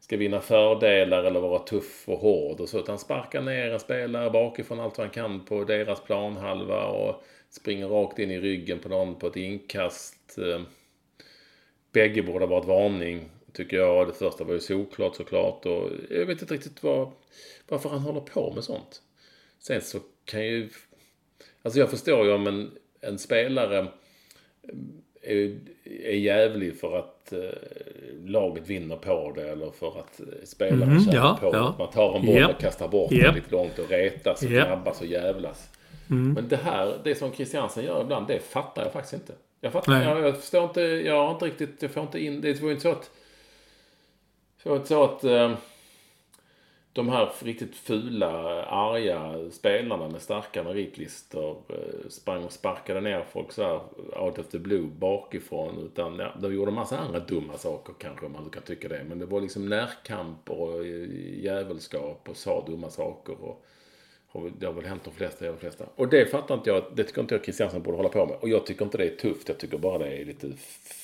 ska 0.00 0.16
vinna 0.16 0.40
fördelar 0.40 1.24
eller 1.24 1.40
vara 1.40 1.58
tuff 1.58 2.08
och 2.08 2.18
hård 2.18 2.60
och 2.60 2.68
så. 2.68 2.78
Utan 2.78 2.98
sparkar 2.98 3.42
ner 3.42 3.70
en 3.70 3.80
spelare 3.80 4.30
bakifrån 4.30 4.80
allt 4.80 4.98
vad 4.98 5.06
han 5.06 5.14
kan 5.14 5.44
på 5.44 5.64
deras 5.64 6.04
planhalva 6.04 6.86
och 6.86 7.24
springer 7.50 7.88
rakt 7.88 8.18
in 8.18 8.30
i 8.30 8.40
ryggen 8.40 8.78
på 8.78 8.88
någon 8.88 9.14
på 9.14 9.26
ett 9.26 9.36
inkast. 9.36 10.38
Eh, 10.38 10.62
bägge 11.92 12.22
borde 12.22 12.44
ha 12.44 12.50
varit 12.50 12.68
varning, 12.68 13.30
tycker 13.52 13.76
jag. 13.76 14.06
Det 14.06 14.12
första 14.12 14.44
var 14.44 14.52
ju 14.54 14.60
solklart 14.60 15.16
såklart. 15.16 15.66
Och 15.66 15.90
jag 16.10 16.26
vet 16.26 16.42
inte 16.42 16.54
riktigt 16.54 16.82
vad, 16.82 17.12
varför 17.68 17.88
han 17.88 17.98
håller 18.00 18.20
på 18.20 18.52
med 18.54 18.64
sånt. 18.64 19.02
Sen 19.58 19.80
så 19.80 19.98
kan 20.24 20.46
ju... 20.46 20.68
Alltså 21.62 21.80
jag 21.80 21.90
förstår 21.90 22.26
ju 22.26 22.32
om 22.32 22.46
en, 22.46 22.70
en 23.00 23.18
spelare 23.18 23.86
är, 25.22 25.58
är 25.84 26.16
jävlig 26.16 26.80
för 26.80 26.98
att 26.98 27.32
eh, 27.32 27.38
laget 28.24 28.66
vinner 28.68 28.96
på 28.96 29.32
det 29.36 29.50
eller 29.50 29.70
för 29.70 29.98
att 30.00 30.20
eh, 30.20 30.26
spelaren 30.44 30.92
Mhm, 30.92 31.04
tjänar 31.04 31.16
ja, 31.18 31.38
på 31.40 31.56
ja. 31.56 31.74
Man 31.78 31.90
tar 31.90 32.16
en 32.16 32.26
boll 32.26 32.36
Japp. 32.36 32.54
och 32.54 32.60
kastar 32.60 32.88
bort 32.88 33.12
Japp. 33.12 33.22
den 33.24 33.34
lite 33.34 33.50
långt 33.50 33.78
och 33.78 33.88
retas 33.90 34.42
och 34.42 34.50
Japp. 34.50 34.66
gnabbas 34.68 35.00
och 35.00 35.06
jävlas. 35.06 35.70
Mm. 36.10 36.32
Men 36.32 36.48
det 36.48 36.56
här, 36.56 36.98
det 37.04 37.14
som 37.14 37.32
Christiansen 37.32 37.84
gör 37.84 38.02
ibland, 38.02 38.26
det 38.28 38.38
fattar 38.40 38.82
jag 38.82 38.92
faktiskt 38.92 39.14
inte. 39.14 39.32
Jag 39.60 39.72
fattar 39.72 40.02
jag, 40.02 40.20
jag 40.20 40.36
förstår 40.40 40.64
inte, 40.64 40.80
jag 40.80 41.24
har 41.26 41.32
inte 41.32 41.44
riktigt, 41.46 41.82
jag 41.82 41.90
får 41.90 42.02
inte 42.02 42.24
in, 42.24 42.40
det 42.40 42.60
var 42.60 42.68
ju 42.68 42.74
inte 42.74 42.82
så 42.82 42.90
att, 42.92 43.10
det 44.68 44.72
var 44.72 44.76
inte 44.76 44.88
så 44.88 45.04
att 45.04 45.24
eh, 45.24 45.54
de 46.92 47.08
här 47.08 47.32
riktigt 47.42 47.76
fula, 47.76 48.64
arga 48.64 49.50
spelarna 49.50 50.08
med 50.08 50.22
starka 50.22 50.62
meritlistor 50.62 51.62
eh, 51.68 52.08
sprang 52.08 52.44
och 52.44 52.52
sparkade 52.52 53.00
ner 53.00 53.24
folk 53.32 53.52
så 53.52 53.62
här 53.62 53.80
out 54.22 54.38
of 54.38 54.48
the 54.48 54.58
blue 54.58 54.90
bakifrån. 54.98 55.78
Utan 55.78 56.18
ja, 56.18 56.34
de 56.40 56.54
gjorde 56.54 56.70
massa 56.72 56.98
andra 56.98 57.20
dumma 57.20 57.58
saker 57.58 57.94
kanske 57.98 58.26
om 58.26 58.32
man 58.32 58.44
nu 58.44 58.50
kan 58.50 58.62
tycka 58.62 58.88
det. 58.88 59.04
Men 59.08 59.18
det 59.18 59.26
var 59.26 59.40
liksom 59.40 59.68
närkamper 59.68 60.60
och 60.60 60.84
eh, 60.84 61.08
djävulskap 61.42 62.28
och 62.28 62.36
sa 62.36 62.64
dumma 62.66 62.90
saker. 62.90 63.44
Och, 63.44 63.48
och 63.48 63.64
det 64.58 64.66
har 64.66 64.72
väl 64.72 64.84
hänt 64.84 65.02
de 65.04 65.14
flesta, 65.14 65.44
de 65.46 65.56
flesta. 65.58 65.84
Och 65.96 66.08
det 66.08 66.30
fattar 66.30 66.54
inte 66.54 66.70
jag, 66.70 66.84
det 66.94 67.04
tycker 67.04 67.20
inte 67.20 67.34
jag 67.34 67.44
Christiansen 67.44 67.82
borde 67.82 67.96
hålla 67.96 68.08
på 68.08 68.26
med. 68.26 68.36
Och 68.40 68.48
jag 68.48 68.66
tycker 68.66 68.84
inte 68.84 68.98
det 68.98 69.04
är 69.04 69.16
tufft, 69.16 69.48
jag 69.48 69.58
tycker 69.58 69.78
bara 69.78 69.98
det 69.98 70.16
är 70.16 70.24
lite 70.24 70.52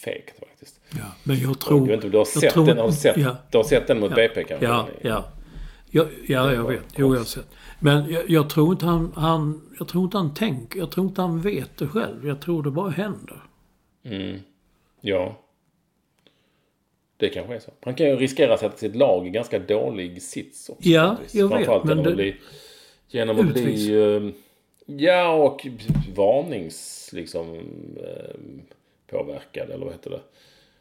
fegt 0.05 0.39
faktiskt. 0.39 0.81
Ja, 0.91 1.05
men 1.25 1.37
jag 1.39 1.51
Jag 1.51 1.61
tror... 1.61 1.87
vet 1.87 1.95
inte 1.95 2.07
om 2.07 2.11
du 2.11 2.17
har 2.19 2.21
jag 2.21 2.27
sett 2.43 2.53
tror- 2.53 2.67
den, 2.67 2.79
har 2.79 2.87
du 2.87 2.93
sett, 2.93 3.17
Ja. 3.17 3.37
du 3.51 3.57
har 3.59 3.65
sett 3.65 3.87
den 3.87 4.01
mot 4.01 4.11
Ja. 4.11 4.17
BP 4.17 4.45
kanske? 4.45 4.67
Ja, 4.67 4.89
ja. 5.03 5.25
Ja, 5.91 6.07
ja 6.27 6.53
jag 6.53 6.69
vet. 6.69 6.83
Jo, 6.97 7.13
jag 7.15 7.21
har 7.21 7.25
sett. 7.25 7.49
Men 7.81 8.11
jag, 8.11 8.31
jag 8.31 8.51
tror 8.51 8.73
inte 8.73 8.87
han, 8.87 9.13
han... 9.17 9.63
Jag 9.79 9.89
tror 9.89 10.05
inte 10.05 10.17
han 10.17 10.35
tänker. 10.35 10.79
Jag 10.79 10.91
tror 10.91 11.07
inte 11.07 11.21
han 11.21 11.41
vet 11.41 11.77
det 11.77 11.87
själv. 11.87 12.27
Jag 12.29 12.41
tror 12.41 12.63
det 12.63 12.71
bara 12.71 12.91
händer. 12.91 13.43
Ja. 15.01 15.41
Det 17.17 17.29
kanske 17.29 17.55
är 17.55 17.59
så. 17.59 17.71
Han 17.85 17.95
kan 17.95 18.07
ju 18.07 18.17
riskera 18.17 18.55
att 18.55 18.61
sätta 18.61 18.77
sitt 18.77 18.97
lag 18.97 19.27
i 19.27 19.31
ganska 19.31 19.59
dålig 19.59 20.23
sits 20.23 20.69
också. 20.69 20.89
Ja, 20.89 21.17
jag 21.33 21.49
vet, 21.59 21.85
men 21.85 22.03
det- 22.03 22.09
att 22.11 22.17
bli... 22.17 22.37
Genom 23.15 23.41
att 23.41 23.47
Utvis. 23.57 23.87
bli... 23.87 24.15
eh, 24.17 24.23
Ja, 24.87 25.33
och 25.35 25.67
varnings... 26.17 27.11
Liksom... 27.13 27.55
eh, 27.97 28.35
påverkad, 29.11 29.71
eller 29.71 29.85
vad 29.85 29.95
heter 29.95 30.11
det? 30.11 30.21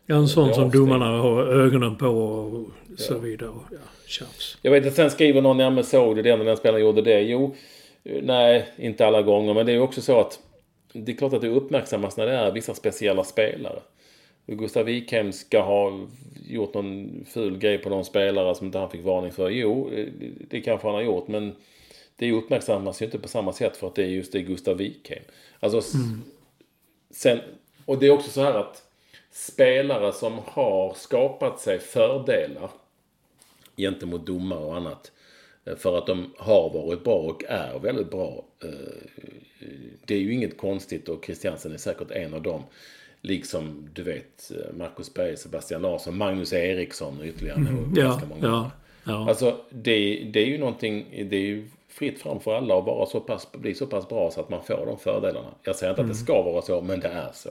Ja, 0.05 0.15
en 0.15 0.27
sån 0.27 0.47
Ja, 0.47 0.53
som 0.53 0.69
domarna 0.71 1.05
har 1.05 1.43
ögonen 1.43 1.95
på 1.97 2.07
och 2.07 2.67
så 2.97 3.17
vidare. 3.17 3.49
Och, 3.49 3.63
Ja, 3.71 3.77
tjafs. 4.07 4.57
Jag 4.61 4.71
vet 4.71 4.85
att 4.87 4.93
sen 4.93 5.11
skriver 5.11 5.41
någon, 5.41 5.59
ja 5.59 5.69
men 5.69 5.83
såg 5.83 6.15
du 6.15 6.21
det 6.21 6.37
när 6.37 6.45
den 6.45 6.57
spelaren 6.57 6.81
gjorde 6.83 7.01
det? 7.01 7.21
Jo, 7.21 7.55
nej, 8.03 8.65
inte 8.77 9.07
alla 9.07 9.21
gånger. 9.21 9.53
Men 9.53 9.65
det 9.65 9.71
är 9.71 9.73
ju 9.73 9.79
också 9.81 10.01
så 10.01 10.19
att 10.19 10.39
det 10.93 11.11
är 11.11 11.15
klart 11.15 11.33
att 11.33 11.41
det 11.41 11.47
uppmärksammas 11.47 12.17
när 12.17 12.25
det 12.25 12.31
är 12.33 12.51
vissa 12.51 12.73
speciella 12.73 13.23
spelare. 13.23 13.79
Gustav 14.47 14.85
Wikheim 14.85 15.31
ska 15.33 15.61
ha 15.61 16.07
gjort 16.47 16.73
någon 16.73 17.25
ful 17.33 17.57
grej 17.57 17.77
på 17.77 17.89
någon 17.89 18.05
spelare 18.05 18.55
som 18.55 18.65
inte 18.65 18.77
han 18.79 18.89
fick 18.89 19.03
varning 19.03 19.31
för. 19.31 19.49
Jo, 19.49 19.89
eh, 19.95 20.07
det 20.49 20.61
kanske 20.61 20.87
han 20.87 20.95
har 20.95 21.01
gjort, 21.01 21.27
men 21.27 21.55
det 22.15 22.31
uppmärksammas 22.31 23.01
ju 23.01 23.05
inte 23.05 23.19
på 23.19 23.27
samma 23.27 23.53
sätt 23.53 23.77
för 23.77 23.87
att 23.87 23.95
det 23.95 24.03
är 24.03 24.07
just 24.07 24.31
det 24.31 24.41
Gustav 24.41 24.77
Wikheim. 24.77 25.23
Alltså, 25.59 25.77
s- 25.77 25.93
sen, 27.11 27.39
och 27.85 27.99
det 27.99 28.05
är 28.07 28.11
också 28.11 28.29
så 28.31 28.41
här 28.41 28.53
att 28.53 28.83
spelare 29.31 30.13
som 30.13 30.39
har 30.45 30.93
skapat 30.93 31.59
sig 31.59 31.79
fördelar 31.79 32.69
gentemot 33.77 34.25
domare 34.25 34.59
och 34.65 34.75
annat. 34.75 35.11
eh, 35.65 35.75
För 35.75 35.97
att 35.97 36.07
de 36.07 36.33
har 36.37 36.69
varit 36.73 37.03
bra 37.03 37.15
och 37.15 37.43
är 37.47 37.79
väldigt 37.79 38.11
bra. 38.11 38.45
eh, 38.63 38.69
Det 40.05 40.15
är 40.15 40.19
ju 40.19 40.33
inget 40.33 40.57
konstigt 40.57 41.09
och 41.09 41.25
Christiansen 41.25 41.73
är 41.73 41.77
säkert 41.77 42.11
en 42.11 42.33
av 42.33 42.41
dem. 42.41 42.63
Liksom, 43.21 43.89
du 43.93 44.03
vet, 44.03 44.51
eh, 44.51 44.73
Marcus 44.75 45.13
Berg, 45.13 45.37
Sebastian 45.37 45.81
Larsson, 45.81 46.17
Magnus 46.17 46.53
Eriksson 46.53 47.19
och 47.19 47.25
ytterligare 47.25 47.57
mm. 47.57 47.93
Ja, 47.95 48.01
ganska 48.03 48.25
många. 48.27 48.41
ja, 48.47 48.71
ja. 49.03 49.29
Alltså, 49.29 49.57
det, 49.69 50.23
det 50.33 50.39
är 50.39 50.45
ju 50.45 50.57
någonting, 50.57 51.05
det 51.29 51.35
är 51.35 51.41
ju 51.41 51.67
fritt 51.93 52.19
fram 52.19 52.39
för 52.39 52.55
alla 52.55 52.77
att 52.77 52.85
vara 52.85 53.05
så 53.05 53.19
pass, 53.19 53.51
bli 53.51 53.75
så 53.75 53.87
pass 53.87 54.09
bra 54.09 54.31
så 54.31 54.41
att 54.41 54.49
man 54.49 54.63
får 54.63 54.85
de 54.85 54.99
fördelarna. 54.99 55.49
Jag 55.61 55.75
säger 55.75 55.91
inte 55.91 56.01
att 56.01 56.07
det 56.07 56.15
ska 56.15 56.41
vara 56.41 56.61
så, 56.61 56.81
men 56.81 56.99
det 56.99 57.07
är 57.07 57.31
så. 57.33 57.49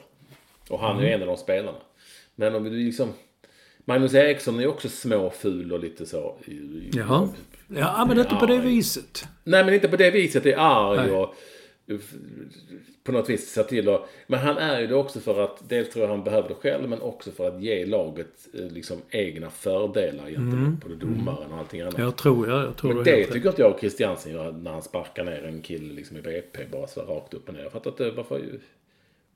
Och 0.68 0.78
han 0.78 0.98
är 0.98 1.02
ju 1.02 1.08
en 1.08 1.20
av 1.20 1.26
de 1.26 1.36
spelarna. 1.36 1.78
Men 2.34 2.54
om 2.54 2.64
vi 2.64 2.70
liksom... 2.70 3.12
Magnus 3.84 4.14
Eriksson 4.14 4.60
är 4.60 4.66
också 4.66 4.88
småful 4.88 5.72
och 5.72 5.80
lite 5.80 6.06
så. 6.06 6.36
Jaha. 6.92 7.28
Ja, 7.68 8.04
men 8.08 8.18
inte 8.18 8.34
på 8.34 8.46
det 8.46 8.58
viset. 8.58 9.24
Nej, 9.44 9.64
men 9.64 9.74
inte 9.74 9.88
på 9.88 9.96
det 9.96 10.10
viset. 10.10 10.42
Det 10.42 10.52
är 10.52 10.58
arg 10.58 10.96
Nej. 10.96 11.10
och 11.10 11.34
på 13.04 13.12
något 13.12 13.28
vis 13.30 13.50
ser 13.52 13.62
till 13.62 13.88
och, 13.88 14.08
Men 14.26 14.40
han 14.40 14.58
är 14.58 14.80
ju 14.80 14.86
det 14.86 14.94
också 14.94 15.20
för 15.20 15.44
att, 15.44 15.68
dels 15.68 15.90
tror 15.90 16.04
jag 16.04 16.10
han 16.10 16.24
behöver 16.24 16.48
det 16.48 16.54
själv, 16.54 16.88
men 16.88 17.02
också 17.02 17.30
för 17.30 17.48
att 17.48 17.62
ge 17.62 17.86
laget 17.86 18.48
eh, 18.54 18.66
liksom 18.66 18.98
egna 19.10 19.50
fördelar 19.50 20.30
gentemot 20.30 20.80
både 20.82 20.94
domaren 20.94 21.52
och 21.52 21.58
allting 21.58 21.80
annat. 21.80 21.98
Jag 21.98 22.16
tror 22.16 22.48
jag. 22.48 22.62
Jag 22.64 22.76
tror 22.76 22.94
Men 22.94 23.04
det 23.04 23.16
rätt. 23.16 23.32
tycker 23.32 23.48
inte 23.48 23.62
jag 23.62 23.72
och 23.74 23.80
Christiansen 23.80 24.32
gör 24.32 24.52
när 24.52 24.70
han 24.72 24.82
sparkar 24.82 25.24
ner 25.24 25.44
en 25.44 25.62
kille 25.62 25.94
liksom 25.94 26.16
i 26.16 26.22
BP 26.22 26.64
bara 26.72 26.86
så 26.86 27.00
rakt 27.00 27.34
upp 27.34 27.48
och 27.48 27.54
ner. 27.54 27.62
Jag 27.62 27.72
fattar 27.72 27.90
inte 27.90 28.10
varför... 28.10 28.42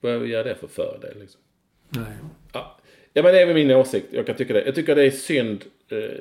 Vad 0.00 0.26
gör 0.26 0.44
det 0.44 0.54
för 0.54 0.66
fördel 0.66 1.18
liksom? 1.20 1.40
Nej. 1.88 2.12
Ja, 2.52 2.78
Ja 3.16 3.22
men 3.22 3.32
det 3.32 3.40
är 3.40 3.46
väl 3.46 3.54
min 3.54 3.70
åsikt. 3.70 4.06
Jag 4.10 4.26
kan 4.26 4.36
tycka 4.36 4.52
det. 4.52 4.64
Jag 4.64 4.74
tycker 4.74 4.94
det 4.94 5.06
är 5.06 5.10
synd. 5.10 5.64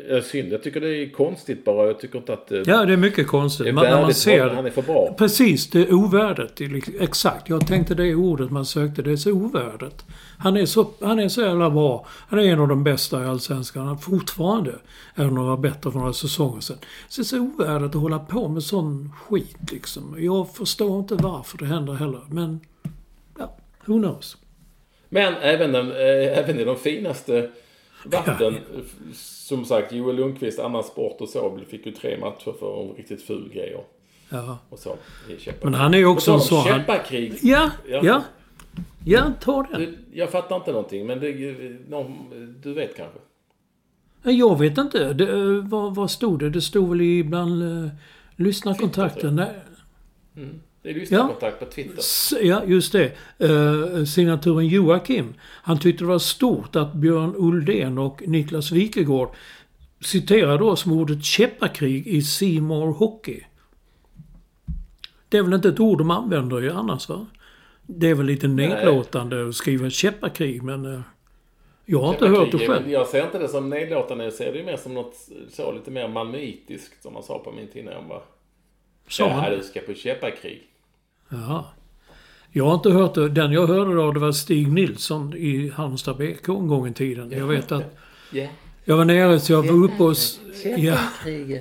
Eh, 0.09 0.21
synd. 0.23 0.53
Jag 0.53 0.63
tycker 0.63 0.81
det 0.81 0.97
är 0.97 1.09
konstigt 1.09 1.65
bara. 1.65 1.87
Jag 1.87 1.99
tycker 1.99 2.17
inte 2.19 2.33
att... 2.33 2.51
Eh, 2.51 2.61
Ja, 2.65 2.85
det 2.85 2.93
är 2.93 2.97
mycket 2.97 3.27
konstigt. 3.27 3.67
är 3.67 3.71
Man, 3.71 3.83
när 3.83 4.01
man 4.01 4.13
ser. 4.13 4.49
Han 4.49 4.65
är 4.65 4.69
för 4.69 4.81
bra. 4.81 5.15
Precis, 5.17 5.69
det 5.69 5.79
är 5.81 5.93
ovärdigt. 5.93 6.55
Det 6.55 6.65
är 6.65 6.69
liksom- 6.69 6.93
Exakt, 6.99 7.49
jag 7.49 7.67
tänkte 7.67 7.95
det 7.95 8.15
ordet 8.15 8.51
man 8.51 8.65
sökte. 8.65 9.01
Det 9.01 9.11
är 9.11 9.15
så 9.15 9.31
ovärdigt. 9.31 10.05
Han 10.37 10.57
är 10.57 10.65
så, 10.65 10.87
han 11.01 11.19
är 11.19 11.29
så 11.29 11.41
jävla 11.41 11.69
bra. 11.69 12.05
Han 12.09 12.39
är 12.39 12.43
en 12.43 12.59
av 12.59 12.67
de 12.67 12.83
bästa 12.83 13.23
i 13.23 13.27
Allsvenskan. 13.27 13.87
Han 13.87 13.97
fortfarande 13.97 14.71
är 15.15 15.25
några 15.25 15.57
bättre 15.57 15.91
för 15.91 15.99
några 15.99 16.13
säsonger 16.13 16.61
sedan. 16.61 16.77
Så 17.07 17.21
det 17.21 17.23
är 17.23 17.25
så 17.25 17.39
ovärdigt 17.39 17.95
att 17.95 18.01
hålla 18.01 18.19
på 18.19 18.47
med 18.47 18.63
sån 18.63 19.11
skit 19.27 19.57
liksom. 19.71 20.15
Jag 20.19 20.55
förstår 20.55 20.99
inte 20.99 21.15
varför 21.15 21.57
det 21.57 21.65
händer 21.65 21.93
heller. 21.93 22.21
Men, 22.29 22.59
ja, 23.39 23.55
who 23.85 23.93
knows? 23.99 24.37
Men 25.09 25.33
även, 25.33 25.71
den, 25.71 25.91
eh, 25.91 26.37
även 26.37 26.59
i 26.59 26.63
de 26.63 26.77
finaste 26.77 27.49
vatten. 28.05 28.55
Som 29.13 29.65
sagt, 29.65 29.91
Joel 29.91 30.15
Lundqvist, 30.15 30.59
annan 30.59 30.83
sport 30.83 31.21
och 31.21 31.29
så, 31.29 31.59
fick 31.69 31.85
ju 31.85 31.91
tre 31.91 32.17
matcher 32.17 32.53
för 32.59 32.81
en 32.83 32.95
riktigt 32.95 33.21
ful 33.21 33.51
grej. 33.53 33.75
Och, 33.75 33.91
Ja. 34.29 34.57
och 34.69 34.79
så. 34.79 34.97
Men 35.61 35.73
han 35.73 35.93
är 35.93 35.97
ju 35.97 36.05
också 36.05 36.31
en 36.31 36.39
sån... 36.39 36.63
Käppakrig. 36.63 37.33
Ja, 37.41 37.71
Ja. 37.87 37.99
ja. 38.03 38.23
Ja, 39.07 39.33
ta 39.41 39.67
den. 39.71 39.97
Jag 40.13 40.29
fattar 40.29 40.55
inte 40.55 40.71
någonting, 40.71 41.05
men 41.07 41.19
det, 41.19 41.31
du 42.63 42.73
vet 42.73 42.97
kanske? 42.97 43.19
Jag 44.31 44.59
vet 44.59 44.77
inte. 44.77 45.13
Det, 45.13 45.31
eh, 45.31 45.67
vad, 45.67 45.95
vad 45.95 46.11
stod 46.11 46.39
det? 46.39 46.49
Det 46.49 46.61
stod 46.61 46.89
väl 46.89 47.01
i 47.01 47.23
bland 47.23 47.63
uh, 47.63 47.87
lyssnarkontakten. 48.35 49.35
Nej. 49.35 49.51
Det 50.85 50.91
är 50.91 50.93
lyssnarkontakt 50.93 51.59
på 51.59 51.65
Twitter. 51.65 52.03
Ja, 52.41 52.63
just 52.65 52.91
det. 52.91 53.11
Uh, 53.43 54.03
signaturen 54.05 54.67
Joakim. 54.67 55.33
Han 55.41 55.79
tyckte 55.79 56.03
det 56.03 56.07
var 56.07 56.19
stort 56.19 56.75
att 56.75 56.93
Björn 56.93 57.35
Uldén 57.37 57.97
och 57.97 58.23
Niklas 58.27 58.71
Wikegård 58.71 59.29
citerade 60.01 60.63
oss 60.63 60.85
med 60.85 60.97
ordet 60.97 61.23
käppakrig 61.23 62.07
i 62.07 62.21
Seymour 62.21 62.93
Hockey. 62.93 63.41
Det 65.29 65.37
är 65.37 65.43
väl 65.43 65.53
inte 65.53 65.69
ett 65.69 65.79
ord 65.79 65.97
de 65.97 66.11
använder 66.11 66.61
ju 66.61 66.71
annars 66.71 67.09
va? 67.09 67.25
Det 67.81 68.09
är 68.09 68.15
väl 68.15 68.25
lite 68.25 68.47
nedlåtande 68.47 69.47
att 69.47 69.55
skriva 69.55 69.89
käppakrig 69.89 70.63
men... 70.63 70.93
eh, 70.93 70.99
jag 71.85 72.01
har 72.01 72.13
inte 72.13 72.27
hört 72.27 72.51
det 72.51 72.67
själv. 72.67 72.91
Jag 72.91 73.07
ser 73.07 73.25
inte 73.25 73.39
det 73.39 73.47
som 73.47 73.69
nedlåtande, 73.69 74.23
jag 74.23 74.33
ser 74.33 74.51
det 74.51 74.57
ju 74.57 74.65
mer 74.65 74.77
som 74.77 74.93
något 74.93 75.15
så 75.49 75.71
lite 75.71 75.91
mer 75.91 76.07
malmöitiskt 76.07 77.03
som 77.03 77.13
man 77.13 77.23
sa 77.23 77.39
på 77.39 77.51
min 77.51 77.67
tid 77.67 77.85
när 77.85 77.91
jag 77.91 78.01
var... 78.01 78.21
Sa 79.09 79.29
Ja, 79.29 79.49
det? 79.49 79.57
du 79.57 79.63
ska 79.63 79.79
på 79.79 79.93
käppakrig. 79.93 80.63
Jaha. 81.29 81.63
Jag 82.51 82.65
har 82.65 82.73
inte 82.75 82.89
hört 82.89 83.13
det. 83.15 83.29
Den 83.29 83.51
jag 83.51 83.67
hörde 83.67 83.93
då 83.95 84.11
det 84.11 84.19
var 84.19 84.31
Stig 84.31 84.71
Nilsson 84.71 85.33
i 85.33 85.69
Halmstad 85.75 86.17
BK 86.17 86.47
en 86.49 86.67
gång 86.67 86.87
i 86.87 86.93
tiden. 86.93 87.31
Jag 87.31 87.47
vet 87.47 87.71
att 87.71 87.95
Ja. 88.31 88.47
jag 88.85 88.97
var 88.97 89.05
nere 89.05 89.39
så 89.39 89.51
jag 89.53 89.63
var 89.63 89.83
uppe 89.85 90.03
och... 90.03 90.15
Ja. 90.77 90.97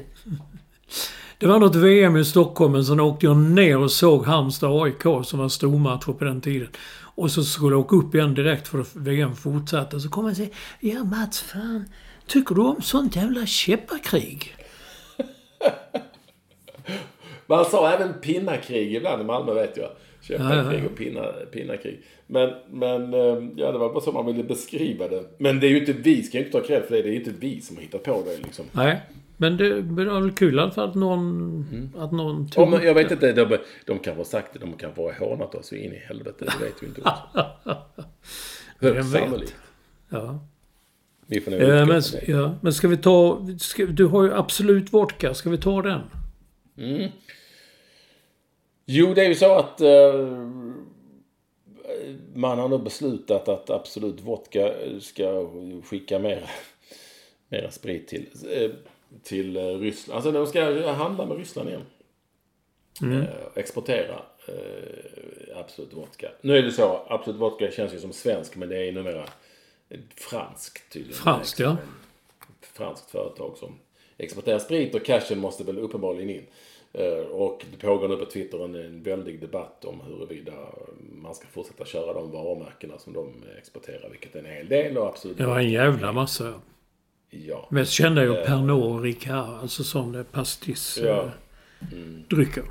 Det 1.38 1.46
var 1.46 1.58
något 1.58 1.74
VM 1.76 2.16
i 2.16 2.24
Stockholm 2.24 2.72
men 2.72 2.84
sen 2.84 3.00
åkte 3.00 3.26
jag 3.26 3.36
ner 3.36 3.78
och 3.78 3.90
såg 3.90 4.26
Halmstad 4.26 4.82
AIK 4.82 5.02
som 5.26 5.38
var 5.38 5.48
stormatcher 5.48 6.12
på 6.12 6.24
den 6.24 6.40
tiden. 6.40 6.68
Och 7.16 7.30
så 7.30 7.44
skulle 7.44 7.74
jag 7.74 7.80
åka 7.80 7.96
upp 7.96 8.14
igen 8.14 8.34
direkt 8.34 8.68
för 8.68 8.80
att 8.80 8.96
VM 8.96 9.36
fortsatte. 9.36 10.00
Så 10.00 10.08
kom 10.08 10.24
han 10.24 10.30
och 10.30 10.36
säga 10.36 10.48
Ja 10.80 11.04
Mats, 11.04 11.40
fan. 11.40 11.84
Tycker 12.26 12.54
du 12.54 12.60
om 12.60 12.82
sånt 12.82 13.16
jävla 13.16 13.46
käppakrig? 13.46 14.54
Man 17.46 17.64
sa 17.64 17.92
även 17.92 18.14
pinnakrig 18.14 18.94
ibland 18.94 19.22
i 19.22 19.24
Malmö 19.24 19.54
vet 19.54 19.76
jag. 19.76 19.90
Ja, 20.28 20.72
ja. 20.72 20.84
och 20.84 20.96
pinna, 20.96 21.26
pinnakrig. 21.52 22.00
Men, 22.26 22.50
men 22.70 23.14
eh, 23.14 23.48
ja, 23.56 23.72
det 23.72 23.78
var 23.78 23.92
bara 23.92 24.00
så 24.00 24.12
man 24.12 24.26
ville 24.26 24.44
beskriva 24.44 25.08
det. 25.08 25.24
Men 25.38 25.60
det 25.60 25.66
är 25.66 25.70
ju 25.70 25.78
inte 25.78 25.92
vi, 25.92 26.22
ska 26.22 26.38
ju 26.38 26.44
inte 26.44 26.58
ta 26.58 26.66
cred 26.66 26.82
för 26.82 26.94
det. 26.94 27.02
Det 27.02 27.08
är 27.08 27.12
ju 27.12 27.18
inte 27.18 27.32
vi 27.38 27.60
som 27.60 27.76
har 27.76 27.82
hittat 27.82 28.02
på 28.02 28.22
det 28.26 28.36
liksom. 28.44 28.64
Nej. 28.72 29.00
Men 29.36 29.56
det, 29.56 29.80
var 29.80 30.20
väl 30.20 30.30
kul 30.30 30.70
fall 30.70 30.88
att 30.88 30.94
någon, 30.94 31.92
att 31.98 32.12
någon 32.12 32.48
tog 32.48 32.74
upp 32.74 32.84
jag 32.84 32.94
vet 32.94 33.10
inte, 33.10 33.32
de, 33.32 33.58
de 33.86 33.98
kanske 33.98 34.10
har 34.10 34.24
sagt 34.24 34.52
det, 34.52 34.58
de 34.58 34.72
kanske 34.72 35.02
har 35.02 35.12
hånat 35.12 35.54
oss 35.54 35.72
in 35.72 35.92
i 35.92 36.02
helvete. 36.08 36.44
Det 36.58 36.64
vet 36.64 36.82
vi 36.82 36.86
inte. 36.86 37.02
Högst 38.80 39.12
sannolikt. 39.12 39.54
Ja. 40.08 40.40
Vi 41.26 41.40
får 41.40 41.50
nog 41.50 41.60
utgå 41.60 41.86
men, 41.86 42.02
ja, 42.26 42.54
men 42.60 42.72
ska 42.72 42.88
vi 42.88 42.96
ta... 42.96 43.46
Ska, 43.58 43.86
du 43.86 44.06
har 44.06 44.24
ju 44.24 44.34
Absolut 44.34 44.92
Vodka. 44.92 45.34
Ska 45.34 45.50
vi 45.50 45.58
ta 45.58 45.82
den? 45.82 46.00
Jo, 48.86 49.14
det 49.14 49.24
är 49.24 49.28
ju 49.28 49.34
så 49.34 49.54
att 49.54 49.80
eh, 49.80 50.14
man 52.34 52.58
har 52.58 52.68
nog 52.68 52.82
beslutat 52.82 53.48
att 53.48 53.70
Absolut 53.70 54.20
Vodka 54.20 54.74
ska 55.00 55.50
skicka 55.84 56.18
mer, 56.18 56.50
mer 57.48 57.68
sprit 57.70 58.08
till, 58.08 58.28
eh, 58.50 58.70
till 59.22 59.56
eh, 59.56 59.78
Ryssland. 59.78 60.16
Alltså 60.16 60.32
de 60.32 60.46
ska 60.46 60.90
handla 60.92 61.26
med 61.26 61.36
Ryssland 61.36 61.68
igen. 61.68 61.86
Eh, 63.02 63.24
exportera 63.54 64.22
eh, 64.48 65.58
Absolut 65.58 65.92
Vodka. 65.92 66.30
Nu 66.40 66.56
är 66.56 66.62
det 66.62 66.72
så, 66.72 67.06
Absolut 67.08 67.40
Vodka 67.40 67.70
känns 67.70 67.94
ju 67.94 67.98
som 67.98 68.12
svensk 68.12 68.56
men 68.56 68.68
det 68.68 68.88
är 68.88 68.92
numera 68.92 69.28
franskt 70.16 70.92
tydligen. 70.92 71.16
Franskt, 71.22 71.58
ja. 71.58 71.76
Franskt 72.60 73.10
företag 73.10 73.56
som 73.56 73.78
exporterar 74.24 74.58
sprit 74.58 74.94
och 74.94 75.04
cashen 75.04 75.38
måste 75.38 75.64
väl 75.64 75.78
uppenbarligen 75.78 76.30
in. 76.30 76.46
Eh, 76.92 77.26
Och 77.30 77.64
det 77.72 77.86
pågår 77.86 78.08
nu 78.08 78.16
på 78.16 78.24
Twitter 78.24 78.64
en, 78.64 78.74
en 78.74 79.02
väldig 79.02 79.40
debatt 79.40 79.84
om 79.84 80.00
huruvida 80.00 80.52
man 81.22 81.34
ska 81.34 81.46
fortsätta 81.46 81.84
köra 81.84 82.12
de 82.14 82.30
varumärkena 82.30 82.98
som 82.98 83.12
de 83.12 83.32
exporterar, 83.58 84.08
vilket 84.10 84.34
är 84.34 84.38
en 84.38 84.44
hel 84.46 84.68
del 84.68 84.98
och 84.98 85.06
absolut 85.06 85.38
Det 85.38 85.46
var 85.46 85.58
en 85.58 85.70
jävla 85.70 86.12
massa. 86.12 86.52
ja. 87.30 87.68
Mest 87.70 87.92
kända 87.92 88.22
är 88.22 88.26
ju 88.26 88.34
Pernod 88.34 88.82
och 88.96 89.02
Ricard. 89.02 89.48
Alltså 89.62 89.84
sådana 89.84 90.24
pastis 90.24 90.98
Ja. 91.02 91.22
eh, 91.80 91.88
drycker. 92.30 92.62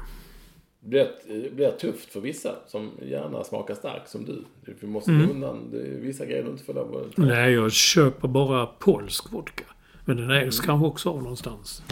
Det 0.80 0.90
blir, 0.90 1.08
det 1.44 1.50
blir 1.56 1.72
tufft 1.72 2.10
för 2.14 2.20
vissa 2.20 2.56
som 2.68 2.92
gärna 3.02 3.44
smakar 3.44 3.76
starkt 3.76 4.10
som 4.10 4.26
du. 4.26 4.44
Du 4.82 4.88
måste 4.88 5.12
Mm. 5.12 5.30
undan 5.32 5.72
det 5.72 5.78
är 5.78 5.82
vissa 6.02 6.26
grejer 6.26 6.44
du 6.44 6.50
inte 6.50 6.64
får 6.64 6.74
lov 6.74 6.96
att. 6.98 7.18
Nej, 7.18 7.54
jag 7.54 7.72
köper 7.72 8.28
bara 8.28 8.66
polsk 8.66 9.32
vodka. 9.32 9.64
Men 10.06 10.18
den 10.18 10.32
ägs 10.32 10.60
kanske 10.60 10.88
också 10.88 11.10
av 11.10 11.22
någonstans. 11.22 11.84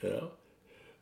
Ja. 0.00 0.32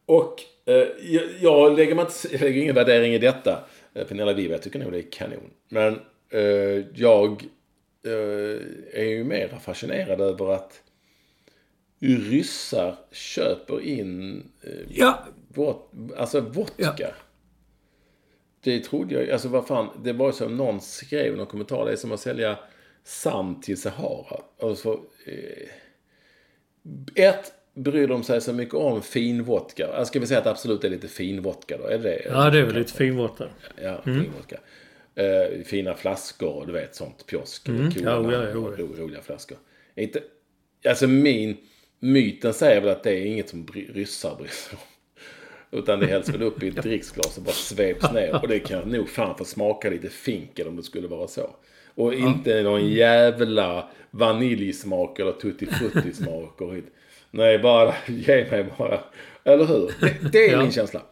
Och 0.06 0.42
eh, 0.64 0.88
jag, 1.00 1.22
jag, 1.40 1.76
lägger 1.76 1.94
man 1.94 2.06
jag 2.32 2.40
lägger 2.40 2.62
ingen 2.62 2.74
värdering 2.74 3.14
i 3.14 3.18
detta. 3.18 3.64
Eh, 3.94 4.06
Pernilla 4.06 4.32
Wiberg, 4.32 4.52
jag 4.52 4.62
tycker 4.62 4.78
nog 4.78 4.92
det 4.92 4.98
är 4.98 5.10
kanon. 5.10 5.50
Men 5.68 6.00
eh, 6.30 6.84
jag 6.94 7.44
eh, 8.06 9.00
är 9.00 9.04
ju 9.04 9.24
mera 9.24 9.58
fascinerad 9.58 10.20
över 10.20 10.52
att 10.54 10.82
ryssar 12.00 12.96
köper 13.12 13.80
in 13.80 14.42
eh, 14.62 14.72
Ja, 14.88 15.24
vod, 15.48 16.12
alltså 16.16 16.40
vodka. 16.40 17.14
Det 18.62 18.80
trodde 18.80 19.14
jag, 19.14 19.30
alltså 19.30 19.48
vad 19.48 19.66
fan, 19.66 19.88
det 20.04 20.12
var 20.12 20.26
ju 20.26 20.32
som 20.32 20.56
någon 20.56 20.80
skrev 20.80 21.36
någon 21.36 21.46
kommentar, 21.46 21.84
det 21.84 21.92
är 21.92 21.96
som 21.96 22.12
att 22.12 22.20
sälja 22.20 22.58
sand 23.04 23.62
till 23.62 23.80
Sahara. 23.80 24.40
Alltså, 24.62 25.00
eh, 25.26 25.68
ett, 27.14 27.52
bryr 27.74 28.06
de 28.06 28.22
sig 28.22 28.40
så 28.40 28.52
mycket 28.52 28.74
om 28.74 29.02
fin 29.02 29.42
vodka? 29.42 29.88
Jag 29.92 30.06
ska 30.06 30.20
vi 30.20 30.26
säga 30.26 30.40
att 30.40 30.46
absolut 30.46 30.84
är 30.84 30.90
lite 30.90 31.08
fin 31.08 31.42
vodka 31.42 31.78
då? 31.78 31.86
Är 31.86 31.98
det 31.98 32.22
ja 32.24 32.50
det 32.50 32.58
är 32.58 32.62
väl 32.62 32.74
lite 32.74 32.92
fin 32.92 33.16
vodka. 33.16 33.44
Ja, 33.82 34.02
fin 34.04 34.32
vodka. 34.36 34.56
Eh, 35.14 35.64
fina 35.64 35.94
flaskor 35.94 36.54
och 36.54 36.66
du 36.66 36.72
vet 36.72 36.94
sånt 36.94 37.26
pjosk. 37.26 37.68
Mm. 37.68 37.92
Coola 37.92 38.10
Ja, 38.10 38.32
ja, 38.32 38.32
ja, 38.32 38.48
ja. 38.48 38.54
ro, 38.54 38.94
roliga 38.96 39.22
flaskor. 39.22 39.58
Inte, 39.94 40.22
alltså 40.88 41.06
min, 41.06 41.56
myten 41.98 42.52
säger 42.54 42.80
väl 42.80 42.90
att 42.90 43.02
det 43.02 43.12
är 43.12 43.24
inget 43.24 43.48
som 43.48 43.64
bry, 43.64 43.86
ryssar 43.92 44.36
bryr 44.36 44.48
sig 44.48 44.72
om. 44.72 45.78
Utan 45.78 46.00
det 46.00 46.06
hälls 46.06 46.28
väl 46.28 46.42
upp 46.42 46.62
i 46.62 46.68
ett 46.68 46.76
dricksglas 46.82 47.38
och 47.38 47.42
bara 47.42 47.52
sveps 47.52 48.12
ner. 48.12 48.42
Och 48.42 48.48
det 48.48 48.58
kan 48.58 48.88
nog 48.88 49.08
fan 49.08 49.38
få 49.38 49.44
smaka 49.44 49.90
lite 49.90 50.08
finkel 50.08 50.68
om 50.68 50.76
det 50.76 50.82
skulle 50.82 51.08
vara 51.08 51.28
så. 51.28 51.50
Och 51.94 52.14
inte 52.14 52.62
någon 52.62 52.88
jävla 52.88 53.88
vaniljsmak 54.10 55.18
eller 55.18 55.32
tutti 55.32 55.66
frutti 55.66 56.12
smak 56.12 56.60
och. 56.60 56.74
Nej, 57.30 57.58
bara 57.58 57.94
ge 58.08 58.50
mig 58.50 58.66
bara. 58.78 59.00
Eller 59.44 59.64
hur? 59.64 59.90
Det, 60.00 60.32
det 60.32 60.48
är 60.48 60.52
Ja. 60.52 60.62
min 60.62 60.72
känsla. 60.72 61.02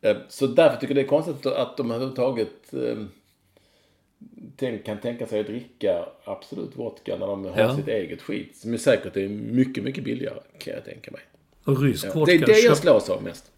Eh, 0.00 0.16
Så 0.28 0.46
därför 0.46 0.76
tycker 0.80 0.94
jag 0.94 1.04
det 1.04 1.06
är 1.06 1.08
konstigt 1.08 1.46
att 1.46 1.76
de 1.76 1.90
överhuvudtaget 1.90 2.72
eh, 2.72 2.96
tänk- 4.56 4.84
kan 4.84 5.00
tänka 5.00 5.26
sig 5.26 5.40
att 5.40 5.46
dricka 5.46 6.06
Absolut 6.24 6.76
vodka 6.76 7.16
när 7.16 7.26
de 7.26 7.44
har 7.44 7.58
Ja. 7.60 7.76
sitt 7.76 7.88
eget 7.88 8.22
skit. 8.22 8.56
Som 8.56 8.72
är 8.72 8.76
säkert 8.78 9.16
är 9.16 9.28
mycket, 9.28 9.84
mycket 9.84 10.04
billigare 10.04 10.38
kan 10.58 10.74
jag 10.74 10.84
tänka 10.84 11.10
mig. 11.10 11.20
Och 11.64 11.82
rysk 11.82 12.06
Ja. 12.06 12.10
vodka. 12.14 12.32
Det 12.36 12.42
är 12.42 12.46
det 12.46 12.58
jag 12.58 12.76
slås 12.76 13.10
av 13.10 13.22
mest. 13.22 13.52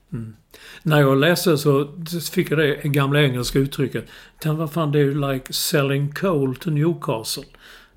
När 0.82 1.00
jag 1.00 1.18
läste 1.18 1.59
så 1.59 1.88
fick 2.32 2.50
jag 2.50 2.59
det 2.59 2.74
gamla 2.84 3.22
engelska 3.22 3.59
uttrycket. 3.59 4.04
Tänk 4.40 4.59
vad 4.59 4.72
fan 4.72 4.92
det 4.92 4.98
är 4.98 5.02
ju 5.02 5.32
like 5.32 5.52
selling 5.52 6.12
coal 6.12 6.56
to 6.56 6.70
Newcastle. 6.70 7.44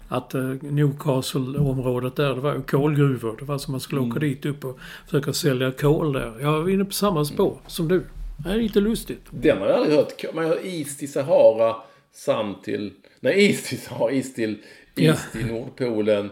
Att 0.08 0.34
eh, 0.34 0.42
Newcastle-området 0.62 2.16
där, 2.16 2.36
det 2.36 2.42
var 2.42 2.56
ju 2.56 2.62
kolgruvor. 2.62 3.36
Det 3.40 3.46
var 3.46 3.58
som 3.58 3.72
man 3.72 3.82
skulle 3.82 4.02
åka 4.02 4.20
dit 4.20 4.46
upp 4.46 4.66
och 4.66 4.80
försöka 5.06 5.34
sälja 5.34 5.72
kol 5.72 6.14
där. 6.14 6.34
Jag 6.42 6.56
är 6.70 6.74
inne 6.74 6.86
på 6.86 6.94
samma 6.94 7.26
spår 7.26 7.58
som 7.68 7.88
du. 7.88 8.04
Det 8.38 8.50
är 8.50 8.58
lite 8.58 8.80
lustigt. 8.80 9.22
Den 9.30 9.58
har 9.58 9.68
jag 9.68 9.76
aldrig 9.78 9.96
hört. 9.96 10.34
Man 10.34 10.46
har 10.46 10.66
is 10.66 10.98
till 10.98 11.12
Sahara, 11.12 11.76
sand 12.14 12.64
till... 12.64 12.94
Nej, 13.20 13.50
is 13.50 13.64
till 13.70 13.82
Sahara, 13.82 14.12
is 14.12 14.34
till 14.34 14.58
Ja. 14.96 15.14
is 15.14 15.32
till 15.32 15.46
Nordpolen, 15.46 16.30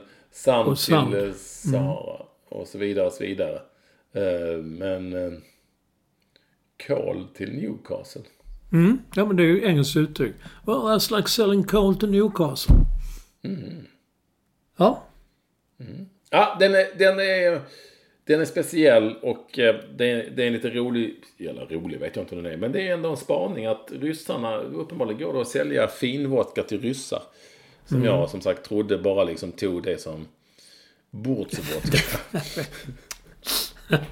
Och 0.66 0.80
sand. 0.80 1.12
till 1.12 1.28
eh, 1.28 1.34
Sahara 1.36 2.22
och 2.50 2.68
så 2.68 2.78
vidare 2.78 3.06
och 3.08 3.14
så 3.14 3.24
vidare. 3.24 3.60
Eh, 4.14 4.58
men 4.64 5.14
kol 6.88 7.28
till 7.36 7.54
Newcastle. 7.54 8.22
Mm. 8.72 9.02
Ja, 9.16 9.26
men 9.26 9.36
det 9.36 9.44
är 9.44 9.48
ju 9.48 9.66
engelskt 9.66 9.98
uttryck. 9.98 10.34
Well, 10.66 10.78
that's 10.78 11.18
like 11.18 11.30
selling 11.30 11.64
coal 11.64 11.96
to 11.96 12.08
Newcastle. 12.08 12.76
Ja. 14.78 15.04
Ja, 16.30 16.58
den 16.60 16.76
är, 16.76 16.98
den 16.98 17.20
är, 17.20 17.62
den 18.24 18.42
är 18.42 18.46
speciell 18.46 19.16
och 19.22 19.60
eh, 19.60 19.76
det 19.96 20.12
är, 20.12 20.30
det 20.30 20.44
är 20.44 20.48
en 20.48 20.54
lite 20.54 20.70
rolig, 20.70 21.16
eller 21.38 21.66
rolig 21.66 22.00
vet 22.00 22.16
jag 22.16 22.24
inte 22.24 22.36
om 22.36 22.44
den 22.44 22.54
är, 22.54 22.58
men 22.58 22.72
det 22.72 22.88
är 22.88 22.94
ändå 22.94 23.10
en 23.10 23.18
spaning 23.18 23.66
att 23.66 23.92
ryssarna, 23.92 24.58
uppenbarligen 24.58 25.22
går 25.22 25.34
det 25.34 25.42
att 25.42 25.48
sälja 25.48 25.88
finvodka 25.88 26.64
till 26.64 26.82
ryssar. 26.82 27.22
Som 27.86 28.04
jag 28.04 28.30
som 28.30 28.42
sagt 28.42 28.64
trodde 28.66 28.98
bara 28.98 29.24
liksom 29.24 29.52
tog 29.52 29.84
det 29.84 30.02
som 30.02 30.28
bordsvodka. 31.10 31.98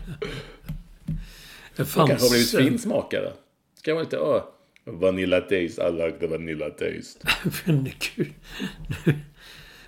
Det 1.78 1.84
Det 1.84 1.94
kanske 1.94 2.26
har 2.26 2.30
blivit 2.30 2.52
fanns... 2.52 2.54
eh, 2.54 2.64
finsmakare. 2.70 3.34
Ska 3.80 3.94
man 3.94 4.04
inte, 4.04 4.20
åh, 4.20 4.44
vanilla 4.86 5.42
taste, 5.42 5.82
I 5.82 5.92
like 5.92 6.18
the 6.20 6.28
vanilla 6.28 6.70
taste. 6.70 7.28
Men 7.66 7.90
gud. 8.16 8.34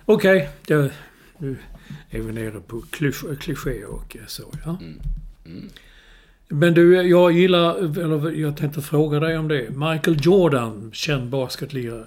Okej, 0.04 0.48
det- 0.66 0.92
nu 1.38 1.56
är 2.10 2.20
vi 2.20 2.32
nere 2.32 2.60
på 2.60 2.80
klisch- 2.80 3.36
kliché 3.36 3.84
och 3.84 4.16
så, 4.26 4.42
ja. 4.64 4.78
Men 6.48 6.74
du, 6.74 6.94
jag 7.02 7.32
gillar, 7.32 7.76
eller 7.78 8.30
jag 8.30 8.56
tänkte 8.56 8.82
fråga 8.82 9.20
dig 9.20 9.38
om 9.38 9.48
det. 9.48 9.70
Michael 9.70 10.16
Jordan, 10.20 10.90
känd 10.92 11.28
basketlirare. 11.30 12.06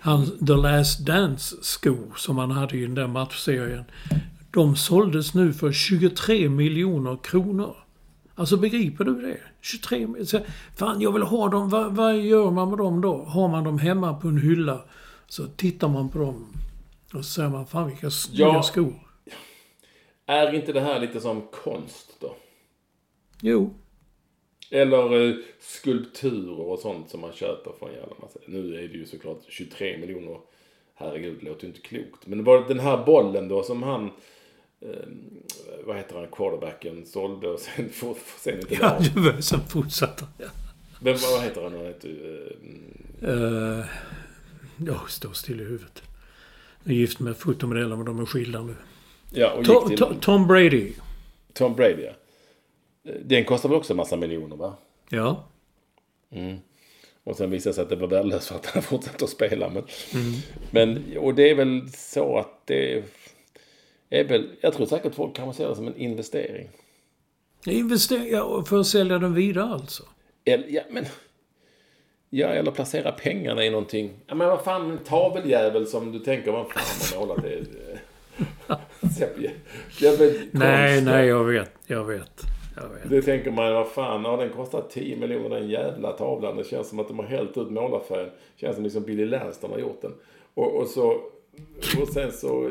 Han 0.00 0.46
The 0.46 0.52
Last 0.52 1.06
Dance-skor 1.06 2.14
som 2.16 2.38
han 2.38 2.50
hade 2.50 2.76
i 2.76 2.82
den 2.82 2.94
där 2.94 3.06
matchserien. 3.06 3.84
De 4.50 4.76
såldes 4.76 5.34
nu 5.34 5.52
för 5.52 5.72
23 5.72 6.48
miljoner 6.48 7.18
kronor. 7.22 7.76
Alltså 8.38 8.56
begriper 8.56 9.04
du 9.04 9.20
det? 9.22 9.38
23 9.60 9.98
miljoner. 9.98 10.24
Så, 10.24 10.38
Fan, 10.76 11.00
jag 11.00 11.12
vill 11.12 11.22
ha 11.22 11.48
dem. 11.48 11.68
Vad, 11.68 11.96
vad 11.96 12.18
gör 12.18 12.50
man 12.50 12.68
med 12.68 12.78
dem 12.78 13.00
då? 13.00 13.16
Har 13.16 13.48
man 13.48 13.64
dem 13.64 13.78
hemma 13.78 14.14
på 14.14 14.28
en 14.28 14.38
hylla 14.38 14.84
så 15.26 15.46
tittar 15.46 15.88
man 15.88 16.08
på 16.08 16.18
dem 16.18 16.46
och 17.14 17.24
så 17.24 17.30
säger 17.30 17.48
man 17.48 17.66
fan 17.66 17.88
vilka 17.88 18.10
snygga 18.10 18.44
Ja. 18.46 18.62
skor. 18.62 18.94
Är 20.26 20.54
inte 20.54 20.72
det 20.72 20.80
här 20.80 21.00
lite 21.00 21.20
som 21.20 21.42
konst 21.64 22.16
då? 22.20 22.34
Jo. 23.40 23.74
Eller 24.70 25.28
eh, 25.28 25.34
skulpturer 25.60 26.60
och 26.60 26.78
sånt 26.78 27.10
som 27.10 27.20
man 27.20 27.32
köper 27.32 27.72
från 27.78 27.92
jävla 27.92 28.14
massa. 28.22 28.38
Nu 28.46 28.74
är 28.74 28.88
det 28.88 28.94
ju 28.98 29.06
såklart 29.06 29.38
23 29.48 29.98
miljoner. 29.98 30.38
Herregud, 30.94 31.36
det 31.40 31.46
låter 31.48 31.62
ju 31.62 31.68
inte 31.68 31.80
klokt. 31.80 32.26
Men 32.26 32.38
det 32.38 32.44
var 32.44 32.68
den 32.68 32.80
här 32.80 33.04
bollen 33.06 33.48
då 33.48 33.62
som 33.62 33.82
han, 33.82 34.10
eh, 34.80 34.88
vad 35.84 35.96
heter 35.96 36.16
han, 36.16 36.26
quarterbacken 36.32 37.06
sålde 37.06 37.48
och 37.48 37.60
sen, 37.60 37.90
for, 37.90 38.16
sen 38.38 38.60
inte 38.60 38.74
Ja, 38.80 38.98
var 39.14 39.40
sen 39.40 39.60
fortsatte 39.60 40.24
ja. 40.38 40.46
Men 41.00 41.16
vad 41.32 41.42
heter 41.42 41.62
han? 41.62 41.72
Han 41.72 41.84
heter, 41.86 42.08
eh, 42.08 43.28
Uh, 43.28 43.84
ja, 44.86 45.00
stå 45.08 45.32
still 45.32 45.60
i 45.60 45.64
huvudet. 45.64 46.02
Jag 46.84 46.92
är 46.92 46.96
gift 46.98 47.20
med 47.20 47.36
fotomodellen 47.36 47.96
men 47.98 48.04
de 48.06 48.20
är 48.20 48.26
skilda 48.26 48.62
nu. 48.62 48.74
ja, 49.30 49.52
och 49.52 49.64
To, 49.64 49.90
gick 49.90 49.98
to, 49.98 50.06
till 50.08 50.20
Tom 50.20 50.46
Brady. 50.46 50.92
Tom 51.52 51.74
Brady. 51.74 52.02
Ja. 52.02 52.12
Eh, 53.12 53.20
Den 53.24 53.44
kostar 53.44 53.68
väl 53.68 53.78
också 53.78 53.92
en 53.92 53.96
massa 53.96 54.16
miljoner 54.16 54.56
va? 54.56 54.76
Ja. 55.08 55.48
Och 57.24 57.36
sen 57.36 57.50
visade 57.50 57.70
det 57.70 57.74
sig 57.74 57.82
att 57.82 57.88
det 57.90 57.96
var 57.96 58.08
värdelöst 58.08 58.48
för 58.48 58.54
att 58.54 58.66
han 58.66 58.82
fortsatte 58.82 59.24
att 59.24 59.30
spela. 59.30 59.68
Men, 59.70 59.84
men, 60.70 61.16
och 61.18 61.34
det 61.34 61.50
är 61.50 61.54
väl 61.54 61.88
så 61.92 62.38
att 62.38 62.66
det 62.66 63.04
är 64.10 64.24
väl, 64.24 64.50
jag 64.60 64.72
tror 64.72 64.86
säkert 64.86 65.14
folk 65.14 65.36
kan 65.36 65.54
se 65.54 65.66
det 65.66 65.74
som 65.74 65.86
en 65.86 65.96
investering. 65.96 66.68
Investera 67.66 68.64
för 68.64 68.80
att 68.80 68.86
sälja 68.86 69.18
den 69.18 69.34
vidare 69.34 69.64
alltså. 69.64 70.02
Eller, 70.44 70.68
ja, 70.68 70.82
men, 70.90 71.04
ja, 72.30 72.48
eller 72.48 72.70
placera 72.70 73.12
pengarna 73.12 73.64
i 73.64 73.70
någonting. 73.70 74.10
Ja, 74.26 74.34
men 74.34 74.48
vad 74.48 74.64
fan, 74.64 74.90
en 74.90 74.98
taveljävel 74.98 75.86
som 75.86 76.12
du 76.12 76.18
tänker, 76.18 76.52
vad 76.52 76.70
fan 76.70 77.18
har 77.20 77.26
målat 77.26 77.42
det? 77.42 77.64
Nej, 80.50 81.02
nej, 81.04 81.26
jag 81.26 81.44
vet. 81.44 81.72
Jag 81.86 82.04
vet. 82.04 82.42
Jag 82.76 82.88
vet. 82.88 83.10
Det 83.10 83.22
tänker 83.22 83.50
man, 83.50 83.74
vad 83.74 83.88
fan, 83.88 84.24
ja, 84.24 84.36
den 84.36 84.50
kostar 84.50 84.84
10 84.90 85.16
miljoner 85.16 85.60
den 85.60 85.68
jävla 85.68 86.12
tavlan. 86.12 86.56
Det 86.56 86.64
känns 86.64 86.88
som 86.88 86.98
att 86.98 87.08
de 87.08 87.18
har 87.18 87.26
hällt 87.26 87.56
ut 87.56 87.70
målarfärgen. 87.70 88.28
Det 88.28 88.60
känns 88.60 88.74
som 88.74 88.84
liksom 88.84 89.02
Billy 89.02 89.26
Lanston 89.26 89.70
har 89.70 89.78
gjort 89.78 90.02
den. 90.02 90.12
Och, 90.54 90.74
och 90.74 90.86
så, 90.86 91.20
och 92.00 92.08
sen 92.12 92.32
så 92.32 92.70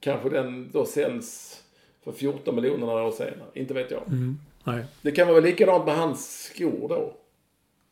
kanske 0.00 0.28
den 0.28 0.70
då 0.72 0.84
säljs 0.84 1.62
för 2.04 2.12
14 2.12 2.54
miljoner 2.54 2.86
några 2.86 3.02
år 3.02 3.10
senare. 3.12 3.48
Inte 3.54 3.74
vet 3.74 3.90
jag. 3.90 4.02
Nej. 4.64 4.84
Det 5.02 5.10
kan 5.10 5.28
vara 5.28 5.40
likadant 5.40 5.86
med 5.86 5.96
hans 5.96 6.50
skor 6.54 6.88
då. 6.88 7.12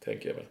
Tänker 0.05 0.29
jag 0.29 0.35
väl. 0.37 0.45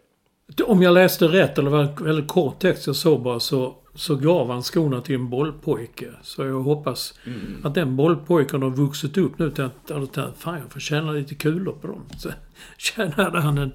Om 0.66 0.82
jag 0.82 0.94
läste 0.94 1.26
rätt, 1.28 1.58
eller 1.58 1.70
var 1.72 2.04
väldigt 2.04 2.28
kort 2.28 2.60
text 2.60 2.88
jag 2.88 2.96
såg 2.96 3.22
bara, 3.22 3.40
så, 3.40 3.76
så 3.96 4.16
gav 4.16 4.50
han 4.50 4.64
skorna 4.64 5.02
till 5.02 5.16
en 5.16 5.30
bollpojke. 5.30 6.08
Så 6.22 6.46
jag 6.46 6.60
hoppas 6.60 7.20
att 7.64 7.76
den 7.76 7.96
bollpojken 7.96 8.62
har 8.62 8.70
vuxit 8.70 9.18
upp 9.18 9.40
nu 9.40 9.52
till 9.52 9.64
att, 9.64 9.92
att, 9.92 10.18
att 10.18 10.38
fan 10.38 10.60
jag 10.60 10.72
får 10.72 10.80
tjäna 10.80 11.12
lite 11.12 11.36
kulor 11.36 11.74
på 11.82 11.88
dem. 11.88 12.02
Så 12.20 12.30
tjänade 12.78 13.40
han 13.42 13.58
en 13.58 13.72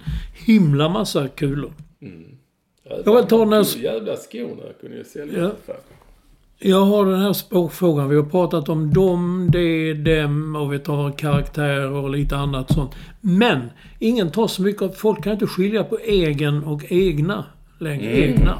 himla 0.47 0.89
massa 0.89 1.29
kulor. 1.29 1.73
Jag 3.05 3.17
vill 3.17 3.25
ta 3.25 3.39
den 3.39 3.53
här- 3.53 3.79
jävla 3.83 4.17
skorna 4.17 4.63
kunde 4.81 4.97
ju 4.97 5.05
sälja 5.05 5.39
Ja. 5.43 5.51
för. 5.67 5.77
Jag 6.63 6.85
har 6.85 7.07
den 7.07 7.21
här 7.21 7.33
språkfrågan. 7.33 8.09
Vi 8.09 8.17
har 8.17 8.23
pratat 8.23 8.69
om 8.69 8.95
dem, 8.95 9.49
det, 9.53 9.95
dem 9.95 10.57
och 10.57 10.73
vi 10.73 10.79
tar 10.79 11.19
karaktärer 11.19 11.91
och 11.91 12.11
lite 12.11 12.37
annat 12.37 12.73
sånt. 12.75 12.95
Men 13.21 13.71
ingen 13.99 14.31
tar 14.31 14.47
så 14.47 14.63
mycket 14.63 14.83
av... 14.83 14.89
Folk 14.89 15.25
kan 15.25 15.33
inte 15.33 15.47
skilja 15.47 15.85
på 15.85 15.99
egen 15.99 16.65
och 16.65 16.85
egna 16.89 17.45
längre. 17.79 18.13
Egna. 18.13 18.59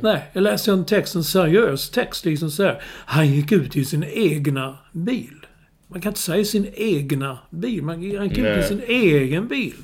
Nej, 0.00 0.22
jag 0.32 0.42
läste 0.42 0.70
en 0.70 0.84
text, 0.84 1.14
en 1.14 1.24
seriös 1.24 1.90
text 1.90 2.24
liksom 2.24 2.50
så 2.50 2.62
här. 2.62 2.82
Han 2.84 3.26
gick 3.26 3.52
ut 3.52 3.76
i 3.76 3.84
sin 3.84 4.04
egna 4.04 4.78
bil. 4.92 5.46
Man 5.88 6.00
kan 6.00 6.10
inte 6.10 6.20
säga 6.20 6.44
sin 6.44 6.66
egna 6.74 7.38
bil. 7.50 7.82
Man 7.82 8.16
han 8.16 8.28
gick 8.28 8.38
ut 8.38 8.58
i 8.58 8.62
sin 8.62 8.82
egen 8.88 9.48
bil. 9.48 9.74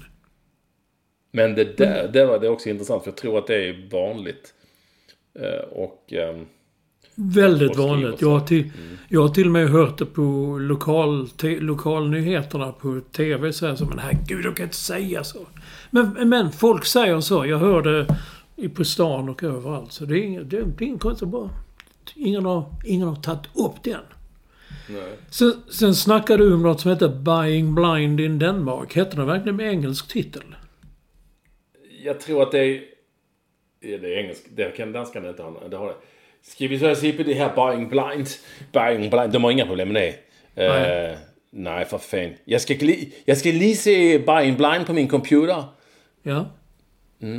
Men 1.33 1.55
det 1.55 1.77
där, 1.77 2.11
det 2.13 2.25
var 2.27 2.39
det 2.39 2.49
också 2.49 2.69
intressant 2.69 3.03
för 3.03 3.11
jag 3.11 3.17
tror 3.17 3.39
att 3.39 3.47
det 3.47 3.69
är 3.69 3.89
vanligt. 3.93 4.55
Eh, 5.35 5.69
Och 5.73 6.13
ehm, 6.13 6.47
Väldigt 7.23 7.77
vanligt. 7.77 8.21
Jag 8.21 8.31
har, 8.31 8.41
till, 8.41 8.73
jag 9.09 9.21
har 9.21 9.29
till 9.29 9.47
och 9.47 9.53
med 9.53 9.69
hört 9.69 9.99
det 9.99 10.07
på 10.07 10.59
lokal, 10.61 11.29
te, 11.29 11.61
lokalnyheterna 11.61 12.73
på 12.73 13.01
TV. 13.13 13.53
Så 13.53 13.67
här, 13.67 13.75
så, 13.75 13.85
men 13.85 13.99
herregud, 13.99 14.45
de 14.45 14.55
kan 14.55 14.65
inte 14.65 14.77
säga 14.77 15.25
så. 15.25 15.39
Men, 15.91 16.29
men 16.29 16.53
folk 16.53 16.85
säger 16.85 17.21
så. 17.21 17.47
Jag 17.47 17.59
hör 17.59 17.83
det 17.83 18.07
på 18.69 18.85
stan 18.85 19.29
och 19.29 19.43
överallt. 19.43 19.93
Så 19.93 20.05
det 20.05 20.19
är 20.19 20.23
inget, 20.23 20.51
det, 20.51 20.57
är 20.57 20.83
inget 20.83 21.01
konstigt. 21.01 21.29
Bara. 21.29 21.51
Ingen, 22.15 22.45
har, 22.45 22.75
ingen 22.85 23.09
har 23.09 23.17
tagit 23.17 23.57
upp 23.57 23.83
den. 23.83 24.01
nej. 24.89 25.17
Sen, 25.31 25.53
sen 25.71 25.95
snackade 25.95 26.45
du 26.45 26.55
om 26.55 26.63
något 26.63 26.81
som 26.81 26.91
heter 26.91 27.09
Buying 27.09 27.75
Blind 27.75 28.21
in 28.21 28.39
Denmark. 28.39 28.95
Hette 28.97 29.17
det 29.17 29.25
verkligen 29.25 29.57
med 29.57 29.71
engelsk 29.71 30.09
titel? 30.09 30.43
Jag 32.05 32.21
tror 32.21 32.43
att 32.43 32.53
det 32.53 32.59
är... 32.59 32.85
Det 33.81 33.95
är 33.95 34.19
engelsk. 34.19 34.43
Det 34.55 34.77
kan 34.77 34.93
danskarna 34.93 35.29
inte 35.29 35.43
ha. 35.43 35.69
Det 35.69 35.77
har 35.77 35.87
det. 35.87 35.95
Ska 36.43 36.69
vi 36.69 36.79
så 36.79 36.95
se 36.95 37.13
på 37.13 37.23
det 37.23 37.35
här 37.35 37.55
buying 37.55 37.89
blind? 37.89 38.29
Buying 38.73 39.11
blind. 39.11 39.33
De 39.33 39.45
har 39.45 39.51
inga 39.51 39.67
problem 39.67 39.89
med 39.89 40.03
det. 40.03 40.15
Nej. 40.69 41.11
Eh, 41.11 41.17
nej, 41.51 41.85
för 41.85 41.99
fan. 41.99 42.31
Jag 42.45 42.61
ska, 42.61 42.75
li- 42.75 43.13
jag 43.25 43.37
ska 43.39 43.49
lige 43.49 43.75
se 43.77 44.19
buying 44.19 44.57
blind 44.57 44.87
på 44.87 44.93
min 44.93 45.09
computer. 45.09 45.65
Ja. 46.23 46.47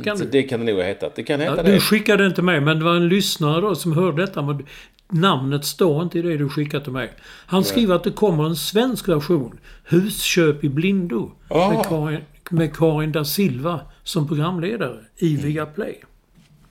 kan 0.04 0.18
Så 0.18 0.24
du? 0.24 0.30
det 0.30 0.42
kan 0.42 0.60
det 0.60 0.66
nog 0.66 0.76
ha 0.76 0.84
hetat. 0.88 1.14
Det 1.14 1.22
kan 1.22 1.40
heta 1.40 1.56
Ja, 1.56 1.62
det. 1.62 1.72
du 1.74 1.80
skickade 1.80 2.26
inte 2.26 2.42
mig, 2.42 2.60
men 2.60 2.78
det 2.78 2.84
var 2.84 2.96
en 2.96 3.08
lyssnare 3.08 3.60
då 3.60 3.74
som 3.74 3.92
hörde 3.92 4.22
detta. 4.22 4.42
Men 4.42 4.66
namnet 5.10 5.64
står 5.64 6.02
inte 6.02 6.18
i 6.18 6.22
det 6.22 6.36
du 6.36 6.48
skickade 6.48 6.84
till 6.84 6.92
mig. 6.92 7.10
Han 7.46 7.64
skriver 7.64 7.94
att 7.94 8.04
det 8.04 8.10
kommer 8.10 8.44
en 8.46 8.56
svensk 8.56 9.08
version. 9.08 9.58
Husköp 9.84 10.64
i 10.64 10.68
blindo. 10.68 11.30
Ah. 11.48 11.70
Med, 11.72 11.86
Karin, 11.86 12.20
med 12.50 12.76
Karin 12.76 13.12
da 13.12 13.24
Silva 13.24 13.80
som 14.02 14.28
programledare 14.28 14.98
i 15.16 15.34
Mm. 15.34 15.46
Viaplay. 15.46 16.00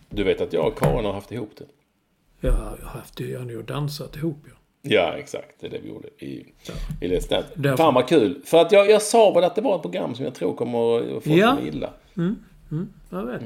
Du 0.10 0.24
vet 0.24 0.42
att 0.42 0.54
jag 0.54 0.68
och 0.68 0.80
Karin 0.80 1.06
har 1.06 1.14
haft 1.14 1.32
ihop 1.32 1.52
det. 1.58 1.64
Jag 2.42 2.52
har 2.52 2.78
haft 2.86 3.18
det, 3.18 3.24
jag 3.28 3.40
har 3.40 3.46
nog 3.46 3.66
dansat 3.66 4.16
ihop 4.16 4.38
ja. 4.46 4.52
Ja, 4.84 5.14
exakt. 5.18 5.48
Det 5.60 5.68
är 5.68 5.72
det 5.72 5.80
vi 5.84 5.90
gjorde 5.90 6.08
i, 6.20 6.46
i 7.02 7.08
Let's 7.08 7.30
Dance. 7.30 7.48
Därför- 7.56 7.78
Fan 7.78 7.94
vad 7.94 8.08
kul. 8.10 8.42
För 8.46 8.62
att 8.62 8.72
jag, 8.72 8.90
jag 8.90 9.02
sa 9.02 9.32
väl 9.34 9.44
att 9.44 9.56
det 9.56 9.62
var 9.62 9.76
ett 9.76 9.82
program 9.82 10.16
som 10.16 10.26
jag 10.26 10.36
tror 10.36 10.56
kommer 10.56 10.98
att 11.18 11.24
få 11.24 11.30
Ja. 11.30 11.58
ja. 11.62 11.68
illa. 11.68 11.90
Jag 13.10 13.26
vet. 13.26 13.42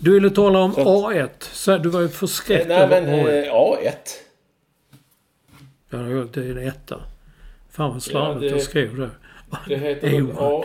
Du 0.00 0.12
ville 0.12 0.30
tala 0.30 0.58
om 0.58 0.72
Så 0.72 0.80
att- 0.80 0.86
A1. 1.14 1.28
Så 1.40 1.78
du 1.78 1.88
var 1.88 2.00
ju 2.00 2.08
förskräckt 2.08 2.68
Nej 2.68 2.88
men 2.88 3.04
över 3.04 3.42
A1. 3.42 3.46
eh, 3.46 3.52
A1. 3.52 3.92
Ja, 5.90 5.98
det 6.32 6.40
är 6.40 6.50
en 6.58 6.68
etta. 6.68 7.00
Fan 7.70 7.90
vad 7.92 8.02
slarvigt 8.02 8.42
Ja, 8.42 8.48
det- 8.48 8.56
jag 8.56 8.62
skrev 8.62 8.96
det. 8.96 9.10
Det 9.68 9.76
heter 9.76 10.26
A... 10.38 10.64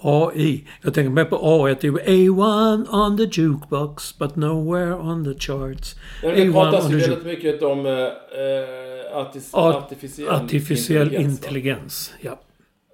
AI. 0.00 0.64
Jag 0.82 0.94
tänker 0.94 1.10
mer 1.10 1.24
på 1.24 1.36
A1. 1.36 1.76
Det 1.80 1.86
är 1.86 2.14
ju 2.14 2.32
A1 2.32 3.06
on 3.06 3.16
the 3.16 3.40
jukebox 3.40 4.18
but 4.18 4.36
nowhere 4.36 4.94
on 4.94 5.24
the 5.24 5.40
charts. 5.40 5.94
Ja, 6.22 6.28
det 6.30 6.44
A1 6.44 6.52
pratas 6.52 6.90
ju 6.92 6.96
väldigt 6.98 7.24
mycket 7.24 7.62
om 7.62 7.86
eh, 7.86 7.92
eh, 7.92 9.16
artis, 9.16 9.54
Art- 9.54 9.74
artificiell, 9.74 10.28
Artificiell 10.28 11.10
va? 11.10 11.16
intelligens. 11.16 12.14
Ja. 12.20 12.38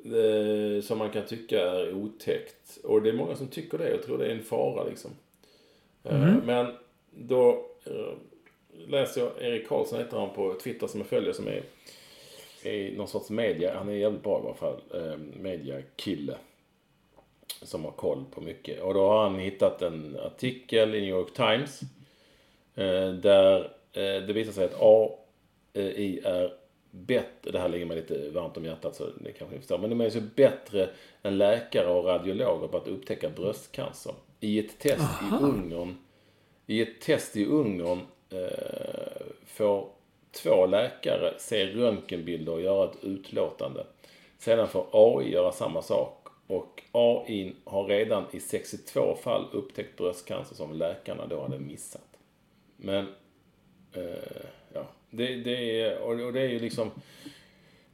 eh, 0.04 0.82
som 0.82 0.98
man 0.98 1.10
kan 1.10 1.26
tycka 1.26 1.60
är 1.70 1.94
otäckt. 1.94 2.78
Och 2.84 3.02
det 3.02 3.08
är 3.08 3.12
många 3.12 3.36
som 3.36 3.46
tycker 3.46 3.78
det. 3.78 3.90
Jag 3.90 4.02
tror 4.02 4.18
det 4.18 4.26
är 4.26 4.30
en 4.34 4.42
fara 4.42 4.84
liksom. 4.84 5.10
Eh, 6.04 6.34
Men 6.44 6.66
då 7.18 7.66
eh, 7.84 8.14
läser 8.88 9.20
jag 9.20 9.30
Erik 9.40 9.68
Karlsson 9.68 9.98
heter 9.98 10.18
han 10.18 10.30
på 10.34 10.54
Twitter 10.64 10.86
som 10.86 11.00
jag 11.00 11.06
följer 11.08 11.32
som 11.32 11.46
är, 11.48 11.62
är 12.62 12.96
någon 12.96 13.08
sorts 13.08 13.30
media. 13.30 13.74
Han 13.78 13.88
är 13.88 13.92
jävligt 13.92 14.22
bra 14.22 14.40
i 14.44 14.46
alla 14.46 14.54
fall. 14.54 14.80
Eh, 14.94 15.18
mediakille. 15.42 16.34
Som 17.62 17.84
har 17.84 17.92
koll 17.92 18.24
på 18.30 18.40
mycket. 18.40 18.82
Och 18.82 18.94
då 18.94 19.08
har 19.08 19.22
han 19.22 19.38
hittat 19.38 19.82
en 19.82 20.18
artikel 20.26 20.94
i 20.94 21.00
New 21.00 21.10
York 21.10 21.34
Times. 21.34 21.80
Eh, 22.74 23.10
där 23.12 23.60
eh, 23.92 24.26
det 24.26 24.32
visar 24.32 24.52
sig 24.52 24.64
att 24.64 24.82
AI 24.82 26.20
är 26.24 26.52
bättre, 26.90 27.50
det 27.50 27.58
här 27.58 27.68
ligger 27.68 27.86
mig 27.86 27.96
lite 27.96 28.30
varmt 28.30 28.56
om 28.56 28.64
hjärtat 28.64 28.96
så 28.96 29.04
det 29.20 29.32
kanske 29.32 29.54
ni 29.54 29.60
förstår, 29.60 29.78
men 29.78 29.90
de 29.90 30.00
är 30.00 30.10
så 30.10 30.20
bättre 30.20 30.88
än 31.22 31.38
läkare 31.38 31.86
och 31.86 32.04
radiologer 32.04 32.68
på 32.68 32.76
att 32.76 32.88
upptäcka 32.88 33.30
bröstcancer. 33.30 34.14
I 34.40 34.58
ett 34.58 34.78
test 34.78 35.22
i 35.22 35.44
Ungern, 35.44 35.96
i 36.66 36.82
ett 36.82 37.00
test 37.00 37.36
i 37.36 37.46
Ungern 37.46 38.00
eh, 38.30 39.22
får 39.46 39.88
två 40.30 40.66
läkare 40.66 41.34
se 41.38 41.66
röntgenbilder 41.66 42.52
och 42.52 42.60
göra 42.60 42.90
ett 42.90 43.04
utlåtande. 43.04 43.86
Sedan 44.38 44.68
får 44.68 44.86
AI 44.92 45.32
göra 45.32 45.52
samma 45.52 45.82
sak 45.82 46.23
och 46.46 46.82
AI 46.92 47.54
har 47.64 47.84
redan 47.84 48.24
i 48.32 48.40
62 48.40 49.16
fall 49.16 49.48
upptäckt 49.52 49.96
bröstcancer 49.96 50.54
som 50.54 50.72
läkarna 50.72 51.26
då 51.26 51.42
hade 51.42 51.58
missat. 51.58 52.18
Men 52.76 53.06
Eh, 53.94 54.46
ja, 54.72 54.88
det, 55.10 55.36
det 55.36 55.80
är, 55.80 55.98
och 55.98 56.32
det 56.32 56.40
är 56.40 56.48
ju 56.48 56.58
liksom... 56.58 56.90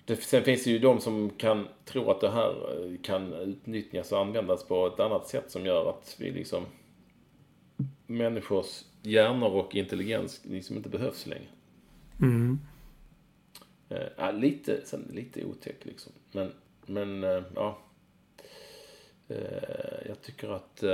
Det, 0.05 0.17
sen 0.17 0.45
finns 0.45 0.65
det 0.65 0.71
ju 0.71 0.79
de 0.79 1.01
som 1.01 1.31
kan 1.31 1.69
tro 1.85 2.11
att 2.11 2.21
det 2.21 2.31
här 2.31 2.51
eh, 2.51 3.01
kan 3.03 3.33
utnyttjas 3.33 4.13
och 4.13 4.21
användas 4.21 4.65
på 4.65 4.87
ett 4.87 5.01
annat 5.01 5.29
sätt 5.29 5.51
som 5.51 5.67
gör 5.67 5.91
att 5.91 6.17
vi 6.19 6.31
liksom... 6.31 6.65
Människors 8.07 8.85
hjärnor 9.03 9.51
och 9.51 9.75
intelligens 9.75 10.41
liksom 10.45 10.77
inte 10.77 10.89
behövs 10.89 11.27
längre. 11.27 11.49
Eh, 13.89 14.09
ja, 14.17 14.31
lite, 14.31 14.81
sen, 14.87 15.11
lite 15.13 15.45
otäck 15.45 15.85
liksom. 15.85 16.13
Men, 16.33 16.53
men 16.87 17.25
eh, 17.25 17.43
ja. 17.55 17.79
Eh, 19.31 20.09
jag 20.09 20.22
tycker 20.22 20.49
att 20.49 20.83
eh, 20.83 20.89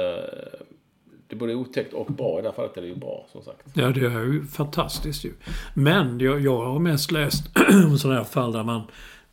det 1.28 1.34
är 1.34 1.36
både 1.36 1.54
otäckt 1.54 1.92
och 1.92 2.06
bra. 2.06 2.38
I 2.38 2.42
det 2.42 2.48
här 2.48 2.54
fallet 2.54 2.76
är 2.76 2.82
det 2.82 2.88
ju 2.88 2.96
bra, 2.96 3.26
som 3.32 3.42
sagt. 3.42 3.62
Ja, 3.74 3.88
det 3.88 4.06
är 4.06 4.24
ju 4.24 4.46
fantastiskt 4.46 5.24
ju. 5.24 5.32
Men 5.74 6.18
jag, 6.18 6.40
jag 6.40 6.64
har 6.64 6.78
mest 6.78 7.10
läst 7.10 7.44
om 7.86 7.98
sådana 7.98 8.18
här 8.18 8.24
fall 8.24 8.52
där 8.52 8.64
man 8.64 8.82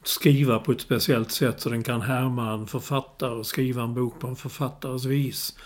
skriver 0.04 0.60
på 0.60 0.72
ett 0.72 0.82
speciellt 0.82 1.32
sätt 1.32 1.62
så 1.62 1.70
den 1.70 1.84
kan 1.84 2.02
härma 2.02 2.52
en 2.54 2.68
författare 2.68 3.32
och 3.32 3.46
skriva 3.46 3.84
en 3.84 3.94
bok 3.94 4.20
på 4.20 4.28
en 4.28 4.36
författares 4.36 5.06
vis. 5.06 5.58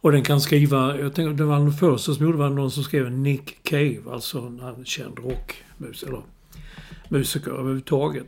Och 0.00 0.12
den 0.12 0.22
kan 0.22 0.40
skriva, 0.40 0.98
jag 0.98 1.14
tänkte, 1.14 1.42
det 1.42 1.44
var 1.44 1.58
den 1.58 1.72
första 1.72 2.14
som 2.14 2.26
gjorde 2.26 2.38
var 2.38 2.50
någon 2.50 2.70
som 2.70 2.82
skrev 2.82 3.10
Nick 3.10 3.62
Cave, 3.62 4.00
alltså 4.12 4.38
en 4.38 4.84
känd 4.84 5.18
rockmusiker, 5.18 6.08
eller 6.08 6.22
musiker 7.08 7.50
överhuvudtaget. 7.50 8.26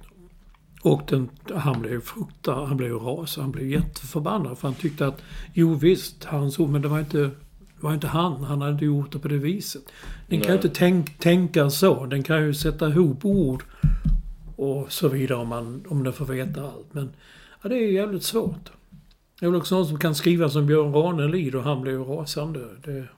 Och 0.82 1.02
den, 1.08 1.28
han 1.54 1.80
blev 1.82 2.00
frukta, 2.00 2.54
han 2.54 2.76
blev 2.76 2.92
rasande, 2.92 3.44
han 3.44 3.52
blev 3.52 3.68
jätteförbannad 3.68 4.58
för 4.58 4.68
han 4.68 4.74
tyckte 4.74 5.06
att 5.06 5.22
jo 5.54 5.74
visst, 5.74 6.24
hans 6.24 6.58
ord, 6.58 6.70
men 6.70 6.82
det 6.82 6.88
var 6.88 6.98
inte, 6.98 7.30
var 7.80 7.94
inte 7.94 8.06
han, 8.06 8.44
han 8.44 8.60
hade 8.60 8.72
inte 8.72 8.84
gjort 8.84 9.12
det 9.12 9.18
på 9.18 9.28
det 9.28 9.38
viset. 9.38 9.82
Den 10.26 10.40
kan 10.40 10.52
ju 10.52 10.58
Nej. 10.58 10.66
inte 10.66 10.78
tänk, 10.78 11.18
tänka 11.18 11.70
så, 11.70 12.06
den 12.06 12.22
kan 12.22 12.42
ju 12.46 12.54
sätta 12.54 12.88
ihop 12.88 13.24
ord 13.24 13.62
och 14.56 14.92
så 14.92 15.08
vidare 15.08 15.38
om, 15.38 15.48
man, 15.48 15.84
om 15.88 16.04
den 16.04 16.12
får 16.12 16.24
veta 16.24 16.62
allt. 16.62 16.94
Men 16.94 17.10
ja, 17.62 17.68
det 17.68 17.76
är 17.76 17.92
jävligt 17.92 18.22
svårt. 18.22 18.70
Det 19.40 19.46
är 19.46 19.50
väl 19.50 19.60
också 19.60 19.74
någon 19.74 19.86
som 19.86 19.98
kan 19.98 20.14
skriva 20.14 20.48
som 20.48 20.66
Björn 20.66 20.92
Ranelid 20.92 21.54
och 21.54 21.62
han 21.62 21.82
blev 21.82 22.00
rasande. 22.00 22.60
Det 22.84 23.08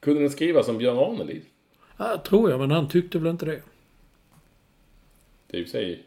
Kunde 0.00 0.20
den 0.20 0.30
skriva 0.30 0.62
som 0.62 0.78
Björn 0.78 0.96
Ranelid? 0.96 1.42
ja, 1.96 2.22
tror 2.26 2.50
jag, 2.50 2.60
men 2.60 2.70
han 2.70 2.88
tyckte 2.88 3.18
väl 3.18 3.30
inte 3.30 3.46
det. 3.46 3.62
Det 5.50 5.56
är 5.56 5.60
ju 5.60 5.66
sig... 5.66 6.05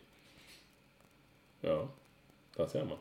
Ja, 1.61 1.89
där 2.57 2.67
ser 2.67 2.85
man. 2.85 2.97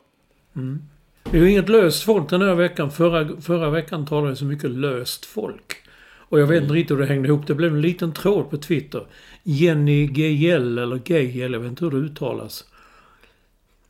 Det 1.23 1.37
är 1.37 1.41
ju 1.41 1.51
inget 1.51 1.69
löst 1.69 2.03
folk 2.03 2.29
den 2.29 2.41
här 2.41 2.55
veckan. 2.55 2.91
Förra, 2.91 3.41
förra 3.41 3.69
veckan 3.69 4.05
talade 4.05 4.27
jag 4.27 4.37
så 4.37 4.45
mycket 4.45 4.71
löst 4.71 5.25
folk. 5.25 5.75
Och 6.29 6.39
jag 6.39 6.47
vet 6.47 6.61
inte 6.61 6.73
riktigt 6.73 6.97
hur 6.97 7.01
det 7.01 7.07
hängde 7.07 7.27
ihop. 7.27 7.47
Det 7.47 7.55
blev 7.55 7.73
en 7.73 7.81
liten 7.81 8.13
tråd 8.13 8.49
på 8.49 8.57
Twitter. 8.57 9.07
Jenny 9.43 10.05
Gejel, 10.13 10.77
eller 10.77 11.01
Gejel, 11.05 11.53
jag 11.53 11.59
vet 11.59 11.69
inte 11.69 11.85
hur 11.85 11.91
det 11.91 11.97
uttalas. 11.97 12.65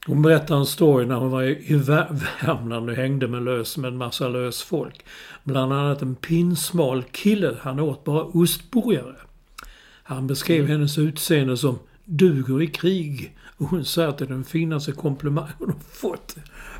Hon 0.07 0.21
berättade 0.21 0.59
en 0.59 0.65
story 0.65 1.05
när 1.05 1.15
hon 1.15 1.31
var 1.31 1.43
i 1.43 1.51
i 1.51 1.73
Vär- 1.77 2.21
Värmland 2.41 2.89
och 2.89 2.95
hängde 2.95 3.27
med 3.27 3.43
lös 3.43 3.77
med 3.77 3.87
en 3.87 3.97
massa 3.97 4.27
lös 4.27 4.63
folk. 4.63 5.05
Bland 5.43 5.73
annat 5.73 6.01
en 6.01 6.15
pinsmal 6.15 7.03
kille. 7.03 7.55
Han 7.61 7.79
åt 7.79 8.03
bara 8.03 8.23
ostburgare. 8.23 9.15
Han 10.03 10.27
beskrev 10.27 10.67
hennes 10.67 10.97
utseende 10.97 11.57
som 11.57 11.79
duger 12.05 12.61
i 12.61 12.67
krig. 12.67 13.35
Och 13.59 13.65
hon 13.65 13.85
säger 13.85 14.07
att 14.07 14.17
det 14.17 14.25
är 14.25 14.29
den 14.29 14.43
finaste 14.43 14.91
komplimangen 14.91 15.51
hon 15.57 15.67
har 15.69 15.79
fått. 15.79 16.35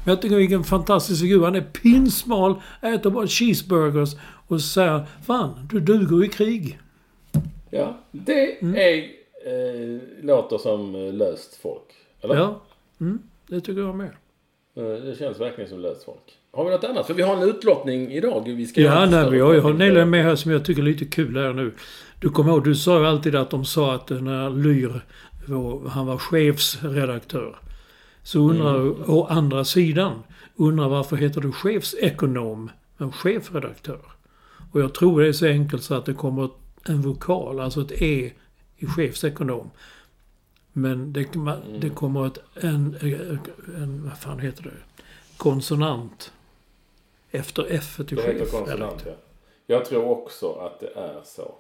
Men 0.06 0.12
jag 0.14 0.22
tycker 0.22 0.36
vilken 0.36 0.64
fantastisk 0.64 1.22
figur. 1.22 1.44
Han 1.44 1.56
är 1.56 1.62
pinsmal, 1.62 2.56
äter 2.82 3.10
bara 3.10 3.28
cheeseburgers 3.28 4.10
och 4.48 4.62
säger 4.62 5.06
Fan, 5.26 5.68
du 5.72 5.80
duger 5.80 6.24
i 6.24 6.28
krig. 6.28 6.80
Ja, 7.70 7.98
det 8.12 8.64
är... 8.64 9.20
Eh, 9.46 10.00
låter 10.22 10.58
som 10.58 10.96
eh, 10.96 11.14
löst 11.14 11.56
folk. 11.62 11.84
Eller? 12.22 12.36
Ja, 12.36 12.62
mm, 13.02 13.20
det 13.48 13.62
tycker 13.62 13.82
jag 13.82 13.96
med. 13.96 14.12
Eh, 14.76 14.84
Det 14.84 15.20
känns 15.20 15.40
verkligen 15.40 15.70
som 15.70 15.80
löst 15.80 16.04
folk. 16.04 16.38
Har 16.52 16.66
vi 16.66 16.72
något 16.72 16.84
annat? 16.84 17.08
För 17.08 17.14
vi 17.14 17.22
har 17.22 17.36
en 17.38 17.50
utlottning 17.50 18.12
idag. 18.12 18.44
Vi 18.46 18.68
ska 18.68 18.82
Ja, 18.82 19.06
nej, 19.06 19.30
vi 19.32 19.40
har, 19.40 19.54
jag 19.54 19.62
har. 19.62 19.74
Nelly 19.74 20.06
med 20.06 20.24
här 20.24 20.36
som 20.36 20.52
jag 20.52 20.66
tycker 20.66 20.82
är 20.82 20.86
lite 20.86 21.06
kul 21.06 21.38
här 21.38 21.54
nu. 21.54 21.74
Du 22.20 22.30
kommer 22.30 22.52
ihåg, 22.52 22.64
du 22.64 22.76
sa 22.76 23.00
ju 23.00 23.06
alltid 23.06 23.36
att 23.36 23.50
de 23.50 23.66
sa 23.66 23.96
att 23.96 24.10
när 24.10 24.50
Lyr, 24.50 25.02
var, 25.50 25.90
han 25.90 26.06
var 26.06 26.18
chefsredaktör. 26.18 27.60
Så 28.24 28.40
undrar 28.40 28.76
Mm. 28.76 29.04
å 29.08 29.26
andra 29.26 29.66
sidan, 29.66 30.24
undrar 30.56 30.90
varför 30.90 31.16
heter 31.16 31.42
du 31.42 31.52
chefsekonom, 31.52 32.72
men 32.98 33.12
chefredaktör? 33.12 34.02
Och 34.72 34.82
jag 34.82 34.94
tror 34.94 35.22
det 35.22 35.28
är 35.28 35.34
så 35.34 35.46
enkelt 35.46 35.84
så 35.84 35.94
att 35.96 36.06
det 36.06 36.14
kommer 36.14 36.50
en 36.84 37.02
vokal, 37.02 37.60
alltså 37.60 37.82
ett 37.82 37.92
E 38.02 38.32
i 38.78 38.86
chefsekonom. 38.86 39.70
Men 40.74 41.14
det, 41.14 41.36
Mm. 41.36 41.80
det 41.80 41.90
kommer 41.90 42.28
ett, 42.28 42.38
en, 42.56 42.98
en, 43.78 44.04
vad 44.10 44.18
fan 44.18 44.40
heter 44.40 44.64
det? 44.64 45.04
Konsonant. 45.38 46.32
Efter 47.32 47.66
F 47.70 48.00
i 48.00 48.04
chefredaktör. 48.16 48.60
konsonant, 48.60 49.04
ja. 49.06 49.12
Jag 49.68 49.86
tror 49.86 50.06
också 50.10 50.52
att 50.54 50.80
det 50.80 50.88
är 50.96 51.22
så. 51.26 51.56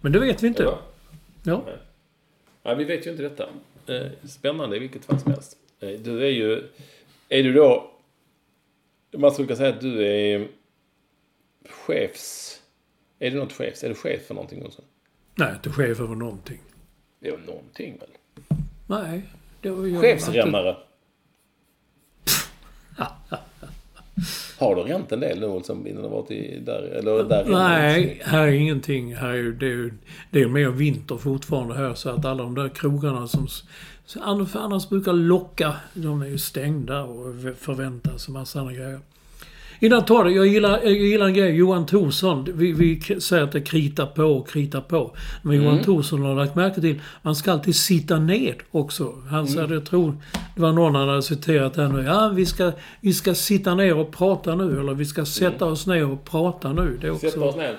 Men 0.00 0.12
det 0.12 0.18
vet 0.20 0.42
vi 0.42 0.46
inte. 0.48 0.62
Eller? 0.62 0.76
Ja. 1.42 1.64
Nej. 2.62 2.76
Vi 2.76 2.84
vet 2.84 3.06
ju 3.06 3.10
inte 3.10 3.22
detta. 3.22 3.48
Eh, 3.86 4.10
Spännande 4.28 4.76
i 4.76 4.78
vilket 4.78 5.04
fall 5.04 5.20
som 5.20 5.32
helst. 5.32 5.56
Eh, 5.80 5.88
Du 5.88 6.24
är 6.24 6.30
ju... 6.30 6.68
Är 7.28 7.42
du 7.42 7.52
då... 7.52 7.90
Man 9.16 9.30
skulle 9.32 9.46
kunna 9.46 9.56
säga 9.56 9.74
att 9.74 9.80
du 9.80 10.06
är 10.06 10.48
chefs... 11.68 12.58
Är 13.18 13.30
du 13.30 13.36
något 13.38 13.52
chefs? 13.52 13.84
Är 13.84 13.88
du 13.88 13.94
chef 13.94 14.26
för 14.26 14.34
någonting 14.34 14.66
också? 14.66 14.82
Nej, 15.34 15.52
inte 15.54 15.70
chef 15.70 16.00
över 16.00 16.14
någonting. 16.14 16.60
Det 17.20 17.28
är 17.28 17.32
väl 17.36 17.46
någonting 17.46 17.98
väl? 17.98 18.08
Nej. 18.86 19.22
Det 19.60 19.70
var 19.70 19.86
jag 19.86 20.00
Chefsrännare. 20.00 20.76
Har 24.58 24.74
du 24.76 24.82
ränt 24.82 25.12
en 25.12 25.20
del 25.20 25.40
nu 25.40 25.60
som 25.64 25.86
innan 25.86 26.02
du 26.02 26.08
varit 26.08 26.30
i, 26.30 26.58
där? 26.66 26.82
Eller 26.82 27.24
där 27.24 27.44
inne? 27.44 27.58
Nej, 27.58 28.20
här 28.24 28.46
är 28.46 28.52
ingenting. 28.52 29.14
Här 29.16 29.28
är, 29.28 29.42
det, 29.52 29.66
är, 29.66 29.70
ju- 29.70 29.94
det 30.30 30.42
är 30.42 30.48
mer 30.48 30.68
vinter 30.68 31.16
fortfarande 31.16 31.74
här 31.74 31.94
så 31.94 32.10
att 32.10 32.24
alla 32.24 32.42
de 32.42 32.54
där 32.54 32.68
krogarna 32.68 33.28
som 33.28 33.46
annars, 34.54 34.88
brukar 34.88 35.12
locka, 35.12 35.76
de 35.94 36.22
är 36.22 36.26
ju 36.26 36.38
stängda 36.38 37.02
och 37.02 37.34
förväntas 37.58 38.26
och 38.28 38.32
massa 38.32 38.60
andra 38.60 38.72
grejer. 38.74 39.00
Innan 39.82 40.04
tar 40.04 40.24
det, 40.24 40.30
jag 40.30 40.46
gillar, 40.46 40.80
jag 40.82 40.92
gillar 40.92 41.26
en 41.26 41.34
grej. 41.34 41.56
Johan 41.56 41.86
Thorsson, 41.86 42.48
vi, 42.54 42.72
vi 42.72 43.20
säger 43.20 43.42
att 43.42 43.52
det 43.52 43.60
kritar 43.60 44.06
på 44.06 44.22
och 44.22 44.48
kritar 44.48 44.80
på. 44.80 45.16
Men 45.42 45.56
Johan 45.56 45.82
Thorsson 45.82 46.22
har 46.22 46.34
lagt 46.34 46.54
märke 46.54 46.80
till, 46.80 47.00
man 47.22 47.36
ska 47.36 47.52
alltid 47.52 47.76
sitta 47.76 48.18
ned 48.18 48.54
också. 48.70 49.14
Han 49.30 49.46
sa, 49.46 49.60
jag 49.60 49.86
tror, 49.86 50.16
det 50.54 50.62
var 50.62 50.72
någon 50.72 50.94
han 50.94 51.08
hade 51.08 51.22
citerat 51.22 51.76
här 51.76 51.88
nu. 51.88 52.02
Ja, 52.02 52.32
vi 52.34 52.46
ska, 52.46 52.72
vi 53.00 53.12
ska 53.12 53.34
sitta 53.34 53.74
ner 53.74 53.96
och 53.96 54.12
prata 54.12 54.54
nu. 54.54 54.80
Eller 54.80 54.94
vi 54.94 55.04
ska 55.04 55.24
sätta 55.24 55.64
oss 55.64 55.86
ner 55.86 56.10
och 56.10 56.24
prata 56.24 56.72
nu. 56.72 56.98
Det 57.00 57.06
är 57.06 57.10
också... 57.10 57.30
Sätta 57.30 57.44
oss 57.44 57.56
ner. 57.56 57.76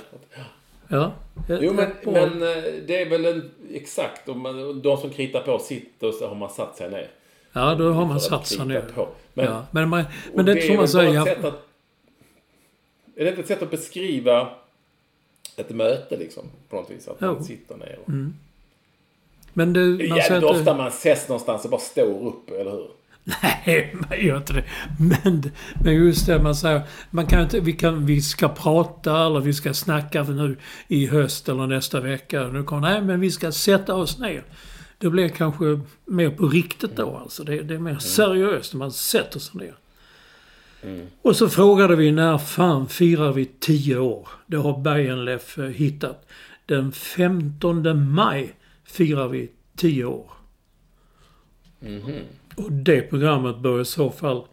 Ja. 0.87 1.11
Jo, 1.47 1.73
men, 1.73 1.89
men 2.05 2.41
eh, 2.41 2.63
det 2.87 3.01
är 3.01 3.09
väl 3.09 3.25
en, 3.25 3.51
exakt. 3.73 4.29
Om 4.29 4.41
man, 4.41 4.81
de 4.81 4.97
som 4.97 5.09
kritar 5.09 5.39
på 5.39 5.59
sitter 5.59 6.07
och 6.07 6.13
så 6.13 6.27
har 6.27 6.35
man 6.35 6.49
satt 6.49 6.77
sig 6.77 6.89
ner. 6.89 7.07
Ja, 7.53 7.75
då 7.75 7.91
har 7.91 8.05
man 8.05 8.19
satt 8.19 8.47
sig 8.47 8.65
ner. 8.65 8.83
på. 8.95 9.07
Men, 9.33 9.45
ja, 9.45 9.65
men, 9.71 9.89
man, 9.89 10.03
men 10.33 10.45
det, 10.45 10.61
får 10.61 10.73
är 10.73 10.77
man 10.77 10.85
väl 10.85 10.93
bara 10.93 11.03
säga. 11.03 11.21
ett 11.21 11.27
sätt 11.27 11.45
att, 11.45 11.69
Är 13.15 13.23
det 13.23 13.29
inte 13.29 13.41
ett 13.41 13.47
sätt 13.47 13.61
att 13.61 13.71
beskriva 13.71 14.49
ett 15.57 15.69
möte 15.69 16.17
liksom? 16.17 16.43
På 16.69 16.75
något 16.75 16.91
vis. 16.91 17.07
Att 17.07 17.17
Jo. 17.21 17.33
man 17.33 17.43
sitter 17.43 17.77
ner. 17.77 17.99
Och... 18.05 18.09
Men 19.53 19.73
det, 19.73 19.97
Det 19.97 20.03
är 20.03 20.07
jävligt 20.17 20.31
inte- 20.31 20.45
ofta 20.59 20.77
man 20.77 20.87
ses 20.87 21.27
någonstans 21.29 21.63
och 21.65 21.71
bara 21.71 21.81
står 21.81 22.27
upp, 22.27 22.49
eller 22.51 22.71
hur? 22.71 22.87
Nej, 23.65 23.95
man 24.09 24.19
gör 24.21 24.37
inte 24.37 24.53
det. 24.53 24.63
Men, 24.99 25.51
men 25.83 25.93
just 25.95 26.25
det 26.27 26.39
man 26.43 26.55
säger. 26.55 26.81
Man 27.11 27.27
kan 27.27 27.41
inte, 27.41 27.59
vi, 27.59 27.73
kan, 27.73 28.05
vi 28.05 28.21
ska 28.21 28.49
prata 28.49 29.25
eller 29.25 29.39
vi 29.39 29.53
ska 29.53 29.73
snacka 29.73 30.25
för 30.25 30.33
nu 30.33 30.57
i 30.87 31.05
höst 31.07 31.49
eller 31.49 31.67
nästa 31.67 31.99
vecka. 31.99 32.47
Nu 32.47 32.63
kommer, 32.63 32.81
nej, 32.91 33.01
men 33.01 33.19
vi 33.19 33.31
ska 33.31 33.51
sätta 33.51 33.95
oss 33.95 34.19
ner. 34.19 34.43
Det 34.97 35.09
blir 35.09 35.29
kanske 35.29 35.79
mer 36.05 36.29
på 36.29 36.47
riktigt 36.47 36.95
då 36.95 37.17
alltså. 37.17 37.43
Det, 37.43 37.61
det 37.61 37.73
är 37.75 37.79
mer 37.79 37.97
seriöst 37.99 38.73
när 38.73 38.79
man 38.79 38.91
sätter 38.91 39.39
sig 39.39 39.61
ner. 39.61 39.75
Och 41.21 41.35
så 41.35 41.49
frågade 41.49 41.95
vi 41.95 42.11
när 42.11 42.37
fan 42.37 42.87
firar 42.87 43.33
vi 43.33 43.45
10 43.45 43.97
år? 43.97 44.27
Det 44.47 44.57
har 44.57 44.79
Bergenlef 44.79 45.57
eh, 45.57 45.65
hittat. 45.65 46.25
Den 46.65 46.91
15 46.91 48.11
maj 48.11 48.55
firar 48.83 49.27
vi 49.27 49.51
10 49.75 50.05
år. 50.05 50.31
Och 52.55 52.71
det 52.71 53.01
programmet 53.01 53.59
bör 53.59 53.81
i 53.81 53.85
så 53.85 54.11
fall 54.11 54.43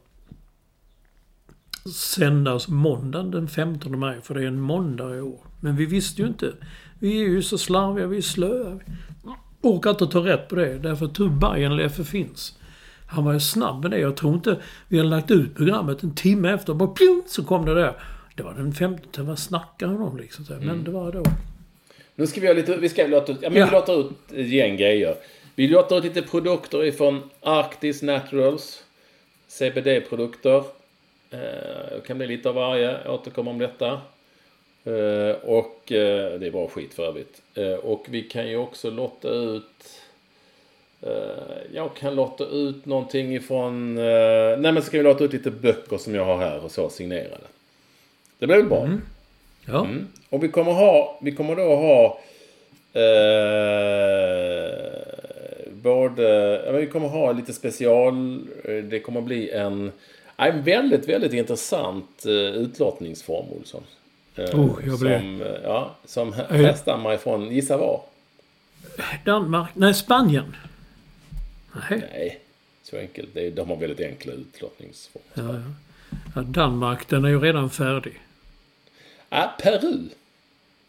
sändas 1.95 2.68
måndagen 2.68 3.31
den 3.31 3.49
15 3.49 3.99
maj, 3.99 4.20
för 4.22 4.35
det 4.35 4.43
är 4.43 4.47
en 4.47 4.61
måndag 4.61 5.16
i 5.16 5.20
år. 5.20 5.41
Men 5.61 5.76
vi 5.76 5.87
visste 5.87 6.22
ju 6.22 6.28
inte. 6.28 6.53
Vi 6.99 7.20
är 7.20 7.28
ju 7.28 7.43
så 7.43 7.59
slarviga, 7.59 8.07
vi 8.07 8.16
är 8.16 8.22
slöa. 8.22 8.81
Vi 9.22 9.68
orkar 9.68 9.91
inte 9.91 10.07
ta 10.07 10.26
rätt 10.26 10.49
på 10.49 10.55
det, 10.55 10.78
därför 10.78 11.07
att 11.07 11.33
Bajenleffe 11.33 12.05
finns. 12.05 12.59
Han 13.11 13.24
var 13.24 13.32
ju 13.32 13.40
snabb 13.40 13.82
med 13.82 13.90
det. 13.90 13.98
Jag 13.98 14.16
tror 14.16 14.34
inte 14.34 14.56
vi 14.88 14.96
hade 14.98 15.11
lagt 15.11 15.30
ut 15.30 15.56
programmet 15.56 16.02
en 16.02 16.14
timme 16.14 16.52
efter. 16.52 16.74
Bara 16.74 16.88
pjong, 16.88 17.22
så 17.26 17.44
kom 17.44 17.64
det 17.64 17.74
där. 17.74 17.94
Det 18.36 18.42
var 18.42 18.54
den 18.54 18.72
15. 18.72 19.26
Vad 19.26 19.38
snackar 19.38 19.86
han 19.86 20.02
om 20.02 20.16
liksom? 20.16 20.44
Men 20.61 20.84
det 20.84 20.90
var 20.90 21.12
då. 21.12 21.22
Nu 22.14 22.26
ska 22.26 22.40
vi 22.40 22.46
ha 22.46 22.54
lite, 22.54 22.76
vi 22.76 22.88
ska 22.88 23.06
låta 23.06 23.32
ut, 23.32 23.38
ja 23.42 23.50
men 23.50 23.58
Ja. 23.58 23.66
vi 23.66 23.72
låter 23.72 24.00
ut 24.00 24.12
ett 24.32 24.48
gäng 24.48 24.76
grejer. 24.76 25.16
Vi 25.54 25.68
låter 25.68 25.98
ut 25.98 26.04
lite 26.04 26.22
produkter 26.22 26.84
ifrån 26.84 27.22
Arctis 27.40 28.02
Naturals. 28.02 28.84
CBD-produkter. 29.48 30.56
Eh, 31.30 31.38
det 31.94 32.02
kan 32.06 32.18
bli 32.18 32.26
lite 32.26 32.48
av 32.48 32.54
varje, 32.54 32.98
jag 33.04 33.14
återkommer 33.14 33.50
om 33.50 33.58
detta. 33.58 33.86
Eh, 34.84 35.36
och 35.44 35.92
eh, 35.92 36.38
det 36.40 36.46
är 36.46 36.50
bra 36.50 36.68
skit 36.68 36.94
för 36.94 37.02
övrigt. 37.06 37.42
Och 37.82 38.06
vi 38.08 38.22
kan 38.22 38.48
ju 38.48 38.56
också 38.56 38.90
lotta 38.90 39.28
ut 39.28 39.90
jag 41.72 41.94
kan 41.94 42.14
lotta 42.14 42.44
ut 42.44 42.86
någonting 42.86 43.34
ifrån... 43.36 43.98
eh, 43.98 44.59
nej 44.59 44.72
men 44.72 44.82
ska 44.82 44.96
vi 44.98 45.05
lotta 45.05 45.24
ut 45.24 45.32
lite 45.32 45.51
böcker 45.51 45.98
som 45.98 46.14
jag 46.14 46.24
har 46.24 46.38
här 46.38 46.64
och 46.64 46.70
så 46.70 46.88
signerade. 46.90 47.44
Det 48.38 48.46
blir 48.46 48.57
väl 48.57 48.66
bra? 48.66 48.88
Ja. 49.66 49.84
Mm. 49.84 50.07
Och 50.28 50.44
vi 50.44 50.48
kommer 50.48 50.72
ha, 50.72 51.18
vi 51.22 51.32
kommer 51.32 51.57
då 51.57 51.62
ha 51.76 52.20
eh, 54.01 55.72
både, 55.72 56.62
ja, 56.66 56.72
vi 56.72 56.86
kommer 56.86 57.09
ha 57.09 57.32
lite 57.32 57.53
special, 57.53 58.40
eh, 58.64 58.74
det 58.84 59.01
kommer 59.01 59.20
bli 59.20 59.51
en, 59.51 59.92
en 60.36 60.62
väldigt, 60.62 61.09
väldigt 61.09 61.32
intressant 61.32 62.24
eh, 62.26 62.32
utlottningsform 62.32 63.46
Olsson. 63.59 63.82
Eh, 64.36 64.44
Oh, 64.61 64.78
jag 64.86 64.98
blir- 64.98 65.18
som, 65.18 65.42
eh, 65.42 65.48
ja, 65.64 65.90
som 66.05 66.32
här- 66.32 66.46
härstammar 66.48 67.14
ifrån, 67.14 67.51
gissa 67.51 67.76
var? 67.76 68.01
Danmark. 69.24 69.70
Nej, 69.74 69.94
Spanien. 69.94 70.57
Nej. 71.73 72.09
Nej, 72.12 72.41
så 72.83 72.99
enkelt. 72.99 73.35
De 73.35 73.68
har 73.68 73.77
väldigt 73.77 74.01
enkla 74.01 74.33
utlottningsformer. 74.33 75.29
Ja, 75.35 75.55
ja. 75.55 75.75
Ja, 76.35 76.43
Danmark, 76.43 77.09
den 77.09 77.25
är 77.25 77.29
ju 77.29 77.41
redan 77.41 77.71
färdig. 77.71 78.21
Ah, 79.29 79.49
Peru! 79.62 80.09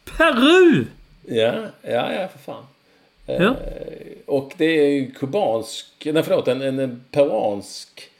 Peru! 0.04 0.84
Ja, 1.26 1.66
ja, 1.82 2.12
ja 2.12 2.28
för 2.28 2.38
fan. 2.38 2.64
Ja. 3.26 3.56
Och 4.26 4.52
det 4.56 4.64
är 4.64 4.88
ju 4.88 5.10
kubansk, 5.10 5.86
nej 6.04 6.22
förlåt, 6.22 6.48
en, 6.48 6.62
en, 6.62 7.04
peruansk 7.10 8.10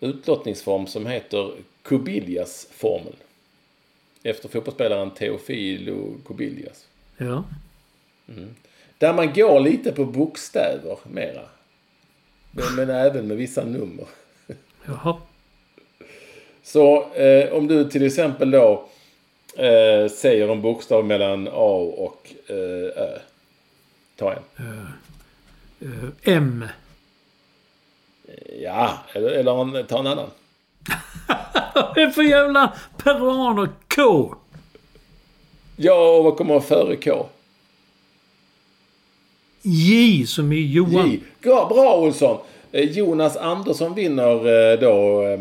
utlottningsform 0.00 0.86
som 0.86 1.06
heter 1.06 1.52
Cubillas-formeln. 1.82 3.16
Efter 4.22 4.48
fotbollsspelaren 4.48 5.10
Teofilo 5.10 6.14
Cubillas. 6.26 6.86
Ja. 7.16 7.44
Där 8.98 9.14
man 9.14 9.32
går 9.32 9.60
lite 9.60 9.92
på 9.92 10.04
bokstäver 10.04 10.98
mera. 11.04 11.42
Men, 12.52 12.90
även 12.90 13.26
med 13.26 13.36
vissa 13.36 13.64
nummer. 13.64 14.06
Jaha. 14.84 15.16
Så 16.62 17.12
eh, 17.12 17.52
om 17.52 17.66
du 17.66 17.90
till 17.90 18.06
exempel 18.06 18.50
då 18.50 18.88
eh, 19.56 20.08
säger 20.10 20.48
en 20.48 20.62
bokstav 20.62 21.04
mellan 21.04 21.48
A 21.48 21.92
och 21.96 22.34
eh, 22.46 22.56
Ö. 23.02 23.18
Ta 24.16 24.32
en. 24.32 24.42
Eh, 25.80 26.34
M. 26.34 26.64
Ja, 28.60 28.98
eller, 29.12 29.30
eller 29.30 29.78
en, 29.78 29.86
ta 29.86 29.98
en 29.98 30.06
annan. 30.06 30.30
Vad 31.74 31.98
är 31.98 32.10
för 32.10 32.22
jävla 32.22 32.72
peruaner? 33.04 33.68
K. 33.94 34.34
Ja, 35.76 36.16
och 36.16 36.24
vad 36.24 36.36
kommer 36.36 36.60
före 36.60 36.96
K? 36.96 37.26
J 39.62 40.26
som 40.26 40.52
i 40.52 40.72
Johan. 40.72 41.10
J. 41.10 41.20
Bra, 41.42 41.68
bra 41.68 41.98
Olsson! 41.98 42.38
Eh, 42.72 42.90
Jonas 42.90 43.36
Andersson 43.36 43.94
vinner 43.94 44.72
eh, 44.72 44.80
då... 44.80 45.22
eh, 45.26 45.40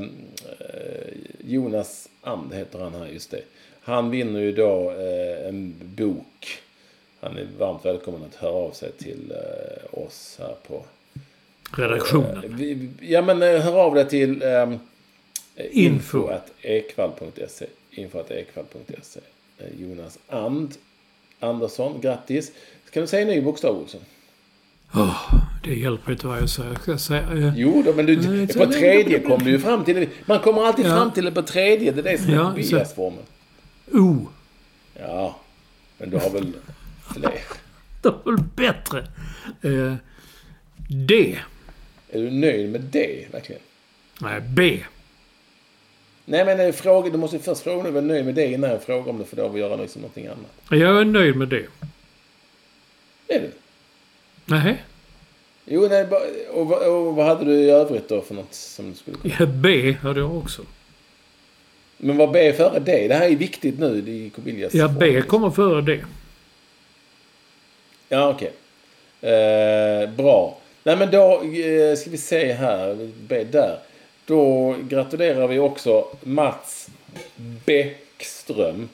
Jonas 1.45 2.09
And 2.21 2.53
heter 2.53 2.79
han 2.79 2.93
här, 2.93 3.07
just 3.07 3.31
det. 3.31 3.41
Han 3.81 4.09
vinner 4.09 4.39
ju 4.39 4.51
då 4.51 4.93
en 5.47 5.75
bok. 5.79 6.59
Han 7.19 7.37
är 7.37 7.47
varmt 7.57 7.85
välkommen 7.85 8.23
att 8.23 8.35
höra 8.35 8.51
av 8.53 8.71
sig 8.71 8.91
till 8.91 9.33
oss 9.91 10.35
här 10.39 10.55
på... 10.67 10.85
Redaktionen. 11.77 12.97
Ja 13.01 13.21
men 13.21 13.41
hör 13.41 13.79
av 13.79 13.95
dig 13.95 14.09
till 14.09 14.43
um, 14.43 14.79
Info. 15.55 16.17
info 16.17 16.27
at 16.27 16.51
ekvall.se. 16.61 17.65
Info 17.91 18.19
at 18.19 18.31
ekvall.se. 18.31 19.19
Jonas 19.79 20.19
And 20.29 20.73
Andersson, 21.41 22.01
grattis. 22.01 22.51
Ska 22.85 23.01
du 23.01 23.07
säga 23.07 23.21
en 23.21 23.27
ny 23.27 23.41
bokstav 23.41 23.75
Olsson? 23.77 24.01
Det 25.63 25.73
hjälper 25.75 26.11
inte 26.11 26.27
vad 26.27 26.41
jag 26.41 26.49
säger. 26.49 26.69
Jag 26.71 26.81
ska 26.81 26.97
säga... 26.97 27.21
Eh, 27.21 27.53
Jo 27.55 27.81
då, 27.85 27.93
men 27.93 28.05
du, 28.05 28.15
Nej, 28.29 28.47
på 28.47 28.53
så- 28.53 28.71
tredje 28.71 29.19
kom 29.19 29.39
du 29.43 29.51
ju 29.51 29.59
fram 29.59 29.83
till 29.85 29.95
det. 29.95 30.07
Man 30.25 30.39
kommer 30.39 30.61
alltid 30.65 30.85
Ja. 30.85 30.89
fram 30.97 31.11
till 31.11 31.25
det 31.25 31.31
på 31.31 31.41
tredje. 31.41 31.91
Det 31.91 31.99
är 31.99 32.03
det 32.03 32.17
som 32.17 32.29
är 32.33 32.35
Ja, 32.35 32.53
biasformen. 32.55 33.23
o. 33.93 34.27
Ja, 34.99 35.39
men 35.97 36.09
du 36.09 36.17
har 36.17 36.29
väl 36.29 36.53
fler. 37.13 37.39
Det 38.01 38.09
var 38.09 38.31
väl 38.31 38.43
bättre. 38.55 38.99
Eh, 39.61 39.93
D. 40.89 41.37
Är 42.09 42.19
du 42.21 42.31
nöjd 42.31 42.71
med 42.71 42.81
det, 42.81 43.25
verkligen? 43.31 43.61
Nej, 44.21 44.41
B. 44.41 44.83
Nej, 46.25 46.45
men 46.45 46.59
eh, 46.59 46.71
fråga, 46.71 47.09
du 47.09 47.17
måste 47.17 47.39
först 47.39 47.61
fråga 47.61 47.77
om 47.87 47.93
du 47.93 47.97
är 47.97 48.01
nöjd 48.01 48.25
med 48.25 48.35
det 48.35 48.45
innan 48.51 48.69
jag 48.69 48.83
frågar 48.83 49.09
om 49.09 49.17
du 49.17 49.25
får 49.25 49.37
lov 49.37 49.53
att 49.53 49.59
göra 49.59 49.75
liksom 49.75 50.01
någonting 50.01 50.27
annat. 50.27 50.51
Jag 50.81 51.01
är 51.01 51.05
nöjd 51.05 51.35
med 51.35 51.47
det. 51.47 51.65
Är 53.27 53.39
du? 53.39 53.51
Nej. 54.45 54.83
Jo, 55.65 55.87
nej, 55.89 56.05
och, 56.53 56.67
vad- 56.67 56.87
och 56.87 57.15
vad 57.15 57.25
hade 57.25 57.45
du 57.45 57.53
i 57.53 57.69
övrigt 57.69 58.09
då 58.09 58.21
för 58.21 58.35
något 58.35 58.53
som 58.53 58.89
du 58.91 58.97
skulle 58.97 59.17
kunna... 59.17 59.33
Ja, 59.39 59.45
B 59.45 59.91
hade 60.01 60.19
jag 60.19 60.37
också. 60.37 60.61
Men 61.97 62.17
vad 62.17 62.31
B 62.31 62.53
före 62.53 62.79
det? 62.79 63.07
Det 63.07 63.13
här 63.15 63.29
är 63.29 63.35
viktigt 63.35 63.79
nu 63.79 63.97
i 63.97 64.29
Cobillas 64.35 64.73
Ja, 64.73 64.87
B 64.87 65.21
kommer 65.21 65.49
före 65.49 65.81
D. 65.81 65.99
Ja, 68.09 68.29
okej. 68.29 68.51
Eh, 69.31 70.09
bra. 70.09 70.57
Nej, 70.83 70.97
men 70.97 71.11
då 71.11 71.33
eh, 71.43 71.95
ska 71.95 72.09
vi 72.09 72.17
se 72.17 72.53
här. 72.53 73.11
B 73.27 73.43
där. 73.43 73.79
Då 74.25 74.75
gratulerar 74.89 75.47
vi 75.47 75.59
också 75.59 76.07
Mats 76.23 76.89
Bäckström. 77.65 78.89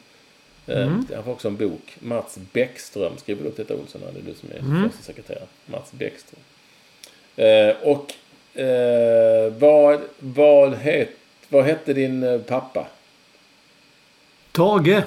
Eh, 0.68 0.88
Han 0.88 1.24
får 1.26 1.32
också 1.32 1.48
en 1.48 1.56
bok. 1.58 1.96
Mats 2.00 2.38
Bäckström. 2.54 3.18
Skriver 3.18 3.44
du 3.44 3.50
upp 3.50 3.58
detta 3.58 3.76
Olsson? 3.76 4.02
Det 4.14 4.20
är 4.20 4.24
du 4.24 4.34
som 4.34 4.50
är 4.84 4.88
första 4.90 5.04
sekreterare. 5.04 5.44
Mats 5.66 5.92
Bäckström. 5.92 6.40
Eh, 7.36 7.76
och 7.84 8.14
eh, 8.62 9.54
vad, 9.60 10.00
vad, 10.20 10.74
het, 10.74 11.10
vad 11.50 11.64
hette 11.66 11.94
din 11.94 12.24
eh, 12.24 12.40
pappa? 12.42 12.88
Tage. 14.52 15.02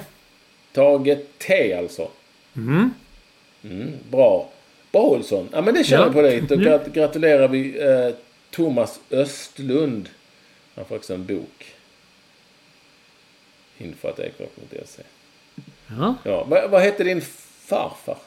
Tage 0.73 1.17
T 1.37 1.73
alltså. 1.73 2.07
Mm. 2.55 2.93
Mm, 3.63 3.91
bra. 4.11 4.49
Bra 4.91 5.01
Olsson. 5.01 5.49
Ja 5.51 5.61
men 5.61 5.73
det 5.73 5.83
kör 5.83 6.05
Ja. 6.05 6.13
på 6.13 6.21
dig. 6.21 6.41
Då 6.41 6.55
gratulerar 6.93 7.47
vi 7.47 7.79
eh, 7.81 8.15
Thomas 8.51 8.99
Östlund. 9.09 10.09
Han 10.75 10.85
får 10.85 10.95
också 10.95 11.13
en 11.13 11.25
bok. 11.25 11.73
Info.ekvall.se 13.77 15.03
Ja. 15.87 16.15
Ja, 16.23 16.43
vad, 16.43 16.69
vad 16.71 16.81
hette 16.81 17.03
din 17.03 17.21
farfar? 17.65 18.17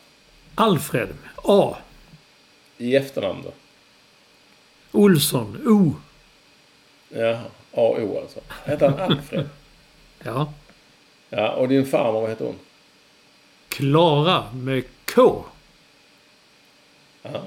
Alfred. 0.55 1.09
A. 1.37 1.77
I 2.79 2.97
efternamn 2.97 3.43
då? 3.43 3.53
Olsson. 4.93 5.62
O. 5.68 5.95
Ja, 7.09 7.41
A-O 7.72 8.18
alltså. 8.22 8.41
Hette 8.64 8.87
han 8.89 9.01
Alfred? 9.12 9.49
Ja. 10.27 10.53
Ja, 11.29 11.51
och 11.53 11.68
din 11.68 11.87
farmor, 11.87 12.20
vad 12.20 12.31
heter 12.31 12.45
hon? 12.45 12.59
Klara 13.68 14.53
med 14.53 14.85
K. 15.14 15.45
Ja. 17.22 17.43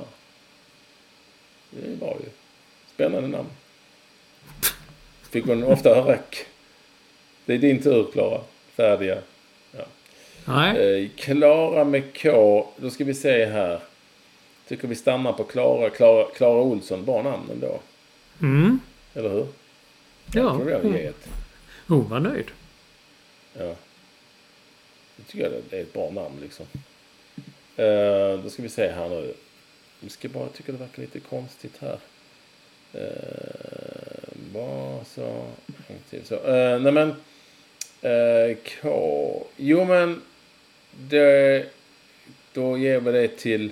Det 1.70 1.88
är 1.92 1.96
bra 1.96 2.18
ju. 2.24 2.30
Spännande 2.98 3.28
namn. 3.28 3.50
Fick 5.30 5.46
man 5.46 5.64
ofta 5.64 5.96
höra. 5.96 6.18
Det 7.46 7.54
är 7.54 7.58
din 7.58 7.82
tur, 7.82 8.12
Klara. 8.12 8.42
Färdiga. 8.76 9.18
Nej. 10.46 11.04
Eh, 11.04 11.10
Klara 11.16 11.84
med 11.84 12.22
K. 12.22 12.68
Då 12.78 12.90
ska 12.90 13.04
vi 13.04 13.14
se 13.14 13.46
här. 13.46 13.80
Tycker 14.68 14.88
vi 14.88 14.96
stannar 14.96 15.34
på 15.34 15.44
Klara. 15.44 15.90
Klara, 15.90 16.26
Klara 16.36 16.62
Olsson. 16.62 17.06
Bra 17.06 17.22
namn 17.22 17.50
ändå. 17.52 17.80
Mm. 18.42 18.80
Eller 19.14 19.30
hur? 19.30 19.48
Ja. 20.34 20.42
Jag 20.42 20.56
tror 20.56 20.72
jag 20.72 20.86
ge 20.86 21.06
ett. 21.06 21.30
Hon 21.88 22.10
var 22.10 22.20
nöjd. 22.20 22.52
Ja. 23.54 23.76
Jag 25.16 25.28
tycker 25.28 25.44
jag 25.44 25.52
det 25.70 25.78
är 25.78 25.82
ett 25.82 25.94
bra 25.94 26.10
namn 26.10 26.36
liksom. 26.42 26.66
Eh, 27.76 28.44
då 28.44 28.50
ska 28.50 28.64
vi 28.64 28.70
se 28.70 28.88
här 28.88 29.10
nu. 29.10 29.34
Vi 30.00 30.10
ska 30.10 30.30
bara 30.30 30.48
tycka 30.48 30.72
det 30.72 30.78
verkar 30.78 31.02
lite 31.02 31.20
konstigt 31.20 31.78
här. 31.80 32.00
Uh, 32.98 34.54
bara 34.54 35.04
så. 35.06 35.46
En 35.88 35.96
till 36.10 36.26
så. 36.26 36.36
Uh, 36.36 36.82
nej 36.82 36.92
men. 36.92 37.10
eh, 38.02 38.58
K. 38.82 39.48
Jo 39.58 39.86
men. 39.86 40.22
Det, 41.10 41.66
då 42.54 42.78
ger 42.78 43.00
vi 43.00 43.12
det 43.12 43.28
till. 43.28 43.72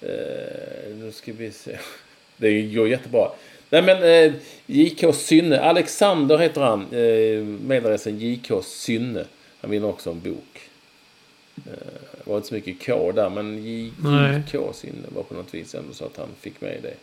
eh, 0.00 0.94
nu 0.94 1.10
ska 1.12 1.32
vi 1.32 1.50
se. 1.52 1.78
Det 2.36 2.62
går 2.62 2.88
jättebra. 2.88 3.30
Nej 3.70 3.82
men 3.82 4.02
eh, 4.02 4.32
JK 4.66 5.14
Synne. 5.14 5.60
Alexander 5.60 6.38
heter 6.38 6.60
han. 6.60 6.80
Eh, 6.92 7.44
Mailadressen 7.68 8.18
JK 8.20 8.50
Synne. 8.64 9.24
Han 9.60 9.70
vinner 9.70 9.88
också 9.88 10.10
en 10.10 10.20
bok. 10.20 10.60
Eh, 11.56 11.72
det 12.24 12.30
var 12.30 12.36
inte 12.36 12.48
så 12.48 12.54
mycket 12.54 12.86
K 12.86 13.12
där 13.12 13.30
men. 13.30 13.64
JK 13.64 14.74
Synne 14.74 15.08
var 15.14 15.22
på 15.22 15.34
något 15.34 15.54
vis 15.54 15.74
ändå 15.74 15.92
så 15.94 16.04
att 16.04 16.16
han 16.16 16.28
fick 16.40 16.60
med 16.60 16.78
det. 16.82 16.94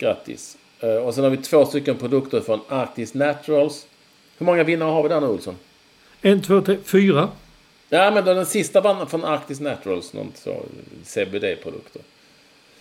Grattis. 0.00 0.56
Eh, 0.80 0.94
och 0.94 1.14
sen 1.14 1.24
har 1.24 1.30
vi 1.30 1.36
två 1.36 1.66
stycken 1.66 1.96
produkter 1.96 2.40
från 2.40 2.60
Arctis 2.68 3.14
Naturals. 3.14 3.86
Hur 4.38 4.46
många 4.46 4.64
vinnare 4.64 4.90
har 4.90 5.02
vi 5.02 5.08
där 5.08 5.20
nu 5.20 5.26
Olsson? 5.26 5.56
En, 6.22 6.42
två, 6.42 6.60
tre, 6.60 6.76
fyra. 6.84 7.28
Ja 7.88 8.10
men 8.10 8.24
då 8.24 8.34
den 8.34 8.46
sista 8.46 8.80
vann 8.80 9.06
från 9.06 9.24
Arctis 9.24 9.60
Naturals. 9.60 10.12
Något 10.12 10.36
så 10.36 10.62
CBD-produkter. 11.04 12.02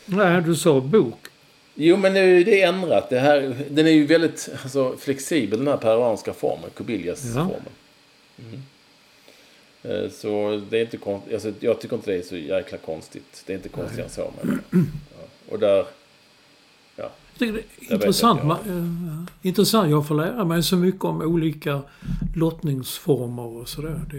Nej, 0.05 0.41
du 0.41 0.55
sa 0.55 0.79
bok. 0.79 1.27
Jo, 1.75 1.97
men 1.97 2.13
nu 2.13 2.41
är 2.41 2.45
det 2.45 2.61
ändrat. 2.61 3.09
Det 3.09 3.19
här, 3.19 3.55
den 3.69 3.87
är 3.87 3.91
ju 3.91 4.05
väldigt 4.05 4.49
alltså, 4.63 4.97
flexibel, 4.97 5.59
den 5.59 5.67
här 5.67 5.77
peruanska 5.77 6.33
formen. 6.33 6.69
Kubillas-formen. 6.75 7.61
Mm. 8.37 8.61
Eh, 9.83 10.09
Så 10.11 10.61
det 10.69 10.77
är 10.77 10.81
inte 10.81 10.97
konstigt. 10.97 11.33
Alltså, 11.33 11.53
jag 11.59 11.81
tycker 11.81 11.95
inte 11.95 12.11
det 12.11 12.17
är 12.17 12.21
så 12.21 12.37
jäkla 12.37 12.77
konstigt. 12.77 13.43
Det 13.45 13.53
är 13.53 13.57
inte 13.57 13.69
konstigt 13.69 13.99
än 13.99 14.09
så. 14.09 14.33
Men, 14.41 14.61
ja. 15.17 15.53
Och 15.53 15.59
där... 15.59 15.85
Ja. 17.39 17.45
Jag 17.45 17.55
tycker 17.55 17.63
det 17.87 17.93
är 17.93 17.95
intressant. 17.95 18.39
jag. 18.39 18.47
Man, 18.47 19.27
eh, 19.41 19.47
intressant. 19.47 19.89
Jag 19.91 20.07
får 20.07 20.15
lära 20.15 20.45
mig 20.45 20.63
så 20.63 20.75
mycket 20.75 21.03
om 21.03 21.21
olika 21.21 21.81
lottningsformer 22.35 23.43
och 23.43 23.69
sådär. 23.69 24.01
Det, 24.11 24.17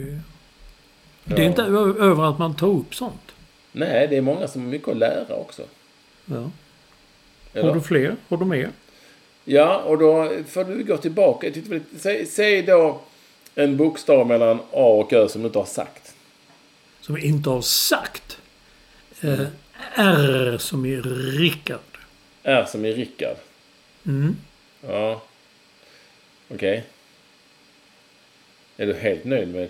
det 1.24 1.34
är 1.34 1.38
Ja. 1.40 1.44
inte 1.44 1.62
över 2.04 2.22
att 2.30 2.38
man 2.38 2.54
tar 2.56 2.66
upp 2.68 2.94
sånt. 2.94 3.32
Nej, 3.72 4.06
det 4.08 4.16
är 4.16 4.20
många 4.20 4.48
som 4.48 4.62
har 4.62 4.68
mycket 4.68 4.88
att 4.88 4.96
lära 4.96 5.34
också. 5.34 5.62
Ja. 6.24 6.50
Eller? 7.54 7.68
Har 7.68 7.74
du 7.74 7.80
fler? 7.80 8.16
Har 8.28 8.36
du 8.36 8.44
mer? 8.44 8.70
Ja, 9.44 9.76
och 9.76 9.98
då 9.98 10.30
får 10.48 10.64
du 10.64 10.84
gå 10.84 10.96
tillbaka. 10.96 11.46
Jag 11.46 11.80
Säg, 11.98 12.26
säg 12.26 12.62
då 12.62 13.00
en 13.54 13.76
bokstav 13.76 14.26
mellan 14.26 14.58
A 14.72 14.84
och 15.00 15.12
Ö 15.12 15.28
som 15.28 15.40
du 15.42 15.46
inte 15.46 15.58
har 15.58 15.66
sagt. 15.66 16.14
Som 17.00 17.14
vi 17.14 17.26
inte 17.26 17.50
har 17.50 17.60
sagt. 17.62 18.38
Eh, 19.20 19.40
R 19.94 20.56
som 20.58 20.86
i 20.86 20.96
Rickard. 21.00 21.89
R 22.42 22.64
som 22.64 22.84
i 22.84 22.92
Rickard. 22.92 23.36
Mm. 24.06 24.36
Ja. 24.86 25.22
Okej. 26.48 26.84
Är 28.76 28.86
du 28.86 28.94
helt 28.94 29.24
nöjd 29.24 29.48
med... 29.48 29.68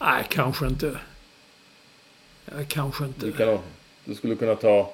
Nej, 0.00 0.24
kanske 0.28 0.66
inte. 0.66 0.98
Nej, 2.54 2.66
kanske 2.68 3.04
inte. 3.04 3.26
Du, 3.26 3.32
kan, 3.32 3.58
du 4.04 4.14
skulle 4.14 4.34
kunna 4.36 4.54
ta... 4.54 4.92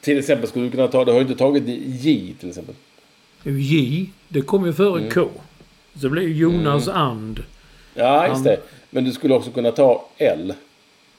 Till 0.00 0.18
exempel 0.18 0.48
skulle 0.48 0.64
du 0.64 0.70
kunna 0.70 0.88
ta... 0.88 1.04
Du 1.04 1.12
har 1.12 1.18
ju 1.18 1.26
inte 1.26 1.38
tagit 1.38 1.64
J 1.86 2.34
till 2.40 2.48
exempel. 2.48 2.74
J, 3.42 4.06
det 4.28 4.40
kommer 4.40 4.66
ju 4.66 4.72
före 4.72 5.00
Mm. 5.00 5.10
K. 5.10 5.28
Så 5.94 5.98
det 6.00 6.08
blir 6.08 6.28
Jonas 6.28 6.88
And. 6.88 7.42
Ja, 7.94 8.28
just 8.28 8.44
det. 8.44 8.60
Men 8.90 9.04
du 9.04 9.12
skulle 9.12 9.34
också 9.34 9.50
kunna 9.50 9.72
ta 9.72 10.08
L. 10.18 10.54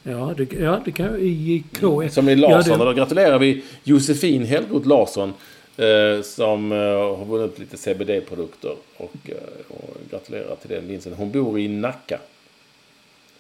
Ja, 0.03 0.33
det, 0.37 0.53
ja, 0.53 0.81
det 0.85 0.91
kan 0.91 1.05
jag 1.05 1.19
i 1.21 1.63
K. 1.79 2.09
Som 2.09 2.29
i 2.29 2.35
Larsson. 2.35 2.71
Ja, 2.71 2.77
det, 2.77 2.85
då 2.85 2.93
gratulerar 2.93 3.39
vi 3.39 3.63
Josefin 3.83 4.45
Hellroth 4.45 4.87
Larsson. 4.87 5.33
Eh, 5.77 6.21
som 6.21 6.71
eh, 6.71 6.77
har 7.17 7.25
vunnit 7.25 7.59
lite 7.59 7.77
CBD-produkter. 7.77 8.75
Och, 8.97 9.15
eh, 9.25 9.35
och 9.67 9.97
gratulerar 10.11 10.55
till 10.55 10.69
den 10.69 10.87
vinsten. 10.87 11.13
Hon 11.13 11.31
bor 11.31 11.59
i 11.59 11.67
Nacka. 11.67 12.19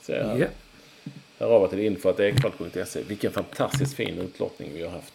Ser 0.01 0.17
jag 0.17 0.39
ja. 0.39 0.45
Hör 1.39 1.47
av 1.47 1.67
till 1.67 1.79
info.ekvall.se. 1.79 2.99
Vilken 3.07 3.31
fantastiskt 3.31 3.95
fin 3.95 4.19
utlottning 4.19 4.69
vi 4.73 4.83
har 4.83 4.89
haft. 4.89 5.13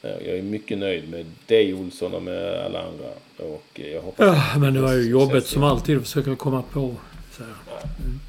Jag 0.00 0.38
är 0.38 0.42
mycket 0.42 0.78
nöjd 0.78 1.10
med 1.10 1.26
dig 1.46 1.74
Olsson 1.74 2.14
och 2.14 2.22
med 2.22 2.64
alla 2.64 2.82
andra. 2.82 3.08
Och 3.36 3.80
jag 3.80 4.02
hoppas... 4.02 4.26
Ja, 4.26 4.58
men 4.58 4.74
det 4.74 4.80
var 4.80 4.92
ju 4.92 5.02
igen. 5.02 5.42
som 5.42 5.62
alltid 5.62 5.96
att 5.96 6.02
försöka 6.02 6.36
komma 6.36 6.62
på. 6.72 6.94
Så. 7.36 7.42
Mm. 7.42 8.20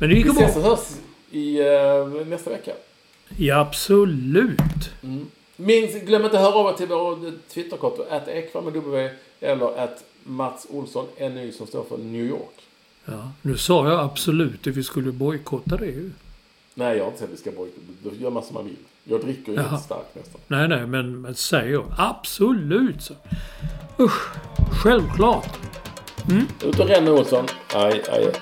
Men 0.00 0.08
det 0.08 0.14
gick 0.14 0.26
Vi 0.26 0.30
bra. 0.30 0.42
ses 0.42 0.56
och 0.56 0.62
hörs 0.62 0.96
i 1.36 1.60
uh, 1.60 2.26
nästa 2.26 2.50
vecka. 2.50 2.72
Ja, 3.36 3.60
absolut. 3.60 4.90
Minns, 5.56 5.94
glöm 5.94 6.24
inte 6.24 6.38
att 6.38 6.44
höra 6.44 6.54
av 6.54 6.72
er 6.72 6.76
till 6.76 6.86
vår 6.86 7.32
Twitterkonto. 7.48 8.04
Att 8.10 8.28
Ekvall 8.28 8.64
med 8.64 8.72
W 8.72 9.10
eller 9.40 9.78
att 9.78 10.04
Mats 10.24 10.66
Olsson 10.70 11.06
NY 11.18 11.52
som 11.52 11.66
står 11.66 11.84
för 11.84 11.98
New 11.98 12.24
York. 12.26 12.66
Ja, 13.04 13.32
nu 13.42 13.56
sa 13.56 13.88
jag 13.88 14.00
absolut 14.00 14.66
att 14.66 14.76
vi 14.76 14.82
skulle 14.82 15.12
bojkotta 15.12 15.76
det 15.76 15.86
ju. 15.86 16.10
Nej, 16.74 16.96
jag 16.96 17.04
har 17.04 17.10
inte 17.10 17.18
sagt 17.18 17.32
att 17.32 17.38
vi 17.38 17.40
ska 17.40 17.50
bojkotta. 17.50 17.82
Då 18.02 18.10
gör 18.14 18.30
man 18.30 18.42
som 18.42 18.54
man 18.54 18.64
vill. 18.64 18.76
Jag 19.04 19.20
dricker 19.20 19.52
ju 19.52 19.58
inte 19.58 19.76
starkt 19.76 20.14
nästan. 20.14 20.40
Nej, 20.46 20.68
nej, 20.68 20.86
men, 20.86 21.20
men 21.20 21.34
säger 21.34 21.72
jag 21.72 21.84
absolut 21.98 23.02
så. 23.02 23.14
Usch, 23.98 24.34
självklart. 24.82 25.58
Ut 26.64 26.78
och 26.80 26.88
ränna 26.88 27.12
Olsson. 27.12 27.46
Aj, 27.74 28.02
aj. 28.08 28.32